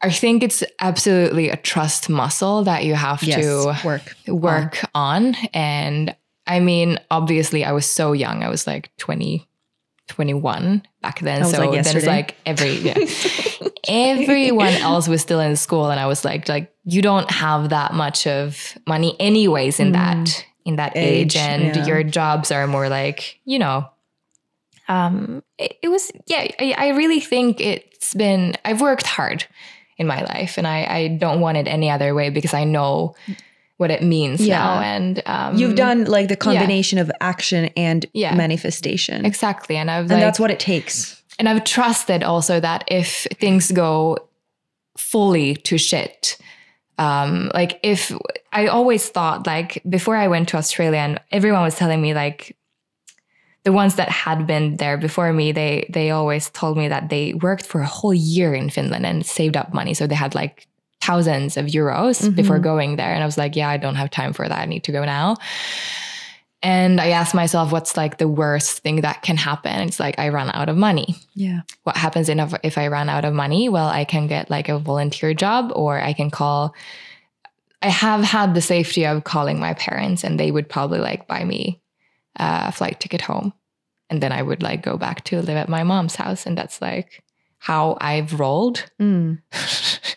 I 0.03 0.11
think 0.11 0.43
it's 0.43 0.65
absolutely 0.81 1.49
a 1.49 1.57
trust 1.57 2.11
muscle 2.11 2.65
that 2.65 2.85
you 2.85 2.95
have 2.95 3.23
yes, 3.23 3.41
to 3.41 3.87
work 3.87 4.15
work 4.27 4.85
on. 4.95 5.27
on. 5.27 5.37
And 5.55 6.17
I 6.47 6.59
mean, 6.61 6.99
obviously, 7.11 7.65
I 7.65 7.73
was 7.73 7.87
so 7.87 8.13
young. 8.13 8.43
I 8.43 8.49
was 8.49 8.67
like 8.67 8.91
20, 8.99 9.47
21 10.09 10.83
back 11.01 11.21
then. 11.21 11.45
So 11.45 11.59
like 11.59 11.85
then 11.85 11.97
it's 11.97 12.07
like 12.07 12.37
every, 12.45 12.75
yeah. 12.79 12.99
everyone 13.89 14.75
else 14.75 15.07
was 15.07 15.23
still 15.23 15.41
in 15.41 15.55
school. 15.55 15.89
And 15.91 16.01
I 16.01 16.07
was 16.07 16.25
like, 16.25 16.49
like, 16.49 16.75
you 16.85 17.01
don't 17.01 17.31
have 17.31 17.69
that 17.69 17.95
much 17.95 18.27
of 18.27 18.77
money 18.87 19.15
anyways 19.21 19.79
in 19.79 19.91
mm. 19.91 19.93
that, 19.93 20.45
in 20.65 20.77
that 20.77 20.97
age. 20.97 21.37
age 21.37 21.37
and 21.37 21.77
yeah. 21.77 21.87
your 21.87 22.03
jobs 22.03 22.51
are 22.51 22.67
more 22.67 22.89
like, 22.89 23.39
you 23.45 23.61
know, 23.61 23.89
um, 24.89 25.45
it, 25.59 25.79
it 25.81 25.89
was, 25.89 26.11
yeah, 26.27 26.49
I, 26.59 26.75
I 26.77 26.89
really 26.89 27.21
think 27.21 27.61
it's 27.61 28.15
been, 28.15 28.57
I've 28.65 28.81
worked 28.81 29.07
hard 29.07 29.47
in 30.03 30.07
my 30.07 30.23
life 30.23 30.59
and 30.59 30.67
I, 30.67 30.85
I 30.85 31.09
don't 31.09 31.41
want 31.41 31.57
it 31.57 31.67
any 31.67 31.89
other 31.89 32.15
way 32.15 32.29
because 32.29 32.53
I 32.53 32.65
know 32.65 33.15
what 33.79 33.91
it 33.91 34.03
means 34.03 34.47
yeah. 34.47 34.59
now. 34.59 34.81
And 34.81 35.23
um, 35.27 35.57
you've 35.57 35.77
done 35.77 36.05
like 36.05 36.29
the 36.29 36.37
combination 36.37 36.99
yeah. 36.99 37.03
of 37.03 37.11
action 37.21 37.71
and 37.77 38.05
yeah. 38.13 38.35
manifestation. 38.35 39.25
Exactly. 39.25 39.77
And 39.77 39.91
I've 39.91 40.03
and 40.03 40.13
like, 40.13 40.21
that's 40.21 40.39
what 40.39 40.51
it 40.51 40.61
takes. 40.61 41.23
And 41.39 41.49
I've 41.49 41.65
trusted 41.65 42.23
also 42.23 42.61
that 42.61 42.85
if 42.89 43.27
things 43.41 43.73
go 43.73 44.19
fully 44.99 45.57
to 45.57 45.79
shit, 45.79 46.37
um, 46.99 47.51
like 47.55 47.81
if 47.83 48.13
I 48.53 48.67
always 48.67 49.09
thought 49.09 49.47
like 49.47 49.83
before 49.89 50.17
I 50.17 50.29
went 50.29 50.49
to 50.51 50.57
Australia 50.59 50.99
and 50.99 51.21
everyone 51.33 51.63
was 51.63 51.75
telling 51.75 52.01
me 52.01 52.15
like 52.15 52.57
the 53.65 53.73
ones 53.73 53.95
that 53.95 54.09
had 54.09 54.47
been 54.47 54.77
there 54.77 54.97
before 54.97 55.33
me, 55.33 55.53
they 55.53 55.89
they 55.93 56.11
always 56.11 56.51
told 56.51 56.77
me 56.77 56.89
that 56.89 57.11
they 57.11 57.35
worked 57.35 57.65
for 57.65 57.81
a 57.81 57.87
whole 57.87 58.15
year 58.15 58.55
in 58.55 58.71
Finland 58.71 59.07
and 59.07 59.25
saved 59.25 59.57
up 59.57 59.73
money. 59.73 59.95
So 59.95 60.07
they 60.07 60.17
had 60.17 60.35
like 60.35 60.67
thousands 61.01 61.57
of 61.57 61.67
euros 61.67 62.23
mm-hmm. 62.23 62.35
before 62.35 62.59
going 62.59 62.97
there. 62.97 63.13
And 63.13 63.23
I 63.23 63.27
was 63.27 63.39
like, 63.39 63.57
yeah, 63.57 63.69
I 63.69 63.77
don't 63.77 63.97
have 63.97 64.11
time 64.11 64.33
for 64.33 64.49
that. 64.49 64.59
I 64.59 64.67
need 64.67 64.85
to 64.85 64.93
go 64.93 65.05
now. 65.05 65.37
And 66.65 67.01
I 67.01 67.09
asked 67.09 67.35
myself, 67.35 67.73
what's 67.73 67.97
like 67.97 68.19
the 68.19 68.29
worst 68.29 68.85
thing 68.85 69.01
that 69.01 69.23
can 69.23 69.37
happen? 69.37 69.81
It's 69.81 69.99
like 69.99 70.17
I 70.19 70.29
run 70.29 70.51
out 70.55 70.69
of 70.69 70.77
money. 70.77 71.17
Yeah. 71.35 71.63
What 71.83 71.97
happens 71.97 72.29
if, 72.29 72.55
if 72.63 72.79
I 72.79 72.87
run 72.87 73.09
out 73.09 73.25
of 73.25 73.35
money? 73.35 73.69
Well, 73.69 73.89
I 73.89 74.05
can 74.05 74.29
get 74.29 74.49
like 74.49 74.69
a 74.69 74.79
volunteer 74.79 75.35
job 75.35 75.73
or 75.75 76.01
I 76.01 76.13
can 76.13 76.31
call. 76.31 76.73
I 77.83 77.89
have 77.89 78.23
had 78.23 78.55
the 78.55 78.61
safety 78.61 79.05
of 79.05 79.25
calling 79.25 79.59
my 79.59 79.75
parents 79.75 80.23
and 80.23 80.39
they 80.39 80.53
would 80.53 80.69
probably 80.69 81.01
like 81.01 81.27
buy 81.27 81.43
me 81.43 81.82
a 82.37 82.72
flight 82.72 83.01
ticket 83.01 83.20
home. 83.20 83.53
And 84.11 84.22
then 84.22 84.33
I 84.33 84.43
would 84.43 84.62
like 84.62 84.83
go 84.83 84.97
back 84.97 85.24
to 85.24 85.41
live 85.41 85.57
at 85.57 85.68
my 85.68 85.83
mom's 85.83 86.16
house. 86.16 86.47
And 86.47 86.57
that's 86.57 86.83
like 86.83 87.22
how 87.59 87.97
I've 88.01 88.39
rolled. 88.39 88.85
Mm. 89.01 89.41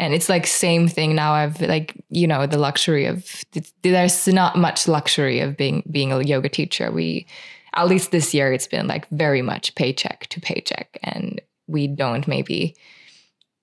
and 0.00 0.14
it's 0.14 0.30
like 0.30 0.46
same 0.46 0.88
thing 0.88 1.14
now 1.14 1.32
i've 1.32 1.60
like 1.60 2.02
you 2.08 2.26
know 2.26 2.46
the 2.46 2.58
luxury 2.58 3.04
of 3.04 3.44
there's 3.82 4.26
not 4.26 4.56
much 4.56 4.88
luxury 4.88 5.40
of 5.40 5.56
being 5.56 5.82
being 5.90 6.10
a 6.10 6.22
yoga 6.22 6.48
teacher 6.48 6.90
we 6.90 7.26
at 7.74 7.86
least 7.86 8.10
this 8.10 8.34
year 8.34 8.52
it's 8.52 8.66
been 8.66 8.88
like 8.88 9.08
very 9.10 9.42
much 9.42 9.74
paycheck 9.74 10.26
to 10.28 10.40
paycheck 10.40 10.98
and 11.02 11.40
we 11.66 11.86
don't 11.86 12.26
maybe 12.26 12.74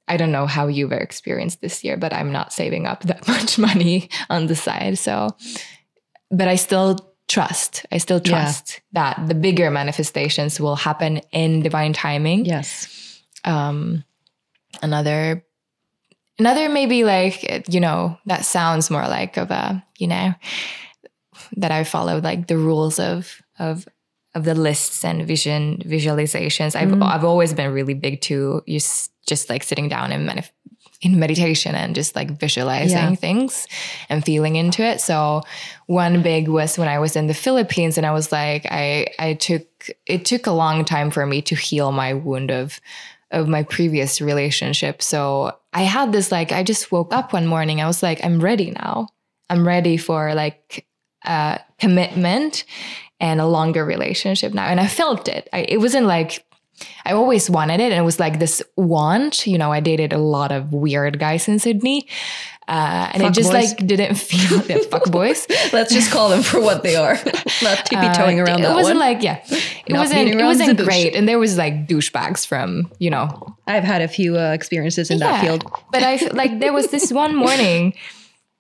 i 0.08 0.16
don't 0.16 0.32
know 0.32 0.46
how 0.46 0.68
you've 0.68 0.92
experienced 0.92 1.60
this 1.62 1.84
year 1.84 1.98
but 1.98 2.14
i'm 2.14 2.32
not 2.32 2.54
saving 2.54 2.86
up 2.86 3.02
that 3.04 3.28
much 3.28 3.58
money 3.58 4.10
on 4.30 4.46
the 4.46 4.56
side 4.56 4.98
so 4.98 5.30
but 6.30 6.48
i 6.48 6.56
still 6.56 6.98
trust 7.28 7.86
i 7.92 7.98
still 7.98 8.20
trust 8.20 8.82
yeah. 8.94 9.16
that 9.16 9.28
the 9.28 9.36
bigger 9.36 9.70
manifestations 9.70 10.60
will 10.60 10.76
happen 10.76 11.18
in 11.32 11.62
divine 11.62 11.94
timing 11.94 12.46
yes 12.46 13.22
um 13.44 14.04
another 14.82 15.44
Another 16.40 16.70
maybe 16.70 17.04
like, 17.04 17.68
you 17.68 17.80
know, 17.80 18.18
that 18.28 18.46
sounds 18.46 18.92
more 18.92 19.08
like 19.08 19.38
of 19.38 19.50
a, 19.50 19.84
you 19.98 20.08
know, 20.08 20.36
that 21.56 21.72
I 21.72 21.84
follow 21.84 22.20
like 22.20 22.48
the 22.48 22.58
rules 22.58 23.00
of 23.00 23.42
of 23.58 23.88
of 24.36 24.44
the 24.44 24.54
lists 24.54 25.04
and 25.04 25.26
vision 25.26 25.82
visualizations. 25.84 26.76
I've 26.76 26.90
mm. 26.90 27.04
I've 27.04 27.24
always 27.24 27.56
been 27.56 27.74
really 27.74 27.96
big 27.96 28.22
to 28.22 28.62
just 28.68 29.12
just 29.26 29.50
like 29.50 29.64
sitting 29.64 29.90
down 29.90 30.12
and 30.12 30.30
manif- 30.30 30.52
in 31.02 31.20
meditation 31.20 31.76
and 31.76 31.94
just 31.94 32.16
like 32.16 32.32
visualizing 32.32 32.98
yeah. 32.98 33.16
things 33.16 33.68
and 34.10 34.26
feeling 34.26 34.56
into 34.56 34.84
it. 34.84 35.00
So 35.00 35.44
one 35.86 36.24
big 36.24 36.48
was 36.48 36.78
when 36.78 36.88
I 36.88 36.98
was 37.00 37.16
in 37.16 37.28
the 37.28 37.34
Philippines 37.34 37.98
and 37.98 38.06
I 38.06 38.12
was 38.12 38.32
like 38.32 38.66
I 38.70 39.08
I 39.20 39.36
took 39.36 39.90
it 40.06 40.26
took 40.26 40.48
a 40.48 40.52
long 40.52 40.86
time 40.86 41.12
for 41.12 41.26
me 41.26 41.42
to 41.44 41.56
heal 41.56 41.92
my 41.92 42.14
wound 42.14 42.52
of 42.52 42.80
of 43.32 43.48
my 43.48 43.64
previous 43.64 44.22
relationship. 44.22 45.02
So 45.02 45.58
I 45.74 45.84
had 45.84 46.12
this 46.12 46.32
like, 46.32 46.52
I 46.52 46.64
just 46.64 46.92
woke 46.92 47.14
up 47.14 47.34
one 47.34 47.46
morning. 47.46 47.82
I 47.82 47.88
was 47.88 48.02
like, 48.02 48.24
I'm 48.24 48.40
ready 48.40 48.72
now. 48.72 49.10
I'm 49.50 49.68
ready 49.68 49.98
for 49.98 50.34
like 50.34 50.86
a 51.26 51.60
commitment 51.80 52.64
and 53.20 53.42
a 53.42 53.48
longer 53.48 53.84
relationship 53.84 54.54
now. 54.54 54.66
And 54.66 54.80
I 54.80 54.88
felt 54.88 55.28
it. 55.28 55.50
I, 55.52 55.60
it 55.68 55.78
wasn't 55.78 56.06
like, 56.06 56.46
I 57.06 57.14
always 57.14 57.50
wanted 57.50 57.80
it. 57.80 57.92
And 57.92 57.96
it 57.96 58.06
was 58.06 58.20
like 58.20 58.40
this 58.40 58.62
want. 58.76 59.48
You 59.48 59.58
know, 59.58 59.72
I 59.72 59.80
dated 59.80 60.14
a 60.14 60.18
lot 60.18 60.52
of 60.52 60.74
weird 60.74 61.20
guys 61.20 61.48
in 61.48 61.60
Sydney. 61.60 62.08
Uh, 62.68 63.10
and 63.14 63.22
fuck 63.22 63.32
it 63.32 63.34
just 63.34 63.52
boys. 63.52 63.72
like 63.72 63.88
didn't 63.88 64.16
feel 64.16 64.62
yeah, 64.68 64.80
fuck 64.90 65.10
boys. 65.10 65.48
Let's 65.74 65.94
just 65.94 66.12
call 66.12 66.28
them 66.30 66.44
for 66.44 66.60
what 66.60 66.84
they 66.84 66.98
are. 66.98 67.14
Not 67.64 67.86
tippy 67.86 68.10
toeing 68.14 68.42
uh, 68.42 68.44
around. 68.44 68.60
It, 68.60 68.66
it 68.66 68.74
wasn't 68.74 68.98
one. 69.00 69.08
like 69.08 69.24
yeah, 69.24 69.42
it 69.48 69.94
Not 69.94 70.00
wasn't. 70.00 70.30
It 70.30 70.44
wasn't 70.44 70.78
great, 70.78 71.16
and 71.16 71.30
there 71.30 71.40
was 71.40 71.58
like 71.58 71.88
douchebags 71.88 72.46
from 72.46 72.92
you 73.00 73.10
know. 73.10 73.56
I've 73.68 73.86
had 73.86 74.02
a 74.02 74.10
few 74.10 74.38
uh, 74.38 74.52
experiences 74.52 75.10
in 75.10 75.20
yeah, 75.20 75.32
that 75.32 75.46
field, 75.46 75.72
but 75.92 76.04
I 76.04 76.18
like 76.34 76.60
there 76.60 76.74
was 76.74 76.88
this 76.88 77.10
one 77.10 77.36
morning 77.36 77.94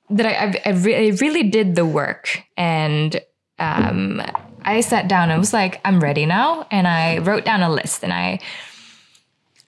that 0.09 0.25
I 0.25 0.31
I, 0.31 0.61
I, 0.65 0.73
re- 0.77 1.07
I 1.09 1.17
really 1.17 1.43
did 1.43 1.75
the 1.75 1.85
work, 1.85 2.43
and 2.55 3.19
um, 3.59 4.21
I 4.67 4.81
sat 4.81 5.07
down 5.07 5.31
and 5.31 5.39
was 5.39 5.53
like, 5.53 5.79
I'm 5.85 5.99
ready 5.99 6.25
now, 6.25 6.67
and 6.69 6.87
I 6.87 7.19
wrote 7.19 7.45
down 7.45 7.63
a 7.63 7.71
list, 7.71 8.03
and 8.03 8.13
I 8.13 8.39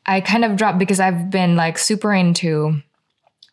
I 0.06 0.22
kind 0.22 0.44
of 0.44 0.56
dropped 0.56 0.80
because 0.80 1.00
I've 1.00 1.30
been 1.30 1.56
like 1.56 1.78
super 1.78 2.14
into 2.14 2.82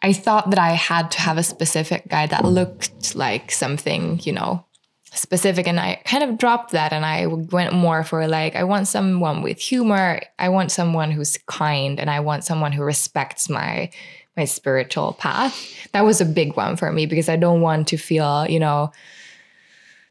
I 0.03 0.13
thought 0.13 0.51
that 0.51 0.59
I 0.59 0.73
had 0.73 1.11
to 1.13 1.21
have 1.21 1.39
a 1.39 1.43
specific 1.43 2.09
guy 2.09 2.27
that 2.27 2.45
looked 2.45 3.15
like 3.15 3.51
something, 3.51 4.21
you 4.23 4.33
know, 4.33 4.65
specific. 5.13 5.67
And 5.67 5.81
I 5.81 6.01
kind 6.05 6.23
of 6.23 6.39
dropped 6.39 6.73
that 6.73 6.93
and 6.93 7.05
I 7.05 7.27
went 7.27 7.73
more 7.73 8.05
for 8.05 8.27
like, 8.29 8.57
I 8.57 8.65
want 8.65 8.89
someone 8.89 9.43
with 9.43 9.59
humor. 9.59 10.21
I 10.39 10.49
want 10.51 10.71
someone 10.71 11.11
who's 11.11 11.39
kind 11.47 11.99
and 11.99 12.11
I 12.11 12.21
want 12.21 12.45
someone 12.45 12.73
who 12.73 12.83
respects 12.83 13.49
my 13.49 13.91
my 14.37 14.45
spiritual 14.45 15.15
path. 15.15 15.89
That 15.93 16.05
was 16.05 16.21
a 16.21 16.27
big 16.27 16.57
one 16.57 16.77
for 16.77 16.93
me 16.93 17.07
because 17.07 17.29
I 17.29 17.37
don't 17.37 17.63
want 17.63 17.89
to 17.89 17.97
feel, 17.97 18.47
you 18.47 18.61
know, 18.61 18.93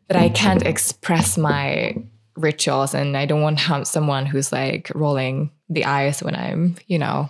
that 0.07 0.17
I 0.17 0.29
can't 0.29 0.63
express 0.63 1.37
my 1.37 1.95
rituals 2.35 2.93
and 2.93 3.15
I 3.15 3.25
don't 3.25 3.41
want 3.41 3.87
someone 3.87 4.25
who's 4.25 4.51
like 4.51 4.91
rolling 4.93 5.51
the 5.69 5.85
eyes 5.85 6.21
when 6.21 6.35
I'm, 6.35 6.75
you 6.87 6.99
know, 6.99 7.29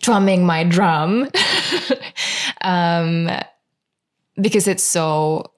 drumming 0.00 0.46
my 0.46 0.64
drum. 0.64 1.28
um, 2.62 3.30
because 4.40 4.68
it's 4.68 4.84
so 4.84 5.52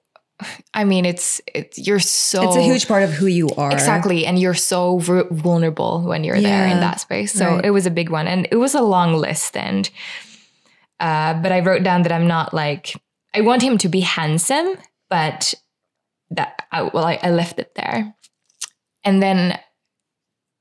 I 0.73 0.83
mean, 0.83 1.05
it's 1.05 1.41
it's 1.53 1.77
you're 1.77 1.99
so 1.99 2.43
it's 2.43 2.55
a 2.55 2.61
huge 2.61 2.87
part 2.87 3.03
of 3.03 3.11
who 3.11 3.27
you 3.27 3.49
are 3.57 3.71
exactly, 3.71 4.25
and 4.25 4.39
you're 4.39 4.53
so 4.53 4.97
vulnerable 4.99 6.01
when 6.01 6.23
you're 6.23 6.35
yeah, 6.35 6.65
there 6.65 6.67
in 6.67 6.79
that 6.79 6.99
space. 6.99 7.31
So 7.31 7.55
right. 7.55 7.65
it 7.65 7.71
was 7.71 7.85
a 7.85 7.91
big 7.91 8.09
one, 8.09 8.27
and 8.27 8.47
it 8.51 8.55
was 8.55 8.73
a 8.73 8.81
long 8.81 9.13
list. 9.13 9.55
And 9.55 9.89
uh, 10.99 11.35
but 11.35 11.51
I 11.51 11.59
wrote 11.59 11.83
down 11.83 12.03
that 12.03 12.11
I'm 12.11 12.27
not 12.27 12.53
like 12.53 12.95
I 13.35 13.41
want 13.41 13.61
him 13.61 13.77
to 13.79 13.89
be 13.89 13.99
handsome, 13.99 14.75
but 15.09 15.53
that 16.31 16.63
I, 16.71 16.83
well, 16.83 17.05
I, 17.05 17.19
I 17.21 17.31
left 17.31 17.59
it 17.59 17.75
there. 17.75 18.15
And 19.03 19.21
then 19.21 19.59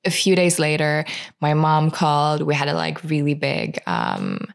a 0.04 0.10
few 0.10 0.34
days 0.34 0.58
later, 0.58 1.04
my 1.40 1.54
mom 1.54 1.90
called. 1.90 2.42
We 2.42 2.54
had 2.54 2.68
a 2.68 2.74
like 2.74 3.02
really 3.04 3.34
big 3.34 3.80
um, 3.86 4.46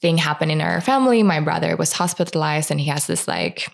thing 0.00 0.16
happen 0.18 0.50
in 0.50 0.60
our 0.60 0.80
family. 0.80 1.22
My 1.22 1.40
brother 1.40 1.76
was 1.76 1.92
hospitalized, 1.92 2.70
and 2.70 2.80
he 2.80 2.86
has 2.86 3.06
this 3.06 3.28
like 3.28 3.70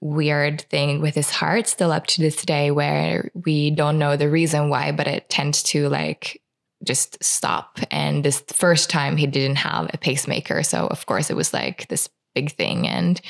weird 0.00 0.62
thing 0.70 1.00
with 1.00 1.14
his 1.14 1.30
heart 1.30 1.66
still 1.66 1.90
up 1.90 2.06
to 2.06 2.20
this 2.20 2.44
day 2.44 2.70
where 2.70 3.30
we 3.34 3.70
don't 3.70 3.98
know 3.98 4.16
the 4.16 4.30
reason 4.30 4.68
why, 4.68 4.92
but 4.92 5.08
it 5.08 5.28
tends 5.28 5.62
to 5.62 5.88
like 5.88 6.40
just 6.84 7.22
stop. 7.22 7.80
And 7.90 8.24
this 8.24 8.44
first 8.52 8.90
time 8.90 9.16
he 9.16 9.26
didn't 9.26 9.56
have 9.56 9.90
a 9.92 9.98
pacemaker. 9.98 10.62
So, 10.62 10.86
of 10.86 11.06
course, 11.06 11.30
it 11.30 11.36
was 11.36 11.52
like 11.52 11.88
this 11.88 12.08
big 12.34 12.52
thing. 12.52 12.86
And 12.86 13.20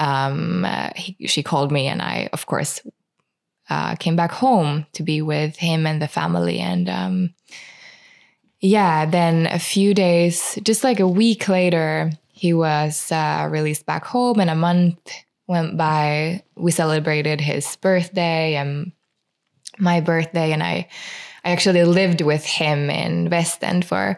um, 0.00 0.66
he, 0.96 1.28
she 1.28 1.42
called 1.42 1.70
me, 1.70 1.86
and 1.86 2.00
I, 2.00 2.30
of 2.32 2.46
course, 2.46 2.80
uh, 3.68 3.94
came 3.96 4.16
back 4.16 4.32
home 4.32 4.86
to 4.94 5.02
be 5.02 5.22
with 5.22 5.56
him 5.56 5.86
and 5.86 6.02
the 6.02 6.08
family. 6.08 6.58
And 6.58 6.88
um, 6.88 7.34
yeah, 8.60 9.06
then 9.06 9.46
a 9.46 9.58
few 9.58 9.94
days, 9.94 10.58
just 10.62 10.82
like 10.82 11.00
a 11.00 11.06
week 11.06 11.48
later, 11.48 12.10
he 12.32 12.54
was 12.54 13.12
uh, 13.12 13.46
released 13.50 13.86
back 13.86 14.04
home, 14.04 14.40
and 14.40 14.50
a 14.50 14.56
month 14.56 14.98
went 15.46 15.76
by. 15.76 16.42
We 16.56 16.70
celebrated 16.70 17.40
his 17.40 17.76
birthday 17.76 18.54
and 18.54 18.92
my 19.78 20.00
birthday, 20.00 20.52
and 20.52 20.62
I, 20.62 20.88
I 21.44 21.50
actually 21.50 21.84
lived 21.84 22.22
with 22.22 22.44
him 22.44 22.88
in 22.88 23.28
West 23.28 23.62
End 23.62 23.84
for 23.84 24.16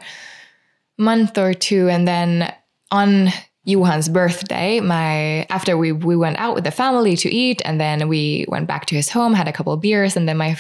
a 0.99 1.03
month 1.03 1.39
or 1.39 1.55
two, 1.55 1.89
and 1.89 2.07
then 2.07 2.55
on 2.93 3.31
Johan's 3.67 4.09
birthday, 4.09 4.81
my 4.81 5.47
after 5.49 5.77
we 5.77 5.93
we 5.93 6.17
went 6.17 6.39
out 6.39 6.55
with 6.55 6.65
the 6.65 6.71
family 6.71 7.17
to 7.17 7.31
eat, 7.31 7.63
and 7.65 7.81
then 7.81 8.09
we 8.09 8.45
went 8.49 8.67
back 8.67 8.87
to 8.87 8.97
his 8.97 9.09
home, 9.09 9.35
had 9.35 9.49
a 9.49 9.53
couple 9.53 9.73
of 9.73 9.81
beers, 9.81 10.17
and 10.17 10.29
then 10.29 10.37
my 10.37 10.57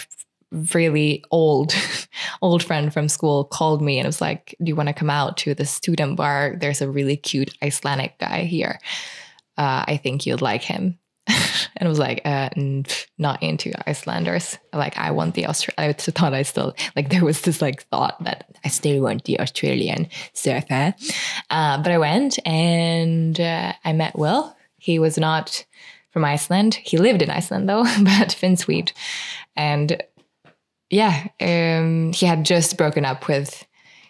really 0.53 1.25
old 1.31 1.75
old 2.43 2.63
friend 2.63 2.93
from 2.93 3.09
school 3.09 3.45
called 3.45 3.83
me 3.83 3.99
and 3.99 4.07
was 4.07 4.21
like, 4.21 4.55
"Do 4.63 4.69
you 4.69 4.77
want 4.77 4.89
to 4.89 4.95
come 4.95 5.11
out 5.11 5.37
to 5.39 5.55
the 5.55 5.67
student 5.67 6.17
bar? 6.17 6.57
There's 6.61 6.81
a 6.81 6.91
really 6.91 7.17
cute 7.17 7.57
Icelandic 7.63 8.19
guy 8.19 8.45
here. 8.45 8.79
Uh, 9.59 9.85
I 9.87 9.97
think 9.97 10.25
you'd 10.27 10.43
like 10.43 10.63
him." 10.63 10.99
and 11.77 11.87
I 11.87 11.89
was 11.89 11.99
like, 11.99 12.23
uh, 12.25 12.51
not 13.19 13.43
into 13.43 13.73
Icelanders. 13.89 14.59
Like, 14.73 14.97
I 14.99 15.11
want 15.11 15.35
the 15.35 15.47
Australian. 15.47 15.91
I 15.91 15.93
thought 15.93 16.35
I 16.35 16.43
still 16.43 16.75
like 16.97 17.11
there 17.11 17.25
was 17.25 17.43
this 17.43 17.63
like 17.63 17.85
thought 17.85 18.23
that 18.25 18.57
I 18.65 18.69
still 18.69 19.03
want 19.03 19.25
the 19.25 19.41
Australian 19.41 20.09
surfer. 20.33 20.95
Uh, 21.51 21.83
but 21.83 21.93
I 21.93 21.99
went 21.99 22.39
and 22.47 23.41
uh, 23.41 23.73
I 23.85 23.93
met 23.93 24.19
Will. 24.19 24.57
He 24.79 24.99
was 24.99 25.17
not 25.17 25.65
from 26.11 26.25
Iceland. 26.25 26.75
He 26.75 26.99
lived 26.99 27.23
in 27.23 27.31
Iceland 27.31 27.69
though, 27.69 27.85
but 28.03 28.33
Finn 28.33 28.57
Swede. 28.57 28.93
And 29.57 30.03
yeah, 30.91 31.29
um, 31.41 32.13
he 32.13 32.27
had 32.27 32.45
just 32.45 32.77
broken 32.77 33.05
up 33.05 33.29
with 33.29 33.65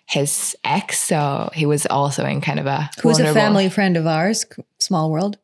his 0.07 0.57
ex, 0.65 1.01
so 1.01 1.49
he 1.55 1.65
was 1.65 1.87
also 1.87 2.25
in 2.27 2.41
kind 2.41 2.59
of 2.59 2.67
a 2.67 2.91
who's 3.01 3.21
a 3.21 3.33
family 3.33 3.69
friend 3.69 3.97
of 3.97 4.07
ours. 4.07 4.45
Small 4.79 5.11
world. 5.11 5.39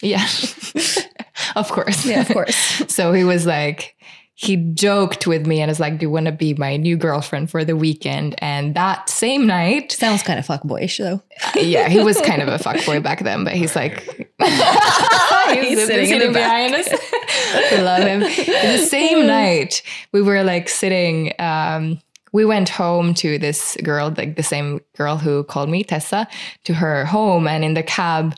Yeah. 0.00 0.24
of 1.56 1.70
course. 1.70 2.06
Yeah, 2.06 2.20
of 2.20 2.28
course. 2.28 2.56
so 2.88 3.12
he 3.12 3.24
was 3.24 3.46
like, 3.46 3.96
he 4.36 4.56
joked 4.56 5.26
with 5.26 5.46
me 5.46 5.60
and 5.60 5.68
was 5.68 5.78
like, 5.78 5.98
Do 5.98 6.06
you 6.06 6.10
want 6.10 6.26
to 6.26 6.32
be 6.32 6.54
my 6.54 6.76
new 6.76 6.96
girlfriend 6.96 7.50
for 7.50 7.64
the 7.64 7.76
weekend? 7.76 8.34
And 8.38 8.74
that 8.74 9.08
same 9.08 9.46
night. 9.46 9.92
Sounds 9.92 10.22
kind 10.22 10.38
of 10.38 10.46
fuckboyish 10.46 10.98
though. 10.98 11.22
yeah, 11.54 11.88
he 11.88 12.02
was 12.02 12.20
kind 12.20 12.42
of 12.42 12.48
a 12.48 12.58
fuckboy 12.58 13.02
back 13.02 13.22
then, 13.22 13.44
but 13.44 13.52
he's 13.52 13.76
like, 13.76 14.02
he's, 14.38 15.68
he's 15.68 15.86
sitting, 15.86 16.06
sitting 16.06 16.32
behind 16.32 16.74
us. 16.74 16.88
I 16.90 17.80
love 17.80 18.02
him. 18.02 18.20
the 18.20 18.84
same 18.86 19.26
night, 19.26 19.82
we 20.12 20.20
were 20.20 20.42
like 20.42 20.68
sitting. 20.68 21.32
Um, 21.38 22.00
we 22.32 22.44
went 22.44 22.68
home 22.68 23.14
to 23.14 23.38
this 23.38 23.76
girl, 23.84 24.12
like 24.16 24.34
the 24.34 24.42
same 24.42 24.80
girl 24.96 25.16
who 25.16 25.44
called 25.44 25.68
me, 25.68 25.84
Tessa, 25.84 26.26
to 26.64 26.74
her 26.74 27.04
home. 27.04 27.46
And 27.46 27.64
in 27.64 27.74
the 27.74 27.84
cab, 27.84 28.34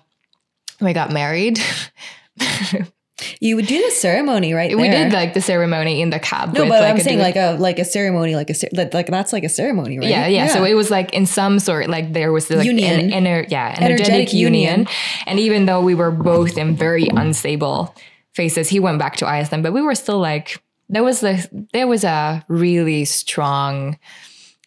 we 0.81 0.93
got 0.93 1.13
married. 1.13 1.59
You 3.41 3.57
would 3.57 3.67
do 3.67 3.83
the 3.83 3.91
ceremony 3.93 4.53
right 4.53 4.77
we 4.77 4.91
did 4.91 5.11
like 5.13 5.33
the 5.33 5.41
ceremony 5.41 6.03
in 6.03 6.11
the 6.11 6.19
cab. 6.19 6.53
No, 6.53 6.63
but 6.65 6.83
like 6.83 6.83
I'm 6.83 7.01
saying 7.01 7.19
like 7.19 7.37
a 7.37 7.57
like 7.59 7.79
a 7.79 7.85
ceremony, 7.85 8.37
like 8.37 8.51
a 8.51 8.55
like 8.93 9.07
that's 9.07 9.33
like 9.33 9.43
a 9.43 9.49
ceremony, 9.49 9.99
right? 9.99 10.09
Yeah, 10.09 10.27
yeah, 10.27 10.45
yeah. 10.45 10.49
So 10.49 10.65
it 10.65 10.75
was 10.75 10.91
like 10.91 11.15
in 11.15 11.25
some 11.25 11.59
sort, 11.59 11.89
like 11.89 12.13
there 12.13 12.31
was 12.31 12.51
like 12.51 12.67
union, 12.67 13.13
an, 13.13 13.25
ener- 13.25 13.51
yeah, 13.51 13.75
energetic, 13.79 14.07
energetic 14.07 14.33
union. 14.35 14.81
union. 14.81 14.89
And 15.27 15.41
even 15.41 15.65
though 15.65 15.81
we 15.81 15.95
were 15.95 16.11
both 16.11 16.59
in 16.59 16.77
very 16.77 17.09
unstable 17.09 17.95
phases, 18.35 18.69
he 18.69 18.81
went 18.81 18.99
back 18.99 19.17
to 19.17 19.27
Iceland, 19.27 19.63
but 19.63 19.73
we 19.73 19.81
were 19.81 19.95
still 19.95 20.19
like 20.19 20.63
there 20.91 21.03
was 21.03 21.25
a 21.25 21.39
there 21.73 21.87
was 21.87 22.05
a 22.05 22.45
really 22.49 23.07
strong 23.07 23.99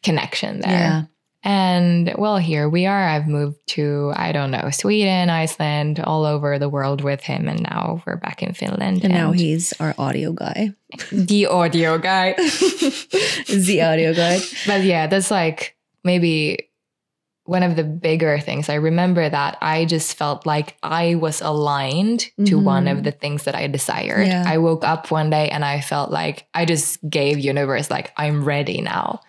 connection 0.02 0.62
there. 0.62 0.72
Yeah. 0.72 1.04
And 1.42 2.14
well, 2.18 2.38
here 2.38 2.68
we 2.68 2.86
are. 2.86 3.08
I've 3.08 3.28
moved 3.28 3.60
to, 3.68 4.12
I 4.16 4.34
don't 4.34 4.52
know, 4.52 4.70
Sweden, 4.72 5.30
Iceland, 5.30 6.00
all 6.02 6.26
over 6.26 6.60
the 6.60 6.68
world 6.68 7.02
with 7.02 7.22
him. 7.22 7.48
And 7.48 7.64
now 7.64 8.04
we're 8.06 8.18
back 8.18 8.44
in 8.44 8.54
Finland. 8.54 9.04
And, 9.04 9.06
and 9.06 9.14
now 9.14 9.32
he's 9.32 9.74
our 9.80 9.96
audio 9.98 10.34
guy. 10.34 10.74
The 11.12 11.46
audio 11.46 11.98
guy. 12.00 12.34
the 13.48 13.82
audio 13.84 14.14
guy. 14.14 14.40
But 14.66 14.84
yeah, 14.84 15.08
that's 15.08 15.30
like 15.30 15.78
maybe 16.04 16.70
one 17.44 17.64
of 17.64 17.76
the 17.76 17.84
bigger 17.84 18.40
things. 18.40 18.70
I 18.70 18.76
remember 18.76 19.30
that 19.30 19.58
I 19.62 19.86
just 19.86 20.18
felt 20.18 20.46
like 20.46 20.78
I 20.84 21.16
was 21.16 21.42
aligned 21.42 22.20
mm-hmm. 22.20 22.46
to 22.46 22.60
one 22.60 22.88
of 22.88 23.04
the 23.04 23.12
things 23.12 23.44
that 23.44 23.56
I 23.56 23.68
desired. 23.68 24.28
Yeah. 24.28 24.44
I 24.46 24.58
woke 24.58 24.84
up 24.84 25.10
one 25.10 25.30
day 25.30 25.50
and 25.50 25.64
I 25.64 25.82
felt 25.82 26.12
like 26.12 26.48
I 26.54 26.66
just 26.66 26.98
gave 27.10 27.40
universe 27.40 27.90
like 27.90 28.12
I'm 28.18 28.44
ready 28.44 28.82
now 28.82 29.22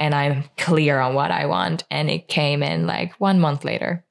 and 0.00 0.14
I'm 0.14 0.44
clear 0.56 0.98
on 0.98 1.14
what 1.14 1.30
I 1.30 1.46
want. 1.46 1.84
And 1.90 2.10
it 2.10 2.26
came 2.26 2.62
in 2.62 2.86
like 2.86 3.12
one 3.20 3.38
month 3.38 3.64
later. 3.64 4.04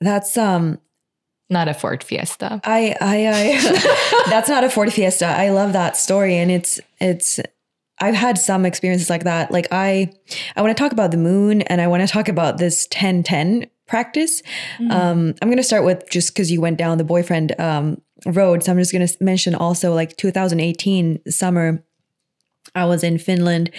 That's 0.00 0.36
um 0.36 0.78
not 1.48 1.68
a 1.68 1.74
Ford 1.74 2.02
Fiesta. 2.04 2.60
I 2.64 2.94
I, 3.00 3.26
I 3.28 4.24
that's 4.30 4.48
not 4.48 4.64
a 4.64 4.68
Ford 4.68 4.92
Fiesta. 4.92 5.26
I 5.26 5.50
love 5.50 5.72
that 5.72 5.96
story 5.96 6.36
and 6.36 6.50
it's 6.50 6.80
it's 7.00 7.40
I've 7.98 8.14
had 8.14 8.36
some 8.36 8.66
experiences 8.66 9.08
like 9.08 9.24
that. 9.24 9.50
Like 9.50 9.68
I 9.70 10.12
I 10.56 10.60
want 10.60 10.76
to 10.76 10.82
talk 10.82 10.92
about 10.92 11.12
the 11.12 11.16
moon 11.16 11.62
and 11.62 11.80
I 11.80 11.86
want 11.86 12.06
to 12.06 12.12
talk 12.12 12.28
about 12.28 12.58
this 12.58 12.86
1010 12.92 13.70
practice. 13.86 14.42
Mm-hmm. 14.78 14.90
Um 14.90 15.34
I'm 15.40 15.48
going 15.48 15.56
to 15.58 15.62
start 15.62 15.84
with 15.84 16.10
just 16.10 16.34
cuz 16.34 16.50
you 16.50 16.60
went 16.60 16.76
down 16.76 16.98
the 16.98 17.04
boyfriend 17.04 17.58
um 17.60 18.02
road. 18.26 18.64
So 18.64 18.72
I'm 18.72 18.78
just 18.78 18.92
going 18.92 19.06
to 19.06 19.16
mention 19.24 19.54
also 19.54 19.94
like 19.94 20.16
2018 20.16 21.20
summer 21.30 21.84
I 22.76 22.84
was 22.84 23.02
in 23.02 23.18
Finland 23.18 23.70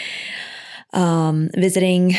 um, 0.94 1.50
visiting. 1.56 2.16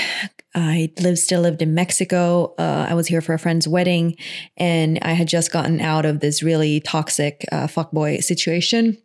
I 0.54 0.90
lived 1.00 1.18
still 1.18 1.42
lived 1.42 1.62
in 1.62 1.74
Mexico. 1.74 2.54
Uh, 2.58 2.86
I 2.88 2.94
was 2.94 3.06
here 3.06 3.20
for 3.20 3.34
a 3.34 3.38
friend's 3.38 3.68
wedding, 3.68 4.16
and 4.56 4.98
I 5.02 5.12
had 5.12 5.28
just 5.28 5.52
gotten 5.52 5.80
out 5.80 6.06
of 6.06 6.20
this 6.20 6.42
really 6.42 6.80
toxic 6.80 7.44
uh, 7.52 7.66
fuckboy 7.66 8.22
situation 8.22 8.96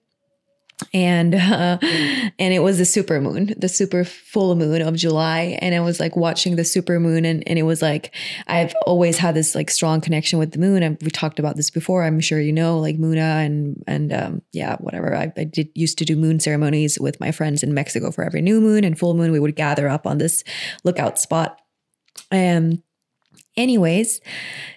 and 0.94 1.36
uh, 1.36 1.78
and 1.82 2.54
it 2.54 2.62
was 2.62 2.78
the 2.78 2.86
super 2.86 3.22
moon 3.22 3.54
the 3.58 3.70
super 3.70 4.04
full 4.04 4.56
moon 4.56 4.82
of 4.82 4.96
july. 4.96 5.58
And 5.62 5.76
i 5.76 5.80
was 5.80 6.00
like 6.00 6.16
watching 6.16 6.56
the 6.56 6.64
super 6.64 7.00
moon 7.00 7.26
and, 7.26 7.48
and 7.48 7.60
it 7.60 7.64
was 7.64 7.82
like 7.82 8.14
i've 8.48 8.74
always 8.86 9.18
had 9.18 9.36
this 9.36 9.56
like 9.56 9.70
strong 9.70 10.02
connection 10.02 10.40
with 10.40 10.52
the 10.52 10.60
moon. 10.60 10.84
And 10.84 10.98
we 11.02 11.10
talked 11.10 11.40
about 11.40 11.56
this 11.56 11.70
before 11.70 12.04
i'm 12.04 12.20
sure 12.20 12.40
you 12.40 12.54
know 12.54 12.80
like 12.80 12.98
muna 12.98 13.46
and 13.46 13.84
and 13.88 14.14
um, 14.14 14.42
yeah 14.52 14.78
whatever. 14.78 15.16
I, 15.16 15.32
I 15.38 15.44
did 15.44 15.70
used 15.76 15.98
to 16.00 16.06
do 16.06 16.16
moon 16.16 16.40
ceremonies 16.40 17.00
with 17.00 17.20
my 17.20 17.32
friends 17.32 17.64
in 17.64 17.74
mexico 17.74 18.12
for 18.12 18.24
every 18.24 18.42
new 18.42 18.60
moon 18.60 18.84
and 18.84 18.98
full 18.98 19.14
moon. 19.14 19.32
We 19.32 19.40
would 19.40 19.56
gather 19.56 19.88
up 19.88 20.08
on 20.08 20.18
this 20.18 20.44
lookout 20.84 21.20
spot. 21.20 21.60
And 22.32 22.82
anyways 23.56 24.22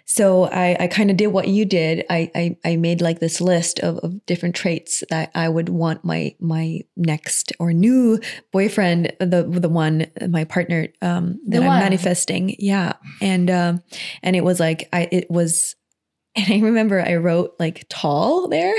so 0.05 0.45
i, 0.45 0.77
I 0.81 0.87
kind 0.87 1.11
of 1.11 1.16
did 1.16 1.29
what 1.29 1.49
you 1.49 1.64
did. 1.64 2.05
I, 2.09 2.31
I, 2.35 2.57
I 2.64 2.77
made 2.77 3.01
like 3.01 3.18
this 3.18 3.41
list 3.41 3.79
of, 3.81 3.99
of 3.99 4.24
different 4.27 4.55
traits 4.55 5.03
that 5.11 5.31
i 5.35 5.49
would 5.49 5.68
want 5.68 6.05
my 6.05 6.35
my 6.41 6.81
next 6.97 7.53
or 7.59 7.72
new 7.72 8.20
boyfriend 8.53 9.12
the 9.18 9.45
the 9.49 9.68
one 9.68 10.07
my 10.29 10.45
partner 10.45 10.89
um 11.03 11.41
that 11.47 11.62
i'm 11.62 11.81
manifesting. 11.81 12.55
Yeah. 12.59 12.95
And 13.20 13.51
um 13.51 13.83
and 14.22 14.37
it 14.37 14.45
was 14.45 14.61
like 14.61 14.89
i 14.93 15.09
it 15.11 15.31
was 15.31 15.77
And 16.37 16.53
I 16.53 16.59
remember 16.66 17.01
I 17.01 17.14
wrote 17.14 17.55
like 17.59 17.87
tall 17.89 18.49
there. 18.49 18.74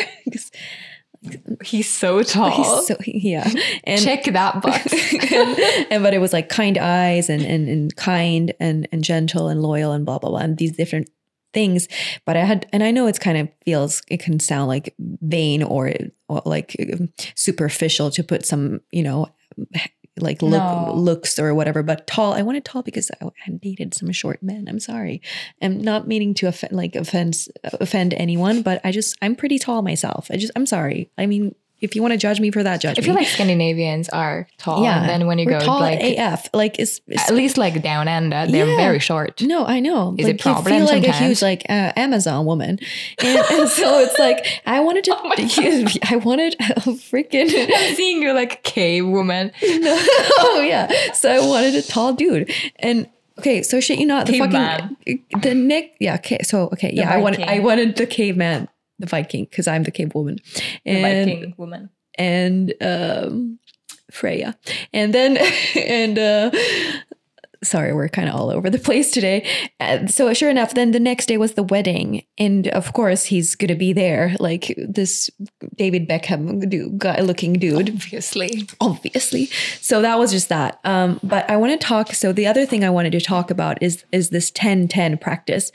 He's 1.63 1.91
so 1.91 2.21
tall. 2.21 2.51
He's 2.51 2.87
so 2.87 2.95
yeah. 3.05 3.49
And 3.83 4.01
check 4.01 4.23
that 4.25 4.61
box. 4.61 4.93
and, 5.31 5.59
and, 5.91 6.03
but 6.03 6.13
it 6.13 6.19
was 6.19 6.33
like 6.33 6.49
kind 6.49 6.77
eyes 6.77 7.29
and 7.29 7.41
and, 7.41 7.67
and 7.67 7.95
kind 7.95 8.53
and 8.59 8.87
and 8.91 9.03
gentle 9.03 9.47
and 9.47 9.61
loyal 9.61 9.91
and 9.91 10.05
blah 10.05 10.19
blah 10.19 10.29
blah 10.29 10.39
and 10.39 10.57
these 10.57 10.75
different 10.75 11.09
things. 11.53 11.87
But 12.25 12.37
I 12.37 12.43
had 12.43 12.67
and 12.71 12.83
I 12.83 12.91
know 12.91 13.07
it's 13.07 13.19
kind 13.19 13.37
of 13.37 13.49
feels 13.65 14.01
it 14.09 14.19
can 14.19 14.39
sound 14.39 14.67
like 14.67 14.93
vain 14.99 15.63
or, 15.63 15.93
or 16.29 16.41
like 16.45 16.75
superficial 17.35 18.11
to 18.11 18.23
put 18.23 18.45
some 18.45 18.81
you 18.91 19.03
know 19.03 19.27
like 20.21 20.41
look 20.41 20.61
no. 20.61 20.93
looks 20.93 21.39
or 21.39 21.53
whatever. 21.53 21.83
But 21.83 22.07
tall, 22.07 22.33
I 22.33 22.41
wanted 22.41 22.65
tall 22.65 22.83
because 22.83 23.11
I 23.21 23.27
had 23.45 23.61
dated 23.61 23.93
some 23.93 24.11
short 24.11 24.41
men. 24.43 24.67
I'm 24.67 24.79
sorry. 24.79 25.21
I'm 25.61 25.81
not 25.81 26.07
meaning 26.07 26.33
to 26.35 26.47
offend 26.47 26.73
like 26.73 26.95
offense 26.95 27.49
offend 27.63 28.13
anyone, 28.13 28.61
but 28.61 28.81
I 28.83 28.91
just 28.91 29.15
I'm 29.21 29.35
pretty 29.35 29.59
tall 29.59 29.81
myself. 29.81 30.27
I 30.31 30.37
just 30.37 30.51
I'm 30.55 30.65
sorry. 30.65 31.11
I 31.17 31.25
mean, 31.25 31.55
if 31.79 31.95
you 31.95 32.01
want 32.01 32.13
to 32.13 32.17
judge 32.17 32.39
me 32.39 32.49
for 32.49 32.63
that, 32.63 32.81
judge 32.81 32.97
I 32.97 33.01
me. 33.01 33.05
feel 33.05 33.15
like 33.15 33.27
Scandinavians 33.27 34.09
are 34.09 34.47
tall. 34.57 34.83
Yeah. 34.83 34.99
And 34.99 35.09
then 35.09 35.27
when 35.27 35.37
you 35.37 35.45
go 35.45 35.59
tall 35.59 35.79
like 35.79 35.99
AF, 36.01 36.49
like 36.53 36.79
it's, 36.79 37.01
it's, 37.07 37.29
at 37.29 37.35
least 37.35 37.57
like 37.57 37.81
down 37.83 38.07
under, 38.07 38.47
they're 38.47 38.67
yeah. 38.67 38.77
very 38.77 38.99
short. 38.99 39.41
No, 39.41 39.65
I 39.65 39.79
know. 39.79 40.15
Is 40.17 40.25
like, 40.25 40.35
it 40.35 40.41
problem? 40.41 40.73
You 40.73 40.79
feel 40.79 40.87
sometimes? 40.87 41.07
like 41.07 41.21
a 41.21 41.23
huge 41.25 41.41
like 41.41 41.65
uh, 41.69 41.93
Amazon 41.95 42.45
woman, 42.45 42.79
and, 43.19 43.37
and, 43.51 43.69
so 43.69 43.99
it's 43.99 44.17
like 44.17 44.45
I 44.65 44.79
wanted 44.79 45.03
to. 45.05 45.15
oh 45.17 45.87
I 46.09 46.15
wanted 46.17 46.55
a 46.59 46.81
freaking. 46.91 47.51
I'm 47.51 47.95
seeing 47.95 48.21
you 48.21 48.33
like 48.33 48.63
cave 48.63 49.07
woman. 49.07 49.51
no, 49.61 49.97
oh 50.39 50.65
yeah. 50.67 50.91
So 51.13 51.29
I 51.29 51.45
wanted 51.45 51.75
a 51.75 51.81
tall 51.81 52.13
dude, 52.13 52.51
and 52.79 53.07
Okay, 53.39 53.61
so 53.61 53.79
shit, 53.79 53.99
you 53.99 54.05
know 54.05 54.23
the 54.23 54.39
fucking 54.39 55.21
the 55.41 55.53
Nick. 55.53 55.95
Yeah. 55.99 56.15
Okay. 56.15 56.39
So 56.41 56.69
okay. 56.73 56.91
Yeah, 56.93 57.13
I 57.13 57.17
wanted 57.17 57.41
I 57.41 57.59
wanted 57.59 57.95
the 57.95 58.07
caveman 58.07 58.67
the 58.99 59.05
Viking 59.05 59.45
because 59.45 59.67
I'm 59.67 59.83
the 59.83 59.91
cave 59.91 60.13
woman. 60.13 60.37
And, 60.85 60.97
the 61.29 61.33
Viking 61.33 61.53
woman. 61.57 61.89
And 62.15 62.73
um, 62.81 63.59
Freya. 64.11 64.57
And 64.93 65.13
then 65.13 65.37
and 65.75 66.17
uh 66.17 66.51
sorry, 67.63 67.93
we're 67.93 68.09
kind 68.09 68.29
of 68.29 68.35
all 68.35 68.49
over 68.49 68.69
the 68.69 68.79
place 68.87 69.11
today. 69.11 69.47
And 69.79 70.11
so 70.11 70.33
sure 70.33 70.49
enough, 70.49 70.73
then 70.73 70.91
the 70.91 70.99
next 70.99 71.27
day 71.27 71.37
was 71.37 71.53
the 71.53 71.63
wedding, 71.63 72.23
and 72.37 72.67
of 72.69 72.93
course 72.93 73.25
he's 73.25 73.55
gonna 73.55 73.75
be 73.75 73.93
there, 73.93 74.35
like 74.39 74.73
this 74.77 75.29
David 75.75 76.07
Beckham 76.07 76.69
dude, 76.69 76.97
guy 76.99 77.21
looking 77.21 77.53
dude, 77.53 77.89
obviously, 77.89 78.67
obviously. 78.81 79.45
So 79.81 80.01
that 80.01 80.17
was 80.17 80.31
just 80.31 80.49
that. 80.49 80.79
Um, 80.83 81.19
but 81.23 81.49
I 81.49 81.57
want 81.57 81.79
to 81.79 81.85
talk. 81.85 82.13
So 82.13 82.33
the 82.33 82.47
other 82.47 82.65
thing 82.65 82.83
I 82.83 82.89
wanted 82.89 83.11
to 83.11 83.21
talk 83.21 83.51
about 83.51 83.81
is 83.81 84.03
is 84.11 84.29
this 84.29 84.51
10-10 84.51 85.19
practice, 85.19 85.71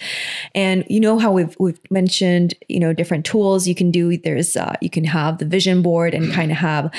and 0.55 0.85
you 0.89 1.01
know 1.01 1.18
how 1.18 1.33
we've 1.33 1.57
we've 1.59 1.80
mentioned 1.91 2.55
you 2.68 2.80
know 2.80 2.93
different 2.93 3.24
tools 3.24 3.66
you 3.66 3.74
can 3.74 3.91
do. 3.91 4.16
There's 4.16 4.57
uh, 4.57 4.74
you 4.80 4.91
can 4.91 5.05
have 5.05 5.39
the 5.39 5.45
vision 5.45 5.83
board 5.83 6.14
and 6.14 6.33
kind 6.33 6.51
of 6.51 6.59
have 6.59 6.91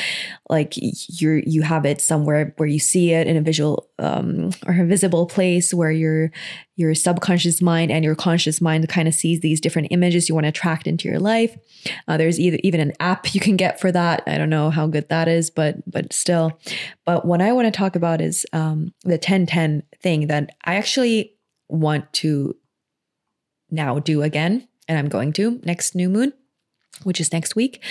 like 0.49 0.73
you're 0.75 1.39
you 1.39 1.61
have 1.61 1.85
it 1.85 2.01
somewhere 2.01 2.53
where 2.57 2.67
you 2.67 2.79
see 2.79 3.11
it 3.11 3.27
in 3.27 3.37
a 3.37 3.41
visual 3.41 3.89
um, 3.99 4.51
or 4.67 4.73
a 4.73 4.85
visible 4.85 5.25
place 5.25 5.73
where 5.73 5.91
your 5.91 6.31
your 6.75 6.93
subconscious 6.93 7.61
mind 7.61 7.91
and 7.91 8.03
your 8.03 8.15
conscious 8.15 8.59
mind 8.59 8.87
kind 8.89 9.07
of 9.07 9.13
sees 9.13 9.39
these 9.39 9.61
different 9.61 9.87
images 9.91 10.27
you 10.27 10.35
want 10.35 10.43
to 10.43 10.49
attract 10.49 10.85
into 10.85 11.07
your 11.07 11.19
life. 11.19 11.57
Uh, 12.07 12.17
there's 12.17 12.39
either 12.39 12.57
even 12.61 12.81
an 12.81 12.91
app 12.99 13.33
you 13.33 13.39
can 13.39 13.55
get 13.55 13.79
for 13.79 13.91
that. 13.91 14.21
I 14.27 14.37
don't 14.37 14.49
know 14.49 14.69
how 14.69 14.85
good 14.85 15.07
that 15.09 15.29
is, 15.29 15.49
but 15.49 15.77
but 15.89 16.11
still. 16.11 16.59
But 17.05 17.25
what 17.25 17.41
I 17.41 17.53
want 17.53 17.67
to 17.67 17.77
talk 17.77 17.95
about 17.95 18.19
is 18.19 18.45
um, 18.53 18.93
the 19.03 19.19
10-10 19.19 19.83
thing 20.01 20.27
that 20.27 20.55
I 20.65 20.75
actually 20.75 21.35
want 21.69 22.11
to 22.13 22.55
now 23.71 23.99
do 23.99 24.23
again, 24.23 24.67
and 24.89 24.97
I'm 24.97 25.07
going 25.07 25.31
to 25.33 25.61
next 25.63 25.95
new 25.95 26.09
moon 26.09 26.33
which 27.01 27.19
is 27.19 27.33
next 27.33 27.55
week. 27.55 27.81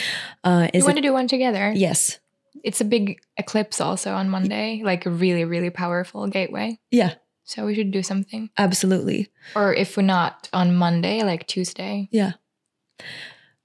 Uh, 0.45 0.69
is 0.73 0.83
you 0.83 0.87
want 0.87 0.97
it, 0.97 1.03
to 1.03 1.09
do 1.09 1.13
one 1.13 1.27
together? 1.27 1.73
Yes 1.75 2.21
it's 2.65 2.81
a 2.81 2.85
big 2.85 3.21
eclipse 3.37 3.81
also 3.81 4.13
on 4.13 4.29
Monday, 4.29 4.83
like 4.85 5.07
a 5.07 5.11
really, 5.11 5.45
really 5.45 5.71
powerful 5.71 6.27
gateway. 6.27 6.79
Yeah. 6.91 7.15
So 7.45 7.67
we 7.67 7.75
should 7.75 7.91
do 7.91 8.03
something. 8.03 8.51
Absolutely. 8.57 9.29
Or 9.57 9.75
if 9.75 9.97
we're 9.97 10.05
not 10.05 10.49
on 10.53 10.75
Monday, 10.75 11.23
like 11.23 11.47
Tuesday. 11.47 12.09
Yeah. 12.13 12.33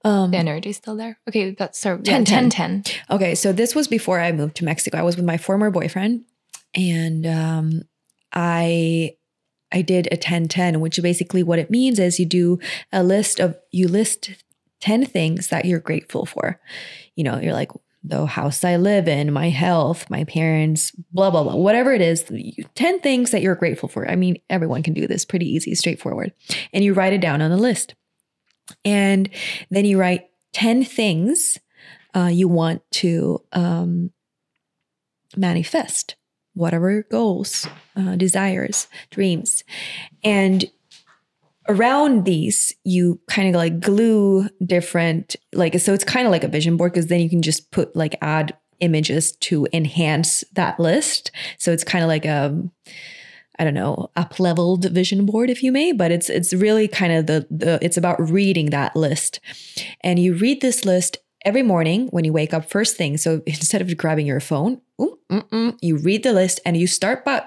Um, 0.04 0.30
the 0.30 0.38
energy 0.38 0.70
is 0.70 0.76
still 0.76 0.96
there. 0.96 1.18
Okay, 1.28 1.50
that's 1.52 1.78
so 1.78 1.98
10, 1.98 2.20
yeah, 2.22 2.24
10, 2.24 2.50
10. 2.50 2.84
Okay, 3.10 3.34
so 3.34 3.52
this 3.52 3.74
was 3.74 3.88
before 3.88 4.20
I 4.20 4.32
moved 4.32 4.56
to 4.56 4.64
Mexico. 4.64 4.98
I 4.98 5.02
was 5.02 5.16
with 5.16 5.24
my 5.24 5.36
former 5.36 5.70
boyfriend 5.70 6.24
and 6.74 7.26
um, 7.26 7.82
I 8.32 9.16
I 9.70 9.82
did 9.82 10.08
a 10.10 10.16
10-10, 10.16 10.78
which 10.78 11.00
basically 11.02 11.42
what 11.42 11.58
it 11.58 11.70
means 11.70 11.98
is 11.98 12.18
you 12.18 12.26
do 12.26 12.58
a 12.90 13.02
list 13.02 13.38
of 13.38 13.58
you 13.70 13.86
list 13.86 14.30
10 14.80 15.04
things 15.06 15.48
that 15.48 15.64
you're 15.64 15.80
grateful 15.80 16.24
for. 16.24 16.60
You 17.16 17.24
know, 17.24 17.38
you're 17.38 17.52
like, 17.52 17.72
the 18.02 18.26
house 18.26 18.64
I 18.64 18.76
live 18.76 19.08
in, 19.08 19.32
my 19.32 19.48
health, 19.48 20.08
my 20.08 20.24
parents, 20.24 20.92
blah, 21.12 21.30
blah, 21.30 21.42
blah, 21.42 21.56
whatever 21.56 21.92
it 21.92 22.00
is, 22.00 22.24
10 22.74 23.00
things 23.00 23.30
that 23.32 23.42
you're 23.42 23.54
grateful 23.54 23.88
for. 23.88 24.08
I 24.10 24.16
mean, 24.16 24.38
everyone 24.48 24.82
can 24.82 24.94
do 24.94 25.06
this 25.06 25.24
pretty 25.24 25.46
easy, 25.46 25.74
straightforward. 25.74 26.32
And 26.72 26.84
you 26.84 26.94
write 26.94 27.12
it 27.12 27.20
down 27.20 27.42
on 27.42 27.52
a 27.52 27.56
list. 27.56 27.94
And 28.84 29.28
then 29.70 29.84
you 29.84 29.98
write 29.98 30.26
10 30.52 30.84
things 30.84 31.58
uh, 32.14 32.26
you 32.26 32.48
want 32.48 32.82
to 32.90 33.42
um, 33.52 34.10
manifest, 35.36 36.16
whatever 36.54 37.02
goals, 37.10 37.66
uh, 37.96 38.16
desires, 38.16 38.88
dreams. 39.10 39.64
And 40.24 40.64
around 41.68 42.24
these 42.24 42.72
you 42.84 43.20
kind 43.28 43.48
of 43.48 43.54
like 43.54 43.80
glue 43.80 44.48
different 44.64 45.36
like 45.52 45.78
so 45.78 45.92
it's 45.92 46.04
kind 46.04 46.26
of 46.26 46.30
like 46.30 46.44
a 46.44 46.48
vision 46.48 46.76
board 46.76 46.92
because 46.92 47.08
then 47.08 47.20
you 47.20 47.28
can 47.28 47.42
just 47.42 47.70
put 47.70 47.94
like 47.94 48.16
add 48.22 48.56
images 48.80 49.32
to 49.32 49.66
enhance 49.72 50.44
that 50.52 50.78
list 50.80 51.30
so 51.58 51.72
it's 51.72 51.84
kind 51.84 52.02
of 52.02 52.08
like 52.08 52.24
a 52.24 52.62
I 53.60 53.64
don't 53.64 53.74
know, 53.74 54.08
up 54.14 54.38
leveled 54.38 54.84
vision 54.84 55.26
board, 55.26 55.50
if 55.50 55.64
you 55.64 55.72
may, 55.72 55.90
but 55.90 56.12
it's 56.12 56.30
it's 56.30 56.54
really 56.54 56.86
kind 56.86 57.12
of 57.12 57.26
the 57.26 57.44
the 57.50 57.78
it's 57.82 57.96
about 57.96 58.20
reading 58.30 58.70
that 58.70 58.94
list, 58.94 59.40
and 60.02 60.18
you 60.18 60.34
read 60.34 60.60
this 60.60 60.84
list 60.84 61.18
every 61.44 61.62
morning 61.62 62.06
when 62.08 62.24
you 62.24 62.32
wake 62.32 62.54
up 62.54 62.70
first 62.70 62.96
thing. 62.96 63.16
So 63.16 63.42
instead 63.46 63.80
of 63.80 63.96
grabbing 63.96 64.26
your 64.26 64.38
phone, 64.38 64.80
you 65.80 65.98
read 65.98 66.22
the 66.22 66.32
list 66.32 66.60
and 66.64 66.76
you 66.76 66.86
start 66.86 67.24
by 67.24 67.44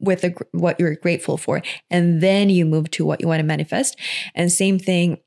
with 0.00 0.24
what 0.52 0.80
you're 0.80 0.96
grateful 0.96 1.36
for 1.36 1.62
and 1.90 2.20
then 2.20 2.50
you 2.50 2.64
move 2.64 2.90
to 2.92 3.04
what 3.04 3.20
you 3.20 3.28
want 3.28 3.40
to 3.40 3.46
manifest. 3.46 3.98
And 4.34 4.50
same 4.50 4.78
thing 4.78 5.18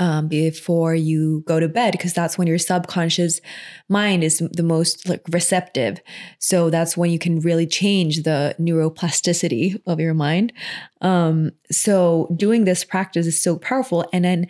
um, 0.00 0.28
before 0.28 0.94
you 0.94 1.42
go 1.46 1.60
to 1.60 1.68
bed 1.68 1.92
because 1.92 2.12
that's 2.12 2.36
when 2.36 2.46
your 2.46 2.58
subconscious 2.58 3.40
mind 3.88 4.24
is 4.24 4.38
the 4.52 4.62
most 4.62 5.08
like 5.08 5.22
receptive. 5.30 6.00
So 6.38 6.70
that's 6.70 6.96
when 6.96 7.10
you 7.10 7.18
can 7.18 7.40
really 7.40 7.66
change 7.66 8.22
the 8.22 8.56
neuroplasticity 8.58 9.80
of 9.86 10.00
your 10.00 10.14
mind. 10.14 10.52
Um, 11.00 11.52
so 11.70 12.34
doing 12.36 12.64
this 12.64 12.84
practice 12.84 13.26
is 13.26 13.40
so 13.40 13.56
powerful 13.56 14.06
and 14.12 14.24
then 14.24 14.46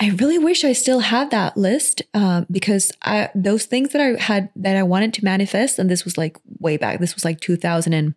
i 0.00 0.10
really 0.10 0.38
wish 0.38 0.64
i 0.64 0.72
still 0.72 1.00
had 1.00 1.30
that 1.30 1.56
list 1.56 2.02
uh, 2.12 2.44
because 2.50 2.92
I, 3.02 3.30
those 3.34 3.64
things 3.66 3.92
that 3.92 4.00
i 4.00 4.20
had 4.20 4.50
that 4.56 4.76
i 4.76 4.82
wanted 4.82 5.14
to 5.14 5.24
manifest 5.24 5.78
and 5.78 5.88
this 5.88 6.04
was 6.04 6.18
like 6.18 6.36
way 6.58 6.76
back 6.76 6.98
this 6.98 7.14
was 7.14 7.24
like 7.24 7.40
2000 7.40 7.92
and 7.92 8.14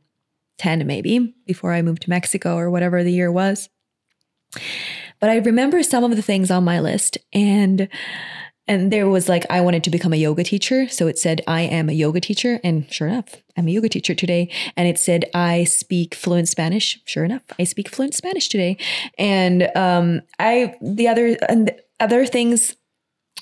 10 0.59 0.85
maybe 0.85 1.33
before 1.45 1.73
I 1.73 1.81
moved 1.81 2.03
to 2.03 2.09
Mexico 2.09 2.55
or 2.55 2.69
whatever 2.69 3.03
the 3.03 3.11
year 3.11 3.31
was. 3.31 3.69
But 5.19 5.29
I 5.29 5.37
remember 5.37 5.83
some 5.83 6.03
of 6.03 6.15
the 6.15 6.21
things 6.21 6.51
on 6.51 6.63
my 6.63 6.79
list 6.79 7.17
and 7.33 7.89
and 8.67 8.93
there 8.93 9.09
was 9.09 9.27
like 9.27 9.47
I 9.49 9.61
wanted 9.61 9.83
to 9.85 9.89
become 9.89 10.13
a 10.13 10.17
yoga 10.17 10.43
teacher, 10.43 10.87
so 10.87 11.07
it 11.07 11.17
said 11.17 11.41
I 11.47 11.61
am 11.61 11.89
a 11.89 11.93
yoga 11.93 12.21
teacher 12.21 12.59
and 12.63 12.85
sure 12.93 13.07
enough, 13.07 13.35
I'm 13.57 13.67
a 13.67 13.71
yoga 13.71 13.89
teacher 13.89 14.13
today 14.13 14.51
and 14.77 14.87
it 14.87 14.99
said 14.99 15.25
I 15.33 15.63
speak 15.63 16.13
fluent 16.13 16.47
Spanish. 16.49 16.99
Sure 17.05 17.23
enough, 17.23 17.41
I 17.57 17.63
speak 17.63 17.89
fluent 17.89 18.13
Spanish 18.13 18.47
today. 18.47 18.77
And 19.17 19.69
um 19.75 20.21
I 20.37 20.75
the 20.81 21.07
other 21.07 21.35
and 21.49 21.71
other 21.99 22.27
things 22.27 22.75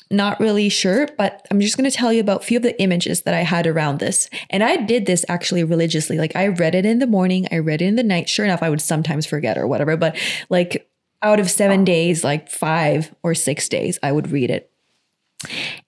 not 0.10 0.40
really 0.40 0.70
sure, 0.70 1.08
but 1.18 1.46
I'm 1.52 1.60
just 1.60 1.78
going 1.78 1.90
to 1.90 1.96
tell 1.96 2.14
you 2.14 2.22
about 2.22 2.42
a 2.42 2.46
few 2.46 2.58
of 2.58 2.64
the 2.64 2.80
images 2.82 3.22
that 3.22 3.34
I 3.34 3.42
had 3.42 3.68
around 3.68 4.00
this. 4.00 4.30
And 4.50 4.64
I 4.64 4.78
did 4.78 5.06
this 5.06 5.26
actually 5.28 5.64
religiously. 5.64 6.18
Like 6.18 6.36
I 6.36 6.48
read 6.48 6.76
it 6.76 6.86
in 6.86 7.00
the 7.00 7.08
morning, 7.08 7.48
I 7.52 7.58
read 7.58 7.82
it 7.82 7.86
in 7.86 7.96
the 7.96 8.04
night. 8.04 8.30
Sure 8.30 8.46
enough, 8.46 8.64
I 8.64 8.70
would 8.70 8.82
sometimes 8.82 9.26
forget 9.26 9.58
or 9.58 9.68
whatever, 9.68 9.98
but 9.98 10.18
like 10.50 10.90
out 11.22 11.40
of 11.40 11.50
seven 11.50 11.84
days, 11.84 12.24
like 12.24 12.50
five 12.50 13.14
or 13.24 13.34
six 13.36 13.68
days, 13.68 14.00
I 14.04 14.12
would 14.12 14.32
read 14.32 14.50
it. 14.50 14.72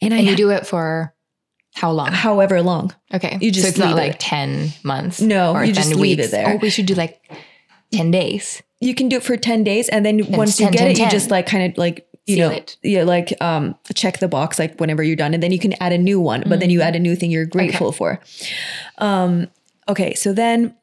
And, 0.02 0.14
and 0.14 0.14
I, 0.14 0.20
you 0.20 0.36
do 0.36 0.52
it 0.52 0.68
for 0.68 1.14
how 1.76 1.92
long? 1.92 2.12
However 2.12 2.62
long. 2.62 2.94
Okay. 3.14 3.38
You 3.42 3.52
just 3.52 3.64
so 3.64 3.70
it's 3.70 3.78
not 3.78 3.96
like 3.96 4.18
10 4.20 4.74
months. 4.84 5.22
No, 5.22 5.60
you 5.62 5.72
just 5.72 5.92
leave 5.96 6.18
weeks. 6.18 6.28
it 6.28 6.32
there. 6.32 6.50
Oh, 6.50 6.58
we 6.58 6.70
should 6.70 6.86
do 6.86 6.96
like 6.96 7.22
10 7.94 8.12
days. 8.12 8.62
You 8.82 8.96
can 8.96 9.10
do 9.10 9.18
it 9.18 9.24
for 9.24 9.38
10 9.38 9.64
days. 9.64 9.90
And 9.90 10.06
then 10.06 10.20
and 10.20 10.38
once 10.38 10.58
10, 10.58 10.68
you 10.68 10.72
get 10.72 10.80
10, 10.80 10.88
it, 10.92 10.98
10. 10.98 11.06
you 11.06 11.12
just 11.12 11.32
like 11.32 11.46
kind 11.46 11.72
of 11.72 11.78
like 11.78 12.09
you 12.30 12.36
Seal 12.36 12.50
know, 12.50 12.56
it. 12.56 12.78
yeah, 12.84 13.04
like 13.04 13.34
um, 13.42 13.76
check 13.96 14.20
the 14.20 14.28
box 14.28 14.60
like 14.60 14.80
whenever 14.80 15.02
you're 15.02 15.16
done, 15.16 15.34
and 15.34 15.42
then 15.42 15.52
you 15.52 15.60
can 15.60 15.74
add 15.82 15.92
a 15.92 15.98
new 15.98 16.20
one. 16.20 16.42
Mm-hmm. 16.42 16.50
But 16.50 16.60
then 16.60 16.70
you 16.70 16.82
add 16.82 16.96
a 16.96 17.00
new 17.00 17.16
thing 17.16 17.32
you're 17.32 17.46
grateful 17.46 17.88
okay. 17.88 17.98
for. 17.98 18.20
Um, 19.00 19.48
okay, 19.90 20.14
so 20.14 20.32
then 20.32 20.76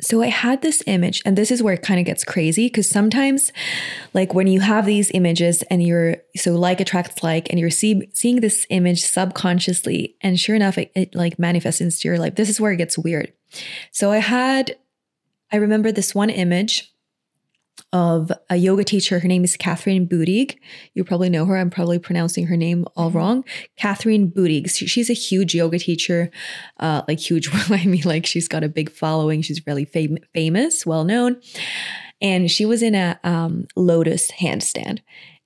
so 0.00 0.22
I 0.22 0.26
had 0.26 0.62
this 0.62 0.82
image, 0.86 1.22
and 1.24 1.36
this 1.36 1.50
is 1.50 1.62
where 1.62 1.74
it 1.74 1.82
kind 1.82 1.98
of 1.98 2.06
gets 2.06 2.24
crazy 2.24 2.66
because 2.66 2.88
sometimes, 2.88 3.52
like 4.12 4.34
when 4.34 4.46
you 4.46 4.60
have 4.60 4.86
these 4.86 5.10
images 5.14 5.62
and 5.64 5.82
you're 5.82 6.16
so 6.36 6.54
like 6.54 6.80
attracts 6.80 7.22
like, 7.22 7.48
and 7.50 7.58
you're 7.58 7.70
see, 7.70 8.08
seeing 8.12 8.40
this 8.40 8.66
image 8.70 9.02
subconsciously, 9.02 10.16
and 10.20 10.38
sure 10.38 10.56
enough, 10.56 10.78
it, 10.78 10.92
it 10.94 11.14
like 11.14 11.38
manifests 11.38 11.80
into 11.80 12.06
your 12.06 12.18
life. 12.18 12.34
This 12.34 12.48
is 12.48 12.60
where 12.60 12.72
it 12.72 12.76
gets 12.76 12.98
weird. 12.98 13.32
So 13.92 14.10
I 14.10 14.18
had, 14.18 14.76
I 15.52 15.56
remember 15.56 15.90
this 15.90 16.14
one 16.14 16.30
image 16.30 16.93
of 17.94 18.32
a 18.50 18.56
yoga 18.56 18.82
teacher. 18.82 19.20
Her 19.20 19.28
name 19.28 19.44
is 19.44 19.56
Kathryn 19.56 20.08
Budig. 20.08 20.58
You 20.94 21.04
probably 21.04 21.30
know 21.30 21.46
her. 21.46 21.56
I'm 21.56 21.70
probably 21.70 22.00
pronouncing 22.00 22.48
her 22.48 22.56
name 22.56 22.84
all 22.96 23.08
mm-hmm. 23.08 23.18
wrong. 23.18 23.44
Kathryn 23.80 24.32
Budig. 24.32 24.68
She's 24.68 25.08
a 25.08 25.14
huge 25.14 25.54
yoga 25.54 25.78
teacher, 25.78 26.30
uh, 26.80 27.02
like 27.06 27.20
huge. 27.20 27.48
I 27.70 27.86
mean, 27.86 28.02
like 28.04 28.26
she's 28.26 28.48
got 28.48 28.64
a 28.64 28.68
big 28.68 28.90
following. 28.90 29.42
She's 29.42 29.64
really 29.64 29.84
fam- 29.84 30.18
famous, 30.34 30.84
well 30.84 31.04
known. 31.04 31.40
And 32.20 32.50
she 32.50 32.66
was 32.66 32.82
in 32.82 32.96
a 32.96 33.18
um, 33.22 33.68
lotus 33.76 34.28
handstand. 34.32 34.98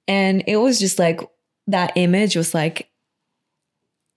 And 0.06 0.42
it 0.46 0.56
was 0.56 0.80
just 0.80 0.98
like 0.98 1.20
that 1.66 1.92
image 1.96 2.34
was 2.34 2.54
like 2.54 2.88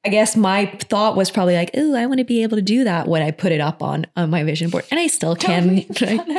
I 0.04 0.10
guess 0.10 0.36
my 0.36 0.66
thought 0.66 1.16
was 1.16 1.30
probably 1.30 1.54
like, 1.54 1.78
"Ooh, 1.78 1.96
I 1.96 2.08
want 2.08 2.18
to 2.18 2.24
be 2.24 2.42
able 2.42 2.58
to 2.58 2.62
do 2.64 2.84
that 2.84 3.08
when 3.08 3.22
I 3.22 3.30
put 3.30 3.52
it 3.52 3.62
up 3.62 3.84
on 3.84 4.08
on 4.16 4.32
my 4.32 4.44
vision 4.44 4.72
board," 4.72 4.86
and 4.90 5.00
I 5.00 5.06
still 5.06 5.36
can. 5.36 5.78
I 5.78 5.82
can, 5.94 6.32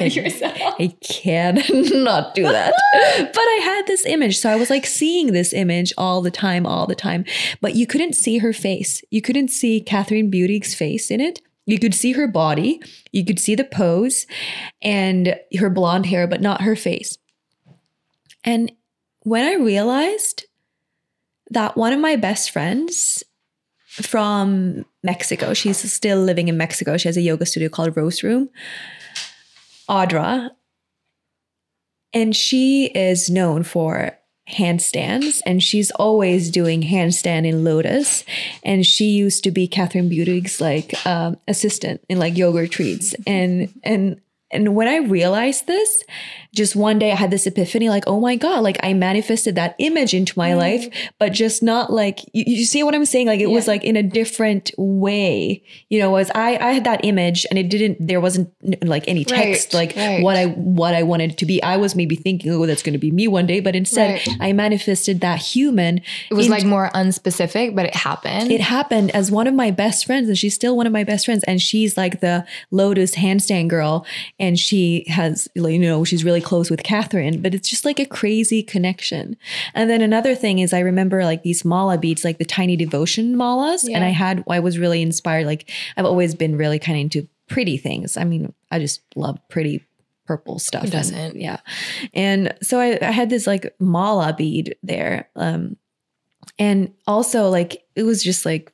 I 0.81 0.97
can 1.01 1.63
not 2.03 2.35
do 2.35 2.43
that, 2.43 2.75
but 3.19 3.41
I 3.41 3.61
had 3.63 3.87
this 3.87 4.05
image, 4.05 4.39
so 4.39 4.51
I 4.51 4.57
was 4.57 4.69
like 4.69 4.85
seeing 4.85 5.33
this 5.33 5.53
image 5.53 5.93
all 5.97 6.23
the 6.23 6.31
time, 6.31 6.67
all 6.67 6.89
the 6.89 6.97
time. 6.97 7.25
But 7.61 7.77
you 7.77 7.87
couldn't 7.87 8.15
see 8.15 8.39
her 8.39 8.53
face. 8.53 9.01
You 9.11 9.23
couldn't 9.23 9.49
see 9.49 9.81
Kathryn 9.81 10.33
Budig's 10.33 10.75
face 10.75 11.09
in 11.09 11.21
it. 11.21 11.41
You 11.65 11.79
could 11.79 11.95
see 11.95 12.13
her 12.13 12.27
body. 12.27 12.83
You 13.13 13.25
could 13.25 13.39
see 13.39 13.55
the 13.55 13.65
pose, 13.65 14.27
and 14.83 15.39
her 15.57 15.71
blonde 15.71 16.07
hair, 16.07 16.27
but 16.27 16.41
not 16.41 16.63
her 16.63 16.75
face. 16.75 17.17
And 18.43 18.73
when 19.21 19.45
I 19.45 19.55
realized 19.55 20.47
that 21.51 21.77
one 21.77 21.93
of 21.93 22.01
my 22.01 22.17
best 22.17 22.51
friends 22.51 23.23
from 23.93 24.87
Mexico. 25.03 25.53
She's 25.53 25.93
still 25.93 26.21
living 26.23 26.49
in 26.49 26.57
Mexico. 26.57 26.97
She 26.97 27.09
has 27.09 27.17
a 27.17 27.21
yoga 27.21 27.45
studio 27.45 27.69
called 27.69 27.97
Rose 27.97 28.23
Room. 28.23 28.49
Audra. 29.89 30.51
And 32.15 32.35
she 32.35 32.87
is 32.87 33.29
known 33.29 33.63
for 33.63 34.19
handstands 34.51 35.41
and 35.47 35.63
she's 35.63 35.91
always 35.93 36.51
doing 36.51 36.83
handstand 36.83 37.47
in 37.47 37.65
lotus 37.65 38.25
and 38.65 38.85
she 38.85 39.11
used 39.11 39.45
to 39.45 39.51
be 39.51 39.69
Kathryn 39.69 40.11
Budig's 40.11 40.61
like 40.61 40.95
um, 41.07 41.39
assistant 41.47 42.03
in 42.09 42.19
like 42.19 42.37
yoga 42.37 42.59
retreats 42.59 43.15
and 43.25 43.73
and 43.85 44.21
and 44.53 44.75
when 44.75 44.89
i 44.89 44.97
realized 44.97 45.67
this 45.67 46.05
just 46.55 46.77
one 46.77 46.99
day 46.99 47.11
I 47.11 47.15
had 47.15 47.31
this 47.31 47.47
epiphany 47.47 47.89
like, 47.89 48.05
oh 48.07 48.21
my 48.21 48.37
God, 48.37 48.61
like 48.61 48.79
I 48.83 48.93
manifested 48.93 49.55
that 49.55 49.75
image 49.79 50.13
into 50.13 50.39
my 50.39 50.51
mm. 50.51 50.59
life, 50.59 51.11
but 51.19 51.33
just 51.33 51.63
not 51.63 51.91
like, 51.91 52.21
you, 52.35 52.45
you, 52.47 52.65
see 52.67 52.83
what 52.83 52.95
I'm 52.95 53.07
saying? 53.07 53.27
Like 53.27 53.41
it 53.41 53.49
yeah. 53.49 53.55
was 53.55 53.67
like 53.67 53.85
in 53.85 53.97
a 53.97 54.03
different 54.03 54.71
way, 54.77 55.63
you 55.89 55.99
know, 55.99 56.11
was 56.11 56.31
I, 56.35 56.59
I 56.59 56.73
had 56.73 56.85
that 56.85 57.05
image 57.05 57.47
and 57.49 57.59
it 57.59 57.71
didn't, 57.71 58.07
there 58.07 58.21
wasn't 58.21 58.53
like 58.87 59.09
any 59.09 59.25
text, 59.25 59.73
right, 59.73 59.89
like 59.89 59.97
right. 59.97 60.23
what 60.23 60.37
I, 60.37 60.47
what 60.47 60.95
I 60.95 61.03
wanted 61.05 61.39
to 61.39 61.47
be. 61.47 61.63
I 61.63 61.79
was 61.79 61.95
maybe 61.95 62.17
thinking, 62.17 62.53
oh, 62.53 62.67
that's 62.67 62.83
going 62.83 62.93
to 62.93 62.99
be 62.99 63.11
me 63.11 63.29
one 63.29 63.47
day, 63.47 63.61
but 63.61 63.75
instead 63.75 64.21
right. 64.27 64.37
I 64.39 64.53
manifested 64.53 65.23
that 65.23 65.39
human. 65.39 66.03
It 66.31 66.35
was 66.35 66.51
like 66.51 66.65
more 66.65 66.91
unspecific, 66.91 67.75
but 67.75 67.87
it 67.87 67.95
happened. 67.95 68.53
It 68.53 68.61
happened 68.61 69.11
as 69.13 69.31
one 69.31 69.47
of 69.47 69.55
my 69.55 69.71
best 69.71 70.05
friends 70.05 70.29
and 70.29 70.37
she's 70.37 70.55
still 70.55 70.77
one 70.77 70.87
of 70.87 70.93
my 70.93 71.05
best 71.05 71.25
friends. 71.25 71.45
And 71.45 71.63
she's 71.63 71.97
like 71.97 72.21
the 72.21 72.45
Lotus 72.71 73.15
handstand 73.15 73.69
girl. 73.69 74.05
And 74.43 74.59
she 74.59 75.05
has, 75.09 75.49
you 75.55 75.79
know, 75.79 76.03
she's 76.03 76.25
really 76.25 76.41
close 76.41 76.69
with 76.69 76.83
Kathryn, 76.83 77.41
but 77.41 77.55
it's 77.55 77.71
just 77.71 77.85
like 77.85 78.01
a 78.01 78.05
crazy 78.05 78.61
connection. 78.61 79.37
And 79.73 79.89
then 79.89 80.03
another 80.03 80.35
thing 80.35 80.59
is 80.59 80.73
I 80.73 80.81
remember 80.81 81.25
like 81.25 81.45
these 81.45 81.65
mala 81.65 81.97
beads, 81.97 82.25
like 82.25 82.39
the 82.39 82.45
tiny 82.45 82.77
devotion 82.77 83.37
malas. 83.37 83.89
Yeah. 83.89 83.97
And 83.97 84.05
I 84.05 84.09
had, 84.09 84.43
I 84.51 84.59
was 84.59 84.81
really 84.81 85.01
inspired. 85.01 85.47
Like 85.47 85.71
I've 85.97 86.05
always 86.05 86.35
been 86.35 86.57
really 86.57 86.81
kind 86.81 86.99
of 86.99 87.03
into 87.03 87.29
pretty 87.49 87.77
things. 87.77 88.17
I 88.17 88.25
mean, 88.25 88.53
I 88.73 88.81
just 88.81 89.01
love 89.15 89.39
pretty 89.49 89.87
purple 90.27 90.59
stuff. 90.59 90.83
Who 90.83 90.91
doesn't? 90.91 91.17
And, 91.17 91.41
yeah. 91.41 91.61
And 92.13 92.53
so 92.63 92.81
I, 92.81 92.99
I, 93.01 93.13
had 93.13 93.31
this 93.31 93.47
like 93.47 93.75
mala 93.79 94.35
bead 94.37 94.75
there. 94.83 95.29
Um, 95.37 95.77
and 96.59 96.93
also 97.07 97.49
like 97.49 97.85
it 97.95 98.03
was 98.03 98.25
just 98.25 98.45
like 98.45 98.73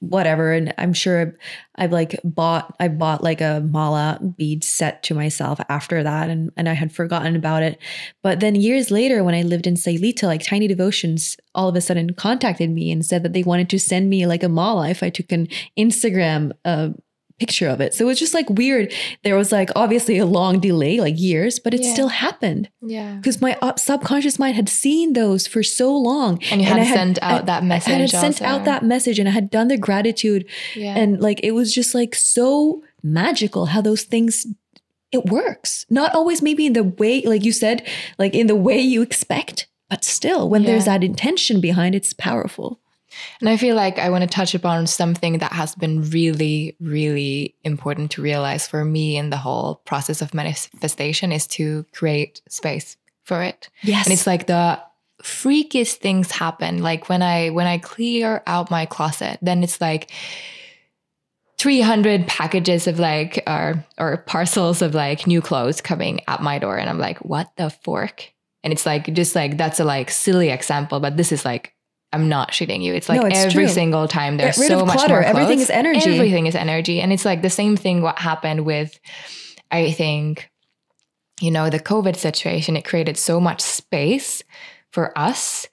whatever. 0.00 0.52
And 0.52 0.72
i'm 0.78 0.92
sure 0.92 1.34
i've 1.76 1.92
like 1.92 2.18
bought 2.24 2.74
i 2.78 2.88
bought 2.88 3.22
like 3.22 3.40
a 3.40 3.60
mala 3.68 4.20
bead 4.36 4.62
set 4.62 5.02
to 5.04 5.14
myself 5.14 5.60
after 5.68 6.02
that 6.02 6.30
and, 6.30 6.50
and 6.56 6.68
i 6.68 6.72
had 6.72 6.92
forgotten 6.92 7.34
about 7.36 7.62
it. 7.62 7.78
But 8.22 8.40
then 8.40 8.54
years 8.54 8.90
later 8.90 9.24
when 9.24 9.34
i 9.34 9.42
lived 9.42 9.66
in 9.66 9.74
Sayulita 9.74 10.24
like 10.24 10.42
tiny 10.42 10.68
devotions 10.68 11.36
all 11.54 11.68
of 11.68 11.76
a 11.76 11.80
sudden 11.80 12.14
contacted 12.14 12.70
me 12.70 12.92
and 12.92 13.04
said 13.04 13.22
that 13.22 13.32
they 13.32 13.42
wanted 13.42 13.68
to 13.70 13.78
send 13.78 14.08
me 14.08 14.26
like 14.26 14.42
a 14.42 14.48
mala 14.48 14.88
if 14.88 15.02
i 15.02 15.10
took 15.10 15.32
an 15.32 15.48
instagram 15.78 16.52
uh, 16.64 16.90
picture 17.38 17.68
of 17.68 17.80
it. 17.80 17.94
So 17.94 18.04
it 18.04 18.08
was 18.08 18.18
just 18.18 18.34
like 18.34 18.48
weird. 18.50 18.92
There 19.22 19.36
was 19.36 19.52
like 19.52 19.70
obviously 19.76 20.18
a 20.18 20.26
long 20.26 20.60
delay, 20.60 21.00
like 21.00 21.18
years, 21.18 21.58
but 21.58 21.72
it 21.74 21.82
yeah. 21.82 21.92
still 21.92 22.08
happened. 22.08 22.68
Yeah. 22.82 23.14
Because 23.14 23.40
my 23.40 23.56
uh, 23.62 23.76
subconscious 23.76 24.38
mind 24.38 24.56
had 24.56 24.68
seen 24.68 25.12
those 25.12 25.46
for 25.46 25.62
so 25.62 25.96
long. 25.96 26.42
And 26.50 26.60
you 26.60 26.66
had, 26.66 26.78
had 26.78 26.94
sent 26.94 27.22
out 27.22 27.42
I, 27.42 27.44
that 27.44 27.64
message. 27.64 27.92
I 27.92 27.96
had 27.98 28.10
sent 28.10 28.42
out 28.42 28.64
that 28.64 28.84
message 28.84 29.18
and 29.18 29.28
I 29.28 29.32
had 29.32 29.50
done 29.50 29.68
the 29.68 29.78
gratitude. 29.78 30.46
Yeah. 30.74 30.96
And 30.96 31.20
like 31.20 31.40
it 31.42 31.52
was 31.52 31.74
just 31.74 31.94
like 31.94 32.14
so 32.14 32.82
magical 33.02 33.66
how 33.66 33.80
those 33.80 34.02
things 34.02 34.46
it 35.10 35.26
works. 35.26 35.86
Not 35.88 36.14
always 36.14 36.42
maybe 36.42 36.66
in 36.66 36.72
the 36.72 36.84
way, 36.84 37.22
like 37.22 37.44
you 37.44 37.52
said, 37.52 37.86
like 38.18 38.34
in 38.34 38.46
the 38.46 38.56
way 38.56 38.78
you 38.78 39.00
expect, 39.00 39.68
but 39.88 40.04
still 40.04 40.48
when 40.48 40.62
yeah. 40.62 40.70
there's 40.72 40.84
that 40.84 41.04
intention 41.04 41.60
behind 41.60 41.94
it's 41.94 42.12
powerful. 42.12 42.80
And 43.40 43.48
I 43.48 43.56
feel 43.56 43.76
like 43.76 43.98
I 43.98 44.10
want 44.10 44.22
to 44.22 44.28
touch 44.28 44.54
upon 44.54 44.86
something 44.86 45.38
that 45.38 45.52
has 45.52 45.74
been 45.74 46.08
really, 46.10 46.76
really 46.80 47.54
important 47.64 48.10
to 48.12 48.22
realize 48.22 48.66
for 48.66 48.84
me 48.84 49.16
in 49.16 49.30
the 49.30 49.36
whole 49.36 49.76
process 49.84 50.22
of 50.22 50.34
manifestation 50.34 51.32
is 51.32 51.46
to 51.48 51.84
create 51.92 52.42
space 52.48 52.96
for 53.24 53.42
it. 53.42 53.68
Yes. 53.82 54.06
And 54.06 54.12
it's 54.12 54.26
like 54.26 54.46
the 54.46 54.80
freakiest 55.22 55.96
things 55.96 56.30
happen. 56.30 56.82
Like 56.82 57.08
when 57.08 57.22
I 57.22 57.50
when 57.50 57.66
I 57.66 57.78
clear 57.78 58.42
out 58.46 58.70
my 58.70 58.86
closet, 58.86 59.38
then 59.42 59.62
it's 59.62 59.80
like 59.80 60.10
300 61.58 62.26
packages 62.26 62.86
of 62.86 62.98
like 62.98 63.42
or 63.46 63.84
or 63.98 64.18
parcels 64.18 64.80
of 64.80 64.94
like 64.94 65.26
new 65.26 65.40
clothes 65.40 65.80
coming 65.80 66.20
at 66.28 66.42
my 66.42 66.58
door 66.58 66.78
and 66.78 66.88
I'm 66.88 66.98
like, 66.98 67.18
"What 67.18 67.50
the 67.56 67.70
fork?" 67.70 68.32
And 68.62 68.72
it's 68.72 68.86
like 68.86 69.12
just 69.12 69.34
like 69.34 69.56
that's 69.56 69.80
a 69.80 69.84
like 69.84 70.10
silly 70.10 70.50
example, 70.50 71.00
but 71.00 71.16
this 71.16 71.32
is 71.32 71.44
like 71.44 71.74
I'm 72.12 72.28
not 72.28 72.52
shitting 72.52 72.82
you. 72.82 72.94
It's 72.94 73.08
like 73.08 73.20
no, 73.20 73.26
it's 73.26 73.38
every 73.38 73.64
true. 73.64 73.68
single 73.68 74.08
time 74.08 74.38
there's 74.38 74.56
so 74.56 74.84
much 74.84 74.96
clutter. 74.96 75.14
more 75.14 75.22
clothes. 75.22 75.36
Everything 75.36 75.60
is 75.60 75.70
energy. 75.70 76.14
Everything 76.14 76.46
is 76.46 76.54
energy. 76.54 77.00
And 77.00 77.12
it's 77.12 77.24
like 77.24 77.42
the 77.42 77.50
same 77.50 77.76
thing 77.76 78.00
what 78.02 78.18
happened 78.18 78.64
with 78.64 78.98
I 79.70 79.92
think 79.92 80.50
you 81.40 81.50
know 81.50 81.70
the 81.70 81.78
COVID 81.78 82.16
situation 82.16 82.76
it 82.76 82.84
created 82.84 83.16
so 83.16 83.40
much 83.40 83.60
space 83.60 84.42
for 84.90 85.16
us. 85.18 85.66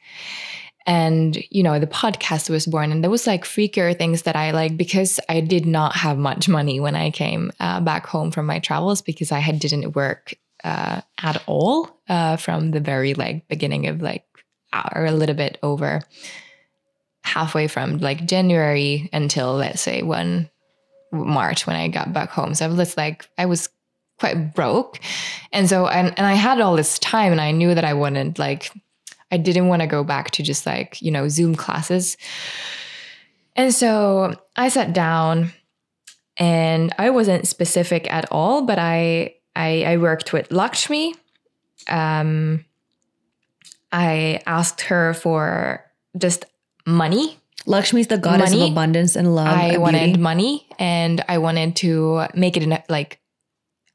And 0.85 1.41
you 1.49 1.63
know 1.63 1.79
the 1.79 1.87
podcast 1.87 2.49
was 2.49 2.67
born 2.67 2.91
and 2.91 3.01
there 3.01 3.09
was 3.09 3.25
like 3.25 3.45
freakier 3.45 3.97
things 3.97 4.23
that 4.23 4.35
I 4.35 4.51
like 4.51 4.75
because 4.75 5.19
I 5.29 5.39
did 5.39 5.65
not 5.65 5.95
have 5.95 6.17
much 6.17 6.49
money 6.49 6.79
when 6.79 6.95
I 6.95 7.11
came 7.11 7.51
uh, 7.59 7.79
back 7.79 8.05
home 8.05 8.29
from 8.29 8.45
my 8.45 8.59
travels 8.59 9.01
because 9.01 9.31
I 9.31 9.39
had 9.39 9.59
didn't 9.59 9.95
work 9.95 10.33
uh, 10.65 11.01
at 11.17 11.41
all 11.47 11.89
uh, 12.09 12.35
from 12.35 12.71
the 12.71 12.79
very 12.81 13.13
like 13.13 13.47
beginning 13.47 13.87
of 13.87 14.01
like 14.01 14.25
or 14.73 15.05
a 15.05 15.11
little 15.11 15.35
bit 15.35 15.57
over 15.63 16.01
halfway 17.23 17.67
from 17.67 17.97
like 17.97 18.25
January 18.25 19.09
until 19.11 19.55
let's 19.55 19.81
say 19.81 20.03
one 20.03 20.49
March 21.11 21.65
when 21.65 21.75
I 21.75 21.87
got 21.87 22.13
back 22.13 22.29
home. 22.29 22.53
So 22.53 22.65
I 22.65 22.67
was 22.69 22.97
like 22.97 23.27
I 23.37 23.45
was 23.45 23.69
quite 24.19 24.53
broke. 24.53 24.99
And 25.51 25.67
so 25.67 25.87
and, 25.87 26.13
and 26.17 26.25
I 26.25 26.33
had 26.33 26.61
all 26.61 26.75
this 26.75 26.99
time 26.99 27.31
and 27.31 27.41
I 27.41 27.51
knew 27.51 27.73
that 27.73 27.85
I 27.85 27.93
wanted 27.93 28.39
like 28.39 28.71
I 29.31 29.37
didn't 29.37 29.67
want 29.67 29.81
to 29.81 29.87
go 29.87 30.03
back 30.03 30.31
to 30.31 30.43
just 30.43 30.65
like, 30.65 31.01
you 31.01 31.11
know, 31.11 31.27
Zoom 31.27 31.55
classes. 31.55 32.15
And 33.55 33.73
so 33.73 34.35
I 34.55 34.69
sat 34.69 34.93
down 34.93 35.51
and 36.37 36.93
I 36.97 37.09
wasn't 37.09 37.47
specific 37.47 38.11
at 38.11 38.25
all, 38.31 38.61
but 38.61 38.77
I 38.79 39.35
I, 39.55 39.83
I 39.83 39.97
worked 39.97 40.33
with 40.33 40.51
Lakshmi. 40.51 41.15
Um, 41.89 42.65
I 43.95 44.41
asked 44.45 44.81
her 44.81 45.13
for 45.13 45.83
just 46.17 46.43
money. 46.85 47.39
Lakshmi 47.65 48.01
is 48.01 48.07
the 48.07 48.17
goddess 48.17 48.51
money. 48.51 48.65
of 48.65 48.71
abundance 48.73 49.15
and 49.15 49.33
love. 49.33 49.47
I 49.47 49.69
and 49.69 49.81
wanted 49.81 50.05
beauty. 50.05 50.19
money 50.19 50.67
and 50.77 51.23
I 51.29 51.37
wanted 51.37 51.77
to 51.77 52.27
make 52.35 52.57
it 52.57 52.63
in 52.63 52.73
a, 52.73 52.83
like 52.89 53.21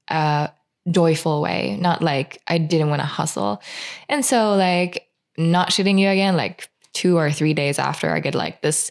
a 0.08 0.50
joyful 0.90 1.42
way, 1.42 1.76
not 1.78 2.02
like 2.02 2.40
I 2.48 2.56
didn't 2.56 2.88
want 2.88 3.02
to 3.02 3.06
hustle. 3.06 3.60
And 4.08 4.24
so 4.24 4.56
like 4.56 5.06
not 5.36 5.68
shitting 5.68 5.98
you 5.98 6.08
again, 6.08 6.34
like 6.34 6.70
two 6.94 7.18
or 7.18 7.30
three 7.30 7.52
days 7.52 7.78
after 7.78 8.10
I 8.10 8.20
get 8.20 8.34
like 8.34 8.62
this 8.62 8.90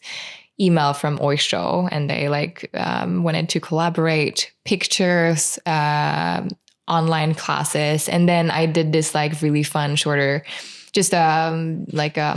email 0.62 0.94
from 0.94 1.18
Oysho 1.18 1.90
and 1.92 2.08
they 2.08 2.30
like 2.30 2.70
um, 2.76 3.24
wanted 3.24 3.50
to 3.50 3.60
collaborate 3.60 4.52
pictures, 4.64 5.58
uh, 5.66 6.48
online 6.88 7.34
classes. 7.34 8.08
And 8.08 8.30
then 8.30 8.52
I 8.52 8.68
did 8.68 8.92
this 8.92 9.16
like 9.16 9.42
really 9.42 9.64
fun, 9.64 9.96
shorter, 9.96 10.44
just 10.92 11.14
um, 11.14 11.86
like 11.92 12.18
a 12.18 12.36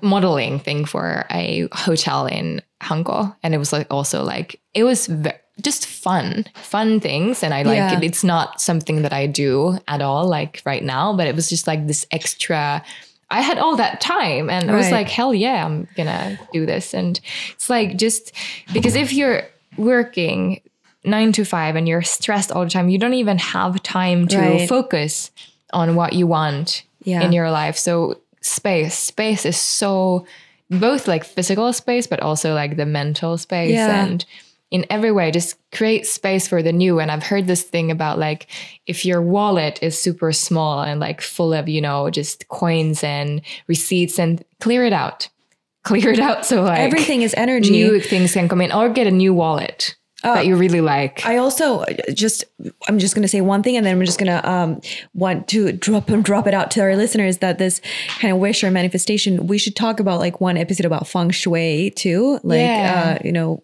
modeling 0.00 0.58
thing 0.58 0.84
for 0.84 1.24
a 1.30 1.68
hotel 1.72 2.26
in 2.26 2.60
Hanko. 2.82 3.34
And 3.42 3.54
it 3.54 3.58
was 3.58 3.72
like 3.72 3.86
also 3.90 4.22
like, 4.22 4.60
it 4.74 4.84
was 4.84 5.06
ve- 5.06 5.30
just 5.62 5.86
fun, 5.86 6.44
fun 6.56 7.00
things. 7.00 7.42
And 7.42 7.54
I 7.54 7.62
like 7.62 7.76
Yeah. 7.76 7.96
it. 7.98 8.04
It's 8.04 8.24
not 8.24 8.60
something 8.60 9.02
that 9.02 9.12
I 9.12 9.26
do 9.26 9.78
at 9.88 10.02
all, 10.02 10.26
like 10.28 10.60
right 10.66 10.82
now, 10.82 11.16
but 11.16 11.26
it 11.26 11.34
was 11.34 11.48
just 11.48 11.66
like 11.66 11.86
this 11.86 12.04
extra. 12.10 12.82
I 13.30 13.40
had 13.40 13.58
all 13.58 13.76
that 13.76 14.00
time 14.00 14.50
and 14.50 14.70
I 14.70 14.74
was 14.74 14.90
like, 14.90 15.08
hell 15.08 15.32
yeah, 15.34 15.64
I'm 15.64 15.88
gonna 15.96 16.38
do 16.52 16.66
this. 16.66 16.92
And 16.92 17.18
it's 17.54 17.70
like 17.70 17.96
just 17.96 18.32
because 18.72 18.94
if 18.96 19.12
you're 19.12 19.42
working 19.78 20.60
nine 21.04 21.32
to 21.32 21.44
five 21.44 21.76
and 21.76 21.88
you're 21.88 22.02
stressed 22.02 22.52
all 22.52 22.64
the 22.64 22.70
time, 22.70 22.88
you 22.90 22.98
don't 22.98 23.14
even 23.14 23.38
have 23.38 23.82
time 23.82 24.28
to 24.28 24.38
Right. 24.38 24.68
focus 24.68 25.30
on 25.72 25.96
what 25.96 26.12
you 26.12 26.26
want 26.26 26.82
Yeah. 27.04 27.22
in 27.22 27.32
your 27.32 27.50
life. 27.50 27.76
So 27.76 28.20
space, 28.40 28.94
space 28.98 29.46
is 29.46 29.56
so 29.56 30.26
both 30.70 31.06
like 31.06 31.24
physical 31.24 31.72
space, 31.72 32.06
but 32.06 32.20
also 32.20 32.54
like 32.54 32.76
the 32.76 32.86
mental 32.86 33.38
space 33.38 33.72
Yeah. 33.72 34.04
and 34.04 34.24
in 34.70 34.84
every 34.90 35.12
way 35.12 35.30
just 35.30 35.56
create 35.70 36.04
space 36.06 36.48
for 36.48 36.60
the 36.62 36.72
new 36.72 36.98
and 36.98 37.10
i've 37.10 37.22
heard 37.22 37.46
this 37.46 37.62
thing 37.62 37.90
about 37.92 38.18
like 38.18 38.48
if 38.86 39.04
your 39.04 39.20
wallet 39.22 39.78
is 39.82 39.96
super 39.96 40.32
small 40.32 40.80
and 40.80 40.98
like 40.98 41.20
full 41.20 41.52
of 41.52 41.68
you 41.68 41.80
know 41.80 42.08
just 42.10 42.48
coins 42.48 43.04
and 43.04 43.42
receipts 43.68 44.18
and 44.18 44.42
clear 44.60 44.84
it 44.84 44.92
out 44.92 45.28
clear 45.84 46.08
it 46.10 46.18
out 46.18 46.44
so 46.46 46.62
like 46.62 46.80
Everything 46.80 47.22
is 47.22 47.34
energy. 47.36 47.70
new 47.70 48.00
things 48.00 48.32
can 48.32 48.48
come 48.48 48.62
in 48.62 48.72
or 48.72 48.88
get 48.88 49.06
a 49.06 49.12
new 49.12 49.32
wallet 49.34 49.94
that 50.32 50.46
you 50.46 50.56
really 50.56 50.80
like 50.80 51.24
I 51.26 51.36
also 51.36 51.80
uh, 51.80 51.92
just 52.14 52.44
I'm 52.88 52.98
just 52.98 53.14
gonna 53.14 53.28
say 53.28 53.40
one 53.42 53.62
thing 53.62 53.76
and 53.76 53.84
then 53.84 53.96
I'm 53.98 54.04
just 54.04 54.18
gonna 54.18 54.40
um 54.44 54.80
want 55.12 55.48
to 55.48 55.72
drop 55.72 56.06
drop 56.22 56.46
it 56.46 56.54
out 56.54 56.70
to 56.72 56.80
our 56.80 56.96
listeners 56.96 57.38
that 57.38 57.58
this 57.58 57.80
kind 58.18 58.32
of 58.32 58.38
wish 58.40 58.64
or 58.64 58.70
manifestation 58.70 59.46
we 59.46 59.58
should 59.58 59.76
talk 59.76 60.00
about 60.00 60.18
like 60.20 60.40
one 60.40 60.56
episode 60.56 60.86
about 60.86 61.06
feng 61.06 61.30
shui 61.30 61.90
too 61.90 62.40
like 62.42 62.58
Yeah. 62.60 63.18
uh 63.20 63.22
you 63.24 63.32
know 63.32 63.62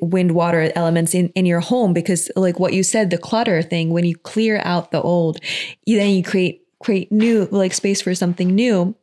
wind 0.00 0.32
water 0.32 0.70
elements 0.76 1.14
in 1.14 1.28
in 1.30 1.44
your 1.44 1.60
home 1.60 1.92
because 1.92 2.30
like 2.36 2.58
what 2.58 2.72
you 2.72 2.82
said 2.82 3.10
the 3.10 3.18
clutter 3.18 3.60
thing 3.62 3.90
when 3.90 4.04
you 4.04 4.16
clear 4.16 4.62
out 4.64 4.92
the 4.92 5.02
old 5.02 5.38
you 5.84 5.98
then 5.98 6.10
you 6.10 6.22
create 6.22 6.62
create 6.82 7.12
new 7.12 7.46
like 7.50 7.74
space 7.74 8.00
for 8.00 8.14
something 8.14 8.54
new 8.54 8.94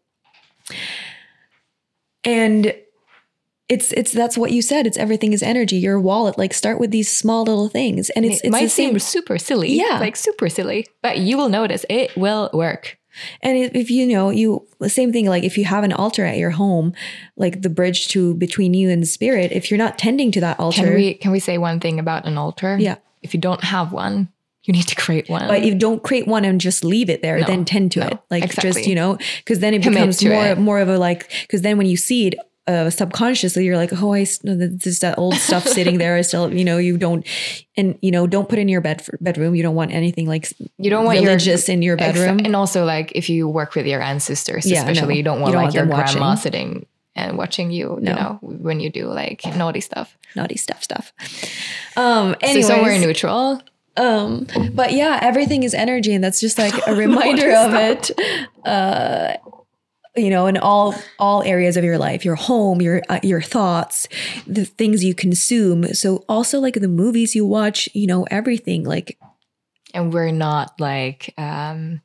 and 2.23 2.73
it's 3.69 3.91
it's 3.93 4.11
that's 4.11 4.37
what 4.37 4.51
you 4.51 4.61
said 4.61 4.85
it's 4.87 4.97
everything 4.97 5.31
is 5.31 5.43
energy 5.43 5.77
your 5.77 5.99
wallet 5.99 6.37
like 6.37 6.53
start 6.53 6.79
with 6.79 6.91
these 6.91 7.11
small 7.11 7.43
little 7.43 7.69
things 7.69 8.09
and 8.11 8.25
it's 8.25 8.41
it 8.41 8.45
it's 8.47 8.51
might 8.51 8.71
seem 8.71 8.97
super 8.99 9.37
silly 9.37 9.71
Yeah. 9.73 9.99
like 9.99 10.15
super 10.15 10.49
silly 10.49 10.87
but 11.01 11.19
you 11.19 11.37
will 11.37 11.49
notice 11.49 11.85
it 11.89 12.15
will 12.17 12.49
work 12.53 12.97
And 13.41 13.57
if, 13.57 13.75
if 13.75 13.89
you 13.91 14.05
know, 14.07 14.29
you 14.29 14.65
the 14.79 14.87
same 14.89 15.11
thing. 15.11 15.25
Like 15.25 15.43
if 15.43 15.57
you 15.57 15.65
have 15.65 15.83
an 15.83 15.91
altar 15.91 16.23
at 16.23 16.37
your 16.37 16.51
home, 16.51 16.93
like 17.35 17.63
the 17.63 17.69
bridge 17.69 18.07
to 18.09 18.35
between 18.35 18.73
you 18.73 18.89
and 18.89 19.01
the 19.01 19.07
spirit. 19.07 19.51
If 19.51 19.69
you're 19.69 19.79
not 19.85 19.97
tending 19.97 20.31
to 20.33 20.39
that 20.41 20.59
altar, 20.59 20.83
can 20.83 20.93
we 20.93 21.13
can 21.15 21.31
we 21.31 21.39
say 21.39 21.57
one 21.57 21.79
thing 21.79 21.99
about 21.99 22.25
an 22.25 22.37
altar 22.37 22.77
Yeah. 22.79 22.95
if 23.23 23.33
you 23.33 23.39
don't 23.41 23.63
have 23.63 23.91
one 23.91 24.29
you 24.63 24.73
need 24.73 24.87
to 24.87 24.95
create 24.95 25.27
one 25.29 25.47
but 25.47 25.57
if 25.59 25.65
you 25.65 25.75
don't 25.75 26.03
create 26.03 26.27
one 26.27 26.45
and 26.45 26.61
just 26.61 26.83
leave 26.83 27.09
it 27.09 27.21
there, 27.21 27.39
No, 27.39 27.47
then 27.47 27.65
tend 27.65 27.91
to 27.93 27.99
no, 28.01 28.07
it. 28.07 28.19
Like 28.29 28.55
just 28.61 28.85
you 28.85 28.93
know, 28.95 29.17
because 29.43 29.59
then 29.59 29.73
it 29.73 29.81
Commit 29.81 29.95
becomes 29.99 30.23
more 30.23 30.45
it. 30.45 30.57
more 30.59 30.79
of 30.79 30.87
a 30.89 30.97
like. 30.97 31.31
Because 31.41 31.61
then 31.63 31.77
when 31.77 31.87
you 31.87 31.97
see 31.97 32.27
it. 32.27 32.35
Uh, 32.69 32.89
subconsciously, 32.91 33.65
you're 33.65 33.77
like, 33.77 33.89
oh, 34.01 34.13
I 34.13 34.27
no, 34.43 34.55
there's 34.55 34.99
that 34.99 35.17
old 35.17 35.33
stuff 35.35 35.65
sitting 35.65 35.97
there. 35.97 36.15
I 36.15 36.21
still, 36.21 36.53
you 36.53 36.63
know, 36.63 36.77
you 36.77 36.97
don't, 36.97 37.25
and 37.75 37.97
you 38.01 38.11
know, 38.11 38.27
don't 38.27 38.47
put 38.47 38.59
in 38.59 38.67
your 38.69 38.79
bed 38.81 39.01
bedroom. 39.19 39.55
You 39.55 39.63
don't 39.63 39.73
want 39.75 39.91
anything 39.91 40.27
like 40.27 40.53
you 40.77 40.89
don't 40.91 41.03
want 41.05 41.17
your 41.19 41.29
religious 41.31 41.67
in 41.67 41.81
your 41.81 41.97
bedroom. 41.97 42.37
and 42.45 42.55
also 42.55 42.85
like 42.85 43.11
if 43.15 43.27
you 43.27 43.47
work 43.49 43.73
with 43.73 43.87
your 43.87 44.01
ancestors 44.01 44.65
Yeah, 44.69 44.83
no. 44.83 44.91
especially 44.91 45.17
you 45.17 45.23
don't 45.23 45.39
want 45.41 45.49
You 45.51 45.53
don't 45.53 45.63
like 45.65 45.73
want 45.73 45.75
your 45.75 45.85
grandma 45.87 46.27
watching. 46.29 46.41
sitting 46.41 46.85
and 47.15 47.37
watching 47.39 47.71
you 47.71 47.97
No. 48.01 48.11
you 48.11 48.15
know 48.17 48.39
when 48.41 48.79
you 48.79 48.91
do 48.91 49.07
like 49.07 49.41
naughty 49.55 49.81
stuff 49.81 50.15
Naughty 50.35 50.57
stuff, 50.57 50.83
stuff. 50.83 51.11
Um, 51.97 52.35
so 52.41 52.47
anyways, 52.49 52.67
somewhere 52.67 52.99
neutral 52.99 53.61
Um, 53.97 54.45
but 54.73 54.93
yeah, 54.93 55.17
everything 55.23 55.63
is 55.63 55.73
energy, 55.73 56.13
and 56.13 56.23
that's 56.23 56.39
just 56.39 56.57
like 56.59 56.75
a 56.87 56.93
reminder 57.05 57.51
of 57.51 57.73
it. 57.73 58.11
Uh, 58.63 59.33
you 60.19 60.29
know, 60.29 60.47
in 60.47 60.57
all 60.57 60.95
all 61.17 61.43
areas 61.43 61.77
of 61.77 61.83
your 61.83 61.97
life, 61.97 62.25
your 62.25 62.35
home, 62.35 62.81
your 62.81 63.01
uh, 63.09 63.19
your 63.23 63.41
thoughts, 63.41 64.07
the 64.45 64.65
things 64.65 65.03
you 65.03 65.15
consume. 65.15 65.93
So 65.93 66.23
also 66.29 66.59
like 66.59 66.75
the 66.75 66.87
movies 66.87 67.35
you 67.35 67.45
watch, 67.45 67.89
you 67.93 68.07
know, 68.07 68.25
everything. 68.29 68.83
Like 68.83 69.17
and 69.93 70.13
we're 70.13 70.31
not 70.31 70.79
like 70.79 71.33
um 71.37 72.01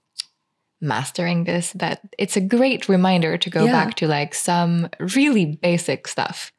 mastering 0.85 1.45
this 1.45 1.73
but 1.75 2.01
it's 2.19 2.37
a 2.37 2.41
great 2.41 2.89
reminder 2.89 3.37
to 3.39 3.51
go 3.51 3.65
Yeah. 3.65 3.73
back 3.73 3.95
to 3.97 4.07
like 4.07 4.35
some 4.35 4.89
really 5.17 5.47
basic 5.63 6.07
stuff 6.07 6.53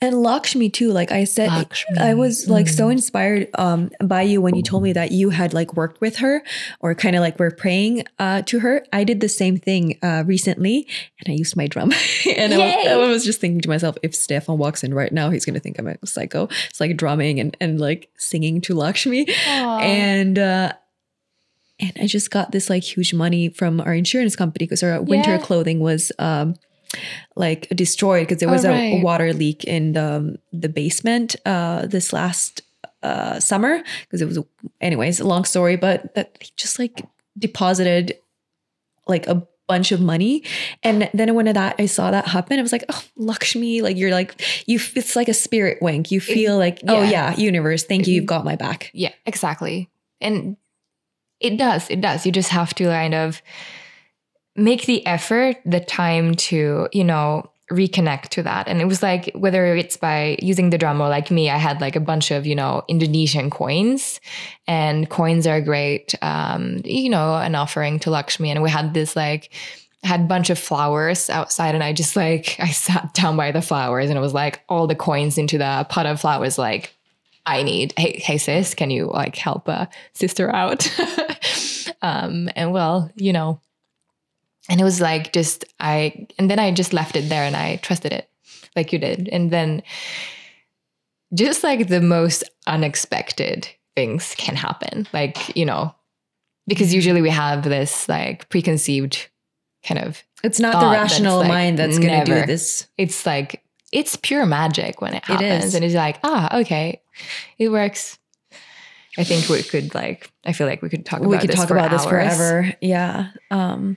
and 0.00 0.20
Lakshmi 0.24 0.70
too. 0.70 0.90
Like 0.90 1.12
I 1.12 1.22
said, 1.22 1.46
Lakshmi. 1.48 1.96
I 1.98 2.14
was 2.14 2.48
like 2.48 2.66
so 2.66 2.88
inspired 2.88 3.46
um 3.56 3.90
by 4.02 4.22
you 4.22 4.40
when 4.42 4.56
you 4.56 4.62
told 4.64 4.82
me 4.82 4.92
that 4.94 5.12
you 5.12 5.30
had 5.30 5.54
like 5.54 5.74
worked 5.74 6.00
with 6.00 6.16
her 6.16 6.42
or 6.80 6.96
kind 6.96 7.14
of 7.14 7.20
like 7.20 7.38
were 7.38 7.52
praying 7.52 8.02
uh 8.18 8.42
to 8.42 8.58
her. 8.58 8.84
I 8.92 9.04
did 9.04 9.20
the 9.20 9.28
same 9.28 9.56
thing 9.56 10.00
uh 10.02 10.24
recently 10.26 10.88
and 11.20 11.32
I 11.32 11.36
used 11.36 11.54
my 11.56 11.68
drum. 11.68 11.92
and 12.36 12.52
I 12.52 12.58
was, 12.58 12.86
I 12.88 12.96
was 12.96 13.24
just 13.24 13.40
thinking 13.40 13.60
to 13.60 13.68
myself, 13.68 13.96
if 14.02 14.16
Stefan 14.16 14.58
walks 14.58 14.82
in 14.82 14.92
right 14.94 15.12
now, 15.12 15.30
he's 15.30 15.44
gonna 15.44 15.60
think 15.60 15.78
I'm 15.78 15.86
a 15.86 15.96
psycho. 16.04 16.48
It's 16.68 16.80
like 16.80 16.96
drumming 16.96 17.38
and, 17.38 17.56
and 17.60 17.80
like 17.80 18.10
singing 18.18 18.60
to 18.62 18.74
Lakshmi. 18.74 19.26
And 19.46 20.40
uh 20.40 20.72
and 21.82 21.92
I 22.00 22.06
just 22.06 22.30
got 22.30 22.52
this 22.52 22.70
like 22.70 22.82
huge 22.84 23.12
money 23.12 23.48
from 23.50 23.80
our 23.80 23.92
insurance 23.92 24.36
company 24.36 24.64
because 24.66 24.82
our 24.82 25.02
winter 25.02 25.32
Yeah. 25.32 25.38
clothing 25.38 25.80
was 25.80 26.12
um 26.18 26.54
like 27.36 27.68
destroyed 27.70 28.28
because 28.28 28.38
there 28.40 28.48
was 28.50 28.64
Oh, 28.64 28.72
a 28.72 29.02
water 29.02 29.32
leak 29.32 29.64
in 29.64 29.92
the 29.92 30.04
um, 30.04 30.36
the 30.52 30.68
basement 30.68 31.36
uh 31.44 31.86
this 31.86 32.12
last 32.12 32.62
uh 33.02 33.40
summer 33.40 33.82
because 34.02 34.22
it 34.22 34.26
was 34.26 34.38
anyways 34.80 35.18
a 35.20 35.26
long 35.26 35.44
story 35.44 35.76
but 35.76 36.14
that 36.14 36.36
he 36.40 36.50
just 36.56 36.78
like 36.78 37.02
deposited 37.38 38.16
like 39.08 39.26
a 39.26 39.46
bunch 39.68 39.90
of 39.90 40.00
money 40.00 40.42
and 40.82 41.08
then 41.14 41.34
when 41.34 41.46
that 41.46 41.74
I 41.78 41.86
saw 41.86 42.10
that 42.10 42.26
happen 42.28 42.58
I 42.58 42.62
was 42.62 42.72
like 42.72 42.84
oh 42.90 43.02
Lakshmi 43.16 43.80
like 43.80 43.96
you're 43.96 44.10
like 44.10 44.40
you 44.68 44.78
it's 44.94 45.16
like 45.16 45.28
a 45.28 45.34
spirit 45.34 45.78
wink 45.80 46.10
you 46.10 46.20
feel 46.20 46.58
like 46.58 46.80
oh 46.88 47.02
yeah. 47.02 47.32
yeah 47.32 47.36
universe 47.36 47.84
thank 47.84 48.06
you 48.06 48.14
you've 48.16 48.26
got 48.26 48.44
my 48.44 48.54
back 48.56 48.90
Yeah, 48.92 49.12
exactly. 49.24 49.88
And 50.20 50.56
it 51.42 51.56
does, 51.56 51.88
it 51.90 52.00
does. 52.00 52.24
You 52.26 52.32
just 52.32 52.50
have 52.50 52.74
to 52.74 52.84
kind 52.84 53.14
of 53.14 53.42
make 54.56 54.86
the 54.86 55.04
effort, 55.06 55.56
the 55.64 55.80
time 55.80 56.34
to, 56.34 56.88
you 56.92 57.04
know, 57.04 57.50
reconnect 57.70 58.28
to 58.28 58.42
that. 58.42 58.68
And 58.68 58.80
it 58.80 58.84
was 58.84 59.02
like, 59.02 59.30
whether 59.34 59.74
it's 59.74 59.96
by 59.96 60.36
using 60.42 60.70
the 60.70 60.78
drum 60.78 61.00
or 61.00 61.08
like 61.08 61.30
me, 61.30 61.48
I 61.48 61.56
had 61.56 61.80
like 61.80 61.96
a 61.96 62.00
bunch 62.00 62.30
of, 62.30 62.46
you 62.46 62.54
know, 62.54 62.84
Indonesian 62.88 63.50
coins 63.50 64.20
and 64.66 65.08
coins 65.08 65.46
are 65.46 65.60
great, 65.60 66.14
um, 66.22 66.82
you 66.84 67.08
know, 67.08 67.36
an 67.36 67.54
offering 67.54 67.98
to 68.00 68.10
Lakshmi. 68.10 68.50
And 68.50 68.62
we 68.62 68.70
had 68.70 68.94
this 68.94 69.16
like, 69.16 69.50
had 70.02 70.20
a 70.20 70.24
bunch 70.24 70.50
of 70.50 70.58
flowers 70.58 71.30
outside 71.30 71.76
and 71.76 71.84
I 71.84 71.92
just 71.92 72.16
like 72.16 72.56
I 72.58 72.70
sat 72.70 73.14
down 73.14 73.36
by 73.36 73.52
the 73.52 73.62
flowers 73.62 74.10
and 74.10 74.18
it 74.18 74.20
was 74.20 74.34
like 74.34 74.60
all 74.68 74.86
the 74.86 74.96
coins 74.96 75.38
into 75.38 75.58
the 75.58 75.86
pot 75.88 76.06
of 76.06 76.20
flowers 76.20 76.58
like 76.58 76.92
I 77.44 77.62
need 77.62 77.92
hey 77.96 78.18
hey 78.22 78.38
sis 78.38 78.74
can 78.74 78.90
you 78.90 79.06
like 79.06 79.36
help 79.36 79.68
a 79.68 79.88
sister 80.14 80.48
out 80.54 80.88
um 82.02 82.48
and 82.54 82.72
well 82.72 83.10
you 83.16 83.32
know 83.32 83.60
and 84.68 84.80
it 84.80 84.84
was 84.84 85.00
like 85.00 85.32
just 85.32 85.64
I 85.80 86.26
and 86.38 86.50
then 86.50 86.58
I 86.58 86.70
just 86.70 86.92
left 86.92 87.16
it 87.16 87.28
there 87.28 87.42
and 87.42 87.56
I 87.56 87.76
trusted 87.76 88.12
it 88.12 88.28
like 88.76 88.92
you 88.92 88.98
did 88.98 89.28
and 89.32 89.50
then 89.50 89.82
just 91.34 91.64
like 91.64 91.88
the 91.88 92.00
most 92.00 92.44
unexpected 92.66 93.68
things 93.96 94.34
can 94.38 94.54
happen 94.56 95.06
like 95.12 95.56
you 95.56 95.64
know 95.66 95.94
because 96.68 96.94
usually 96.94 97.22
we 97.22 97.30
have 97.30 97.64
this 97.64 98.08
like 98.08 98.48
preconceived 98.48 99.28
kind 99.84 99.98
of 100.00 100.22
It's 100.44 100.60
not 100.60 100.74
the 100.74 100.88
that's, 100.90 101.12
rational 101.12 101.38
like, 101.38 101.48
mind 101.48 101.78
that's 101.78 101.98
going 101.98 102.24
to 102.24 102.24
do 102.24 102.46
this. 102.46 102.86
it's 102.96 103.26
like 103.26 103.64
it's 103.92 104.16
pure 104.16 104.46
magic 104.46 105.00
when 105.00 105.12
it 105.14 105.24
happens 105.24 105.64
is. 105.64 105.74
and 105.74 105.84
it's 105.84 105.94
like 105.94 106.18
ah 106.22 106.60
okay 106.60 107.01
it 107.58 107.68
works 107.68 108.18
i 109.18 109.24
think 109.24 109.48
we 109.48 109.62
could 109.62 109.94
like 109.94 110.32
i 110.46 110.52
feel 110.52 110.66
like 110.66 110.82
we 110.82 110.88
could 110.88 111.04
talk 111.04 111.20
about 111.20 111.30
we 111.30 111.38
could 111.38 111.50
this 111.50 111.56
talk 111.56 111.70
about 111.70 111.90
this 111.90 112.04
forever. 112.04 112.72
Yeah. 112.80 113.28
Um, 113.50 113.96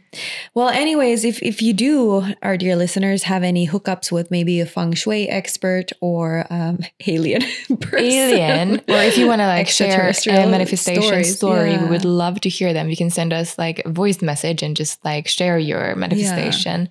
well, 0.53 0.69
anyways, 0.69 1.23
if 1.23 1.41
if 1.41 1.61
you 1.61 1.73
do, 1.73 2.25
our 2.41 2.57
dear 2.57 2.75
listeners, 2.75 3.23
have 3.23 3.43
any 3.43 3.67
hookups 3.67 4.11
with 4.11 4.29
maybe 4.29 4.59
a 4.59 4.65
feng 4.65 4.93
shui 4.93 5.27
expert 5.29 5.91
or 6.01 6.45
um, 6.49 6.79
alien 7.07 7.41
person, 7.79 8.05
alien 8.05 8.75
or 8.89 9.01
if 9.01 9.17
you 9.17 9.27
want 9.27 9.39
to 9.39 9.47
like 9.47 9.67
share 9.67 10.09
a 10.09 10.47
manifestation 10.47 11.03
stories, 11.03 11.37
story 11.37 11.71
yeah. 11.71 11.83
we 11.83 11.89
would 11.89 12.05
love 12.05 12.41
to 12.41 12.49
hear 12.49 12.73
them 12.73 12.89
you 12.89 12.97
can 12.97 13.09
send 13.09 13.33
us 13.33 13.57
like 13.57 13.81
a 13.85 13.89
voice 13.89 14.21
message 14.21 14.61
and 14.61 14.75
just 14.75 15.03
like 15.05 15.27
share 15.27 15.57
your 15.57 15.95
manifestation 15.95 16.89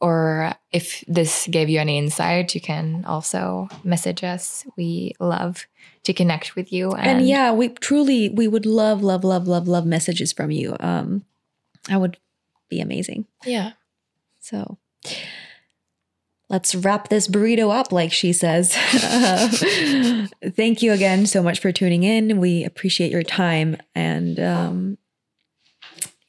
or 0.00 0.52
if 0.72 1.02
this 1.08 1.46
gave 1.50 1.68
you 1.68 1.80
any 1.80 1.96
insight, 1.96 2.54
you 2.54 2.60
can 2.60 3.04
also 3.06 3.68
message 3.82 4.22
us. 4.22 4.66
We 4.76 5.14
love 5.18 5.66
to 6.04 6.12
connect 6.12 6.54
with 6.54 6.72
you. 6.72 6.92
And, 6.92 7.18
and 7.18 7.28
yeah, 7.28 7.52
we 7.52 7.70
truly 7.70 8.28
we 8.28 8.46
would 8.46 8.66
love, 8.66 9.02
love, 9.02 9.24
love, 9.24 9.48
love, 9.48 9.66
love 9.66 9.86
messages 9.86 10.32
from 10.32 10.50
you. 10.50 10.76
Um, 10.80 11.24
I 11.88 11.96
would 11.96 12.18
be 12.68 12.80
amazing. 12.80 13.26
Yeah. 13.44 13.72
So 14.40 14.78
let's 16.48 16.74
wrap 16.74 17.08
this 17.08 17.26
burrito 17.26 17.74
up, 17.74 17.90
like 17.90 18.12
she 18.12 18.32
says. 18.32 18.72
thank 20.56 20.82
you 20.82 20.92
again 20.92 21.26
so 21.26 21.42
much 21.42 21.60
for 21.60 21.72
tuning 21.72 22.02
in. 22.02 22.38
We 22.38 22.64
appreciate 22.64 23.10
your 23.10 23.22
time 23.22 23.76
and 23.94 24.38
um, 24.38 24.98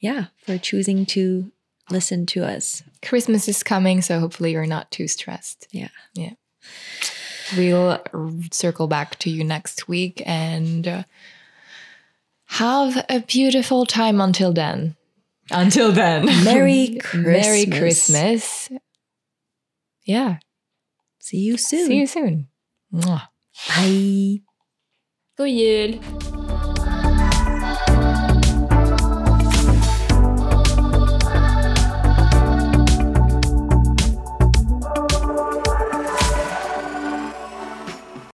yeah, 0.00 0.26
for 0.44 0.58
choosing 0.58 1.06
to 1.06 1.52
listen 1.90 2.26
to 2.26 2.44
us. 2.44 2.82
Christmas 3.02 3.48
is 3.48 3.62
coming, 3.62 4.02
so 4.02 4.20
hopefully 4.20 4.52
you're 4.52 4.66
not 4.66 4.90
too 4.90 5.08
stressed. 5.08 5.66
Yeah. 5.70 5.88
Yeah. 6.14 6.32
We'll 7.56 8.00
circle 8.52 8.88
back 8.88 9.18
to 9.20 9.30
you 9.30 9.42
next 9.44 9.88
week 9.88 10.22
and 10.26 10.86
uh, 10.86 11.02
have 12.46 13.04
a 13.08 13.20
beautiful 13.20 13.86
time 13.86 14.20
until 14.20 14.52
then. 14.52 14.96
Until 15.50 15.92
then. 15.92 16.26
Merry 16.44 16.98
Christmas. 17.00 17.46
Merry 17.46 17.66
Christmas. 17.66 18.68
Yeah. 20.04 20.38
See 21.20 21.38
you 21.38 21.56
soon. 21.56 21.86
See 21.86 21.96
you 21.96 22.06
soon. 22.06 22.48
Mwah. 22.92 23.28
Bye. 23.68 24.40
God 25.36 25.46
jul. 25.46 26.67